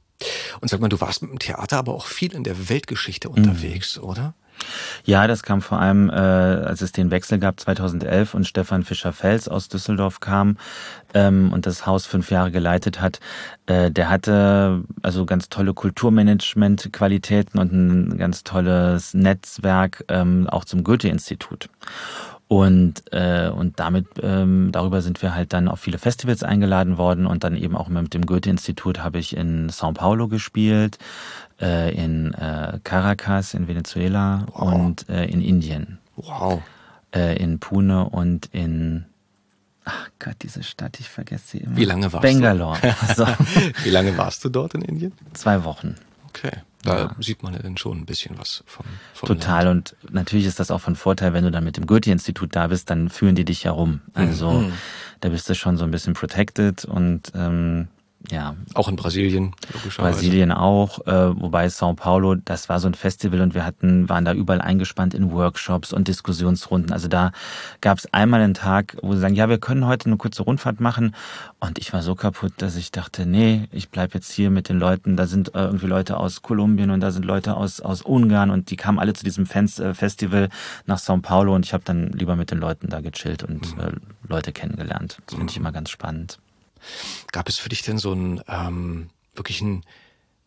[0.61, 3.97] Und sag mal, du warst mit dem Theater aber auch viel in der Weltgeschichte unterwegs,
[3.97, 4.33] oder?
[5.03, 9.47] Ja, das kam vor allem, äh, als es den Wechsel gab 2011 und Stefan Fischer-Fels
[9.47, 10.57] aus Düsseldorf kam
[11.13, 13.19] ähm, und das Haus fünf Jahre geleitet hat.
[13.65, 20.83] Äh, der hatte also ganz tolle Kulturmanagement-Qualitäten und ein ganz tolles Netzwerk ähm, auch zum
[20.83, 21.69] Goethe-Institut.
[22.57, 27.25] Und, äh, und damit, ähm, darüber sind wir halt dann auf viele Festivals eingeladen worden
[27.25, 30.99] und dann eben auch mit dem Goethe-Institut habe ich in Sao Paulo gespielt,
[31.59, 36.61] äh, in äh, Caracas in Venezuela und äh, in Indien, Wow.
[37.15, 39.05] äh, in Pune und in
[39.85, 41.75] Ach Gott, diese Stadt, ich vergesse sie immer.
[41.75, 42.77] Wie lange warst Bangalore.
[42.81, 43.15] du?
[43.15, 43.25] So,
[43.83, 45.11] Wie lange warst du dort in Indien?
[45.33, 45.95] zwei Wochen.
[46.35, 46.61] Okay.
[46.83, 49.67] Da sieht man ja dann schon ein bisschen was vom, vom Total.
[49.69, 52.89] Und natürlich ist das auch von Vorteil, wenn du dann mit dem Goethe-Institut da bist,
[52.89, 54.01] dann führen die dich ja rum.
[54.13, 54.69] Also
[55.21, 57.87] da bist du schon so ein bisschen protected und ähm,
[58.31, 60.15] ja, Auch in Brasilien, logischerweise.
[60.15, 64.23] Brasilien auch, äh, wobei Sao Paulo, das war so ein Festival und wir hatten, waren
[64.23, 66.93] da überall eingespannt in Workshops und Diskussionsrunden.
[66.93, 67.31] Also da
[67.81, 70.79] gab es einmal einen Tag, wo sie sagen, ja, wir können heute eine kurze Rundfahrt
[70.79, 71.15] machen.
[71.59, 74.79] Und ich war so kaputt, dass ich dachte, nee, ich bleib jetzt hier mit den
[74.79, 75.17] Leuten.
[75.17, 78.69] Da sind äh, irgendwie Leute aus Kolumbien und da sind Leute aus, aus Ungarn und
[78.69, 80.49] die kamen alle zu diesem Fans, äh, Festival
[80.85, 83.91] nach Sao Paulo und ich habe dann lieber mit den Leuten da gechillt und äh,
[84.27, 85.17] Leute kennengelernt.
[85.25, 86.39] Das finde ich immer ganz spannend.
[87.31, 89.61] Gab es für dich denn so einen ähm, wirklich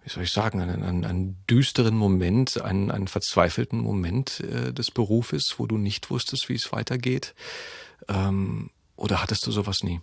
[0.07, 4.93] wie soll ich sagen, einen, einen, einen düsteren Moment, einen, einen verzweifelten Moment äh, des
[4.93, 7.35] Berufes, wo du nicht wusstest, wie es weitergeht?
[8.07, 10.01] Ähm, oder hattest du sowas nie?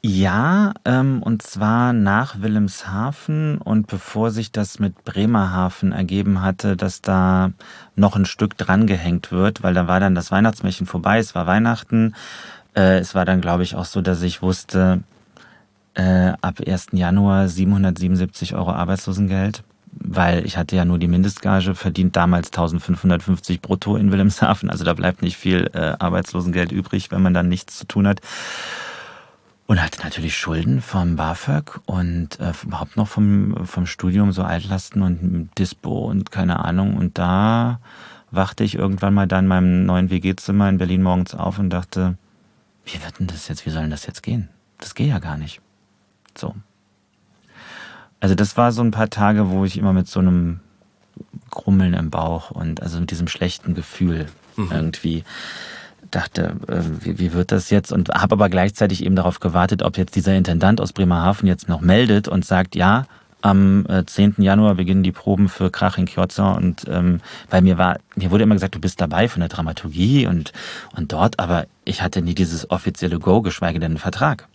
[0.00, 7.00] Ja, ähm, und zwar nach Wilhelmshaven und bevor sich das mit Bremerhaven ergeben hatte, dass
[7.00, 7.52] da
[7.96, 12.14] noch ein Stück drangehängt wird, weil da war dann das Weihnachtsmärchen vorbei, es war Weihnachten.
[12.74, 15.02] Äh, es war dann, glaube ich, auch so, dass ich wusste,
[15.94, 16.88] äh, ab 1.
[16.92, 23.96] Januar 777 Euro Arbeitslosengeld, weil ich hatte ja nur die Mindestgage, verdient damals 1550 brutto
[23.96, 27.86] in Wilhelmshaven, also da bleibt nicht viel äh, Arbeitslosengeld übrig, wenn man dann nichts zu
[27.86, 28.20] tun hat.
[29.66, 35.02] Und hatte natürlich Schulden vom BAföG und äh, überhaupt noch vom, vom Studium, so Altlasten
[35.02, 36.96] und Dispo und keine Ahnung.
[36.96, 37.78] Und da
[38.30, 42.16] wachte ich irgendwann mal da in meinem neuen WG-Zimmer in Berlin morgens auf und dachte,
[42.92, 44.48] wie wird denn das jetzt, wie soll denn das jetzt gehen?
[44.78, 45.60] Das geht ja gar nicht.
[46.36, 46.54] So.
[48.20, 50.60] Also das war so ein paar Tage, wo ich immer mit so einem
[51.50, 54.26] Grummeln im Bauch und also mit diesem schlechten Gefühl
[54.56, 55.24] irgendwie
[56.10, 57.92] dachte, äh, wie, wie wird das jetzt?
[57.92, 61.80] Und habe aber gleichzeitig eben darauf gewartet, ob jetzt dieser Intendant aus Bremerhaven jetzt noch
[61.80, 63.06] meldet und sagt, ja,
[63.40, 64.36] am äh, 10.
[64.38, 67.20] Januar beginnen die Proben für Krach in Kyoto und ähm,
[67.50, 70.52] bei mir war, mir wurde immer gesagt, du bist dabei von der Dramaturgie und,
[70.96, 74.46] und dort, aber ich hatte nie dieses offizielle Go, geschweige denn einen Vertrag.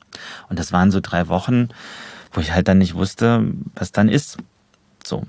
[0.50, 1.70] Und das waren so drei Wochen,
[2.32, 3.44] wo ich halt dann nicht wusste,
[3.76, 4.38] was dann ist.
[5.04, 5.24] So.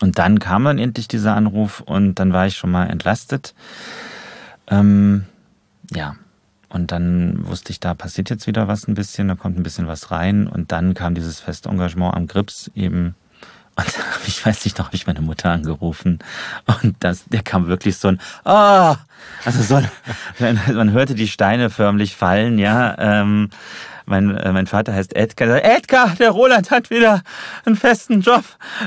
[0.00, 3.54] Und dann kam dann endlich dieser Anruf und dann war ich schon mal entlastet.
[4.68, 5.24] Ähm,
[5.94, 6.16] ja,
[6.68, 9.86] und dann wusste ich, da passiert jetzt wieder was ein bisschen, da kommt ein bisschen
[9.86, 10.46] was rein.
[10.46, 13.14] Und dann kam dieses feste Engagement am Grips eben.
[13.76, 13.86] Und
[14.26, 16.18] ich weiß nicht noch, habe ich meine Mutter angerufen.
[16.82, 18.96] Und das, der kam wirklich so ein, ah,
[19.44, 19.90] also so, ein-
[20.74, 22.96] man hörte die Steine förmlich fallen, ja.
[22.98, 23.50] Ähm,
[24.08, 25.64] mein, äh, mein Vater heißt Edgar.
[25.64, 27.22] Edgar, der Roland hat wieder
[27.64, 28.44] einen festen Job.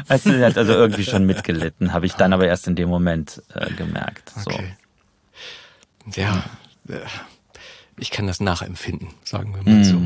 [0.08, 2.88] Weißt du, der hat also irgendwie schon mitgelitten, habe ich dann aber erst in dem
[2.90, 4.32] Moment äh, gemerkt.
[4.44, 4.50] So.
[4.52, 4.76] Okay.
[6.16, 6.44] Ja,
[6.88, 7.00] äh,
[7.98, 10.02] ich kann das nachempfinden, sagen wir mal so.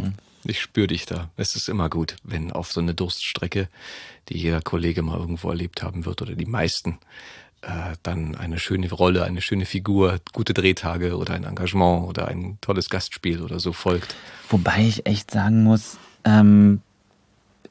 [0.45, 1.29] Ich spüre dich da.
[1.37, 3.69] Es ist immer gut, wenn auf so eine Durststrecke,
[4.29, 6.99] die jeder Kollege mal irgendwo erlebt haben wird oder die meisten,
[7.61, 12.57] äh, dann eine schöne Rolle, eine schöne Figur, gute Drehtage oder ein Engagement oder ein
[12.61, 14.15] tolles Gastspiel oder so folgt.
[14.49, 16.81] Wobei ich echt sagen muss, ähm,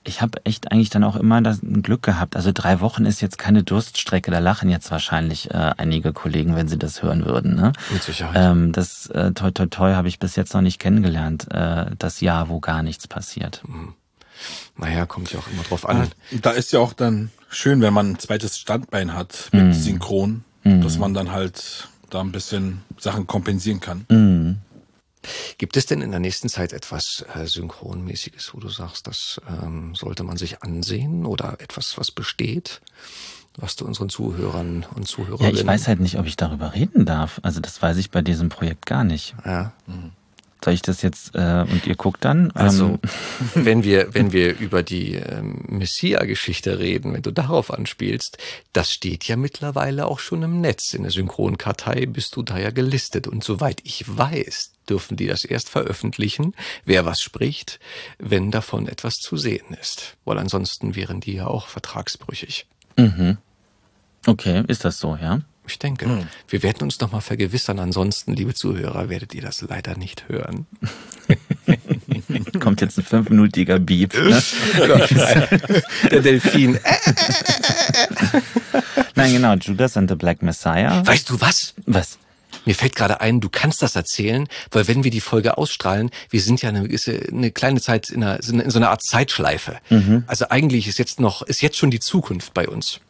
[0.05, 2.37] ich habe echt eigentlich dann auch immer das ein Glück gehabt.
[2.37, 4.31] Also drei Wochen ist jetzt keine Durststrecke.
[4.31, 7.55] Da lachen jetzt wahrscheinlich äh, einige Kollegen, wenn sie das hören würden.
[7.55, 7.73] Ne?
[7.93, 8.37] Mit Sicherheit.
[8.37, 11.47] Ähm, das äh, toi toi toi habe ich bis jetzt noch nicht kennengelernt.
[11.53, 13.63] Äh, das Jahr, wo gar nichts passiert.
[14.77, 16.09] Naja, kommt ja auch immer drauf an.
[16.41, 20.99] Da ist ja auch dann schön, wenn man ein zweites Standbein hat mit Synchron, dass
[20.99, 24.59] man dann halt da ein bisschen Sachen kompensieren kann.
[25.59, 29.95] Gibt es denn in der nächsten Zeit etwas äh, Synchronmäßiges, wo du sagst, das ähm,
[29.95, 32.81] sollte man sich ansehen oder etwas, was besteht,
[33.57, 35.55] was du unseren Zuhörern und Ja, Zuhörerinnen...
[35.55, 37.41] ich weiß halt nicht, ob ich darüber reden darf.
[37.43, 39.35] Also das weiß ich bei diesem Projekt gar nicht.
[39.45, 39.73] Ja.
[40.65, 42.53] Soll ich das jetzt äh, und ihr guckt dann?
[42.53, 43.01] Also, Ähm,
[43.55, 48.39] wenn wir, wenn wir über die ähm, Messia-Geschichte reden, wenn du darauf anspielst,
[48.73, 50.95] das steht ja mittlerweile auch schon im Netz.
[50.95, 53.27] In der Synchronkartei bist du da ja gelistet.
[53.27, 56.55] Und soweit ich weiß, dürfen die das erst veröffentlichen,
[56.85, 57.79] wer was spricht,
[58.19, 60.17] wenn davon etwas zu sehen ist.
[60.25, 62.67] Weil ansonsten wären die ja auch vertragsbrüchig.
[64.27, 65.41] okay, ist das so, ja?
[65.67, 67.79] Ich denke, wir werden uns noch mal vergewissern.
[67.79, 70.67] Ansonsten, liebe Zuhörer, werdet ihr das leider nicht hören.
[72.61, 74.13] Kommt jetzt ein fünfminütiger Beep.
[74.15, 74.43] Ne?
[76.11, 76.81] Der Delfin.
[79.15, 81.07] Nein, genau, Judas and the Black Messiah.
[81.07, 81.75] Weißt du was?
[81.87, 82.19] Was?
[82.65, 86.41] Mir fällt gerade ein, du kannst das erzählen, weil wenn wir die Folge ausstrahlen, wir
[86.41, 89.79] sind ja eine, ja eine kleine Zeit in, einer, in so einer Art Zeitschleife.
[90.27, 93.01] Also eigentlich ist jetzt noch, ist jetzt schon die Zukunft bei uns.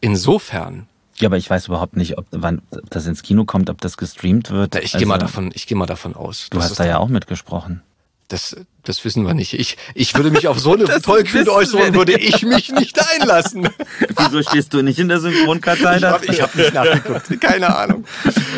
[0.00, 0.86] Insofern
[1.18, 4.50] Ja, aber ich weiß überhaupt nicht, ob, wann das ins Kino kommt, ob das gestreamt
[4.50, 4.74] wird.
[4.76, 6.48] Ich gehe mal davon, ich gehe mal davon aus.
[6.50, 7.82] Du hast da ja auch mitgesprochen.
[8.28, 9.52] Das, das wissen wir nicht.
[9.52, 13.68] Ich, ich würde mich auf so eine tollkühne wir Äußerung würde ich mich nicht einlassen.
[14.16, 15.98] Wieso stehst du nicht in der Synchronkartei?
[15.98, 17.40] Ich habe hab nicht nachgeguckt.
[17.40, 18.04] Keine Ahnung.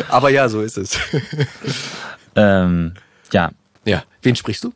[0.07, 0.97] Aber ja, so ist es.
[2.35, 2.93] ähm,
[3.31, 3.51] ja.
[3.85, 4.03] Ja.
[4.23, 4.73] Wen sprichst du?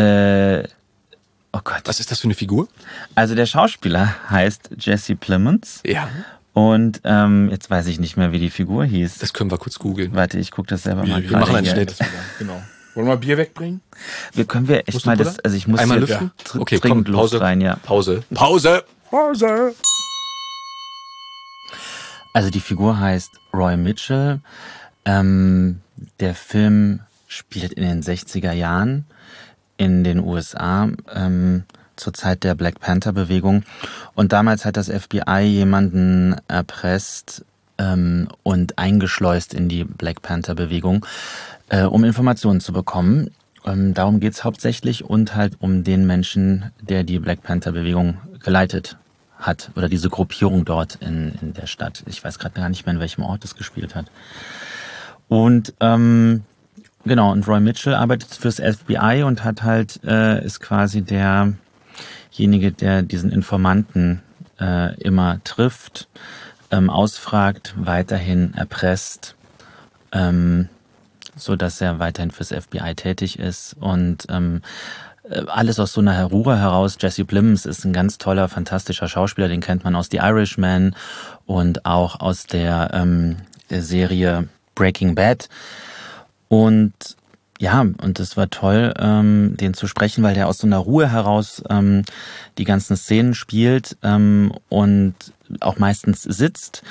[0.00, 0.62] Äh,
[1.52, 1.82] oh Gott.
[1.84, 2.68] Was ist das für eine Figur?
[3.14, 5.82] Also der Schauspieler heißt Jesse Plemons.
[5.84, 6.08] Ja.
[6.54, 9.18] Und ähm, jetzt weiß ich nicht mehr, wie die Figur hieß.
[9.18, 10.14] Das können wir kurz googeln.
[10.14, 11.66] Warte, ich gucke das selber mal wir machen einen.
[11.66, 11.94] Schnitt.
[12.38, 12.62] Genau.
[12.94, 13.80] Wollen wir Bier wegbringen?
[14.34, 16.32] Wir können wir echt mal das, also ich muss Einmal hier lüften?
[16.44, 17.40] dr- Okay, komm, Luft Pause.
[17.40, 17.76] rein, ja.
[17.76, 18.22] Pause.
[18.34, 18.84] Pause.
[19.10, 19.74] Pause.
[22.34, 24.40] Also die Figur heißt Roy Mitchell.
[25.04, 25.80] Ähm,
[26.20, 29.04] der Film spielt in den 60er Jahren
[29.76, 31.64] in den USA ähm,
[31.96, 33.64] zur Zeit der Black Panther Bewegung.
[34.14, 37.44] Und damals hat das FBI jemanden erpresst
[37.78, 41.04] ähm, und eingeschleust in die Black Panther Bewegung,
[41.72, 43.30] äh, um Informationen zu bekommen.
[43.64, 48.98] Ähm, darum geht's hauptsächlich und halt um den Menschen, der die Black Panther Bewegung geleitet
[49.38, 52.04] hat oder diese Gruppierung dort in, in der Stadt.
[52.06, 54.06] Ich weiß gerade gar nicht mehr, in welchem Ort es gespielt hat.
[55.28, 56.44] Und ähm,
[57.04, 63.02] genau, und Roy Mitchell arbeitet fürs FBI und hat halt, äh, ist quasi derjenige, der
[63.02, 64.20] diesen Informanten
[64.60, 66.08] äh, immer trifft,
[66.70, 69.36] ähm, ausfragt, weiterhin erpresst,
[70.12, 70.68] ähm,
[71.36, 74.62] so dass er weiterhin fürs FBI tätig ist und ähm,
[75.28, 76.96] äh, alles aus so einer Ruhe heraus.
[77.00, 80.94] Jesse Plemons ist ein ganz toller, fantastischer Schauspieler, den kennt man aus The Irishman
[81.46, 83.36] und auch aus der, ähm,
[83.80, 85.48] Serie Breaking Bad.
[86.48, 86.92] Und
[87.58, 91.10] ja, und es war toll, ähm, den zu sprechen, weil der aus so einer Ruhe
[91.10, 92.02] heraus ähm,
[92.58, 95.14] die ganzen Szenen spielt ähm, und
[95.60, 96.82] auch meistens sitzt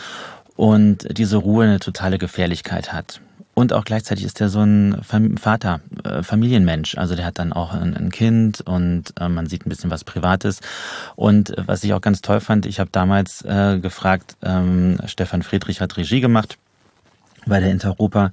[0.56, 3.22] und diese Ruhe eine totale Gefährlichkeit hat.
[3.62, 5.04] Und auch gleichzeitig ist er so ein
[5.40, 6.98] Vater, äh, Familienmensch.
[6.98, 10.04] Also der hat dann auch ein, ein Kind und äh, man sieht ein bisschen was
[10.04, 10.62] Privates.
[11.16, 15.44] Und äh, was ich auch ganz toll fand, ich habe damals äh, gefragt, ähm, Stefan
[15.44, 16.58] Friedrich hat Regie gemacht
[17.46, 18.32] bei der Interoper,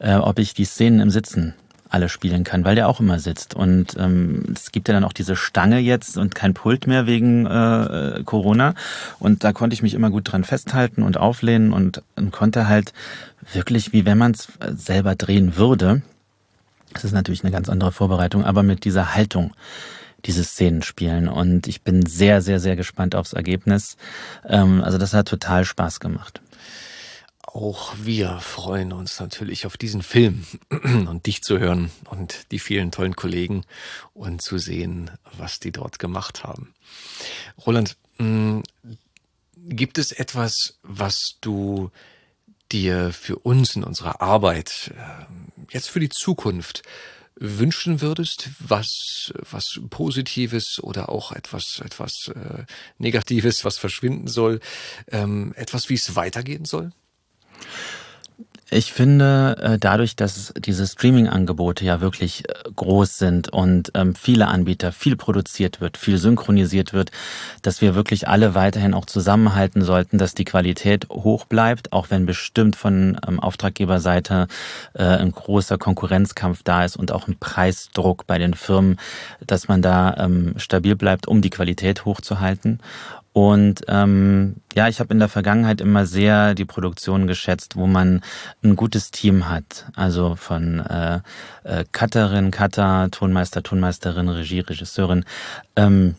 [0.00, 1.54] äh, ob ich die Szenen im Sitzen
[1.94, 3.54] alle spielen kann, weil der auch immer sitzt.
[3.54, 7.46] Und ähm, es gibt ja dann auch diese Stange jetzt und kein Pult mehr wegen
[7.46, 8.74] äh, Corona.
[9.20, 12.92] Und da konnte ich mich immer gut dran festhalten und auflehnen und, und konnte halt
[13.52, 16.02] wirklich, wie wenn man es selber drehen würde,
[16.92, 19.52] das ist natürlich eine ganz andere Vorbereitung, aber mit dieser Haltung
[20.26, 21.28] diese Szenen spielen.
[21.28, 23.96] Und ich bin sehr, sehr, sehr gespannt aufs Ergebnis.
[24.48, 26.40] Ähm, also das hat total Spaß gemacht.
[27.54, 32.90] Auch wir freuen uns natürlich auf diesen Film und dich zu hören und die vielen
[32.90, 33.62] tollen Kollegen
[34.12, 36.74] und zu sehen, was die dort gemacht haben.
[37.64, 38.64] Roland, mh,
[39.68, 41.92] gibt es etwas, was du
[42.72, 45.24] dir für uns in unserer Arbeit äh,
[45.70, 46.82] jetzt für die Zukunft
[47.36, 52.64] wünschen würdest, was was Positives oder auch etwas etwas äh,
[52.98, 54.58] Negatives, was verschwinden soll,
[55.06, 56.90] ähm, etwas, wie es weitergehen soll?
[58.70, 64.48] Ich finde, äh, dadurch, dass diese Streaming-Angebote ja wirklich äh, groß sind und ähm, viele
[64.48, 67.12] Anbieter, viel produziert wird, viel synchronisiert wird,
[67.62, 72.26] dass wir wirklich alle weiterhin auch zusammenhalten sollten, dass die Qualität hoch bleibt, auch wenn
[72.26, 74.48] bestimmt von ähm, Auftraggeberseite
[74.94, 78.98] äh, ein großer Konkurrenzkampf da ist und auch ein Preisdruck bei den Firmen,
[79.46, 82.80] dass man da ähm, stabil bleibt, um die Qualität hochzuhalten.
[83.34, 88.22] Und ähm, ja, ich habe in der Vergangenheit immer sehr die Produktion geschätzt, wo man
[88.62, 89.86] ein gutes Team hat.
[89.96, 91.18] Also von äh,
[91.64, 95.24] äh, Cutterin, Cutter, Tonmeister, Tonmeisterin, Regie, Regisseurin.
[95.74, 96.14] Ähm,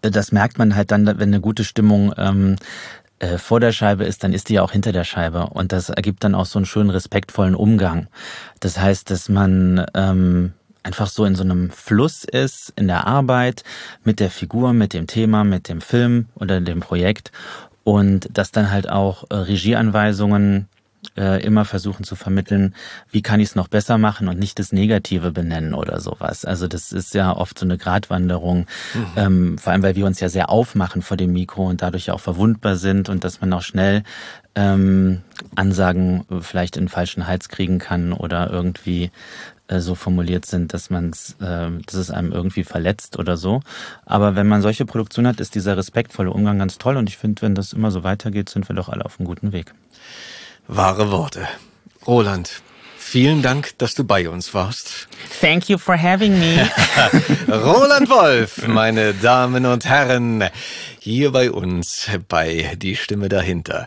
[0.00, 2.54] das merkt man halt dann, wenn eine gute Stimmung ähm,
[3.18, 5.48] äh, vor der Scheibe ist, dann ist die ja auch hinter der Scheibe.
[5.48, 8.06] Und das ergibt dann auch so einen schönen, respektvollen Umgang.
[8.60, 10.52] Das heißt, dass man ähm,
[10.86, 13.64] einfach so in so einem Fluss ist in der Arbeit
[14.04, 17.32] mit der Figur, mit dem Thema, mit dem Film oder dem Projekt
[17.82, 20.68] und dass dann halt auch äh, Regieanweisungen
[21.16, 22.74] äh, immer versuchen zu vermitteln,
[23.10, 26.44] wie kann ich es noch besser machen und nicht das Negative benennen oder sowas.
[26.44, 29.06] Also das ist ja oft so eine Gratwanderung, mhm.
[29.16, 32.14] ähm, vor allem weil wir uns ja sehr aufmachen vor dem Mikro und dadurch ja
[32.14, 34.04] auch verwundbar sind und dass man auch schnell
[34.56, 35.20] ähm,
[35.54, 39.10] Ansagen vielleicht in falschen Hals kriegen kann oder irgendwie
[39.68, 43.60] äh, so formuliert sind, dass man es, äh, dass es einem irgendwie verletzt oder so.
[44.04, 47.42] Aber wenn man solche Produktionen hat, ist dieser respektvolle Umgang ganz toll und ich finde,
[47.42, 49.72] wenn das immer so weitergeht, sind wir doch alle auf einem guten Weg.
[50.66, 51.46] Wahre Worte.
[52.06, 52.62] Roland,
[52.96, 55.08] vielen Dank, dass du bei uns warst.
[55.40, 56.68] Thank you for having me.
[57.48, 60.44] Roland Wolf, meine Damen und Herren.
[61.06, 63.86] Hier bei uns bei Die Stimme dahinter.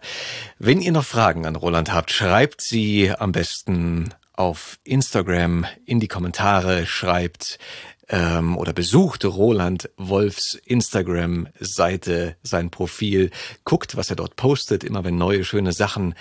[0.58, 6.08] Wenn ihr noch Fragen an Roland habt, schreibt sie am besten auf Instagram in die
[6.08, 7.60] Kommentare, schreibt
[8.08, 13.32] ähm, oder besucht Roland Wolfs Instagram-Seite, sein Profil,
[13.66, 16.16] guckt, was er dort postet, immer wenn neue schöne Sachen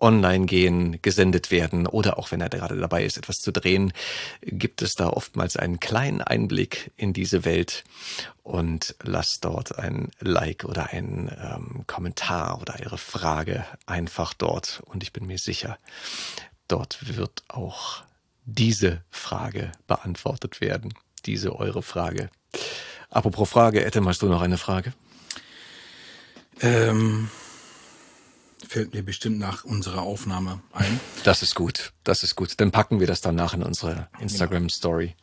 [0.00, 3.92] online gehen, gesendet werden oder auch wenn er gerade dabei ist, etwas zu drehen,
[4.42, 7.84] gibt es da oftmals einen kleinen Einblick in diese Welt
[8.42, 15.02] und lasst dort ein Like oder ein ähm, Kommentar oder Ihre Frage einfach dort und
[15.02, 15.78] ich bin mir sicher,
[16.68, 18.02] dort wird auch
[18.44, 20.94] diese Frage beantwortet werden.
[21.26, 22.30] Diese eure Frage.
[23.10, 24.94] Apropos Frage, Ette, hast du noch eine Frage?
[26.60, 27.28] Ähm,
[28.66, 31.00] fällt mir bestimmt nach unserer Aufnahme ein.
[31.24, 31.92] Das ist gut.
[32.04, 32.54] Das ist gut.
[32.60, 35.14] Dann packen wir das danach in unsere Instagram Story.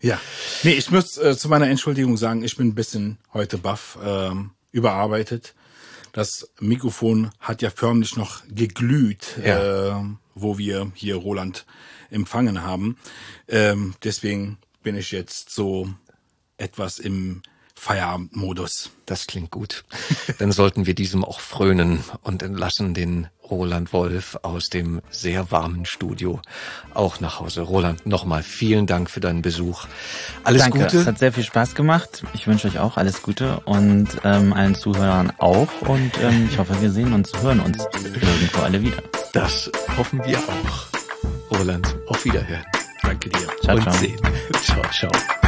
[0.00, 0.20] Ja.
[0.62, 4.52] Nee, ich muss äh, zu meiner Entschuldigung sagen, ich bin ein bisschen heute baff, ähm,
[4.70, 5.54] überarbeitet.
[6.12, 9.98] Das Mikrofon hat ja förmlich noch geglüht, Ja.
[10.00, 10.04] äh,
[10.34, 11.66] wo wir hier Roland
[12.10, 12.96] empfangen haben.
[13.48, 15.88] Ähm, deswegen bin ich jetzt so
[16.56, 17.42] etwas im
[17.78, 18.90] Feierabendmodus.
[19.06, 19.84] Das klingt gut.
[20.38, 25.86] Dann sollten wir diesem auch frönen und entlassen den Roland Wolf aus dem sehr warmen
[25.86, 26.40] Studio
[26.92, 27.62] auch nach Hause.
[27.62, 29.86] Roland, nochmal vielen Dank für deinen Besuch.
[30.44, 31.06] Alles Danke, es Gute.
[31.06, 32.24] hat sehr viel Spaß gemacht.
[32.34, 35.68] Ich wünsche euch auch alles Gute und ähm, allen Zuhörern auch.
[35.82, 39.02] Und ähm, ich hoffe, wir sehen uns, hören uns irgendwo alle wieder.
[39.32, 41.56] Das hoffen wir auch.
[41.56, 42.64] Roland, auf Wiederhören.
[43.02, 43.48] Danke dir.
[43.62, 43.94] Ciao, und ciao.
[43.94, 44.20] sehen.
[44.62, 45.47] Ciao, ciao.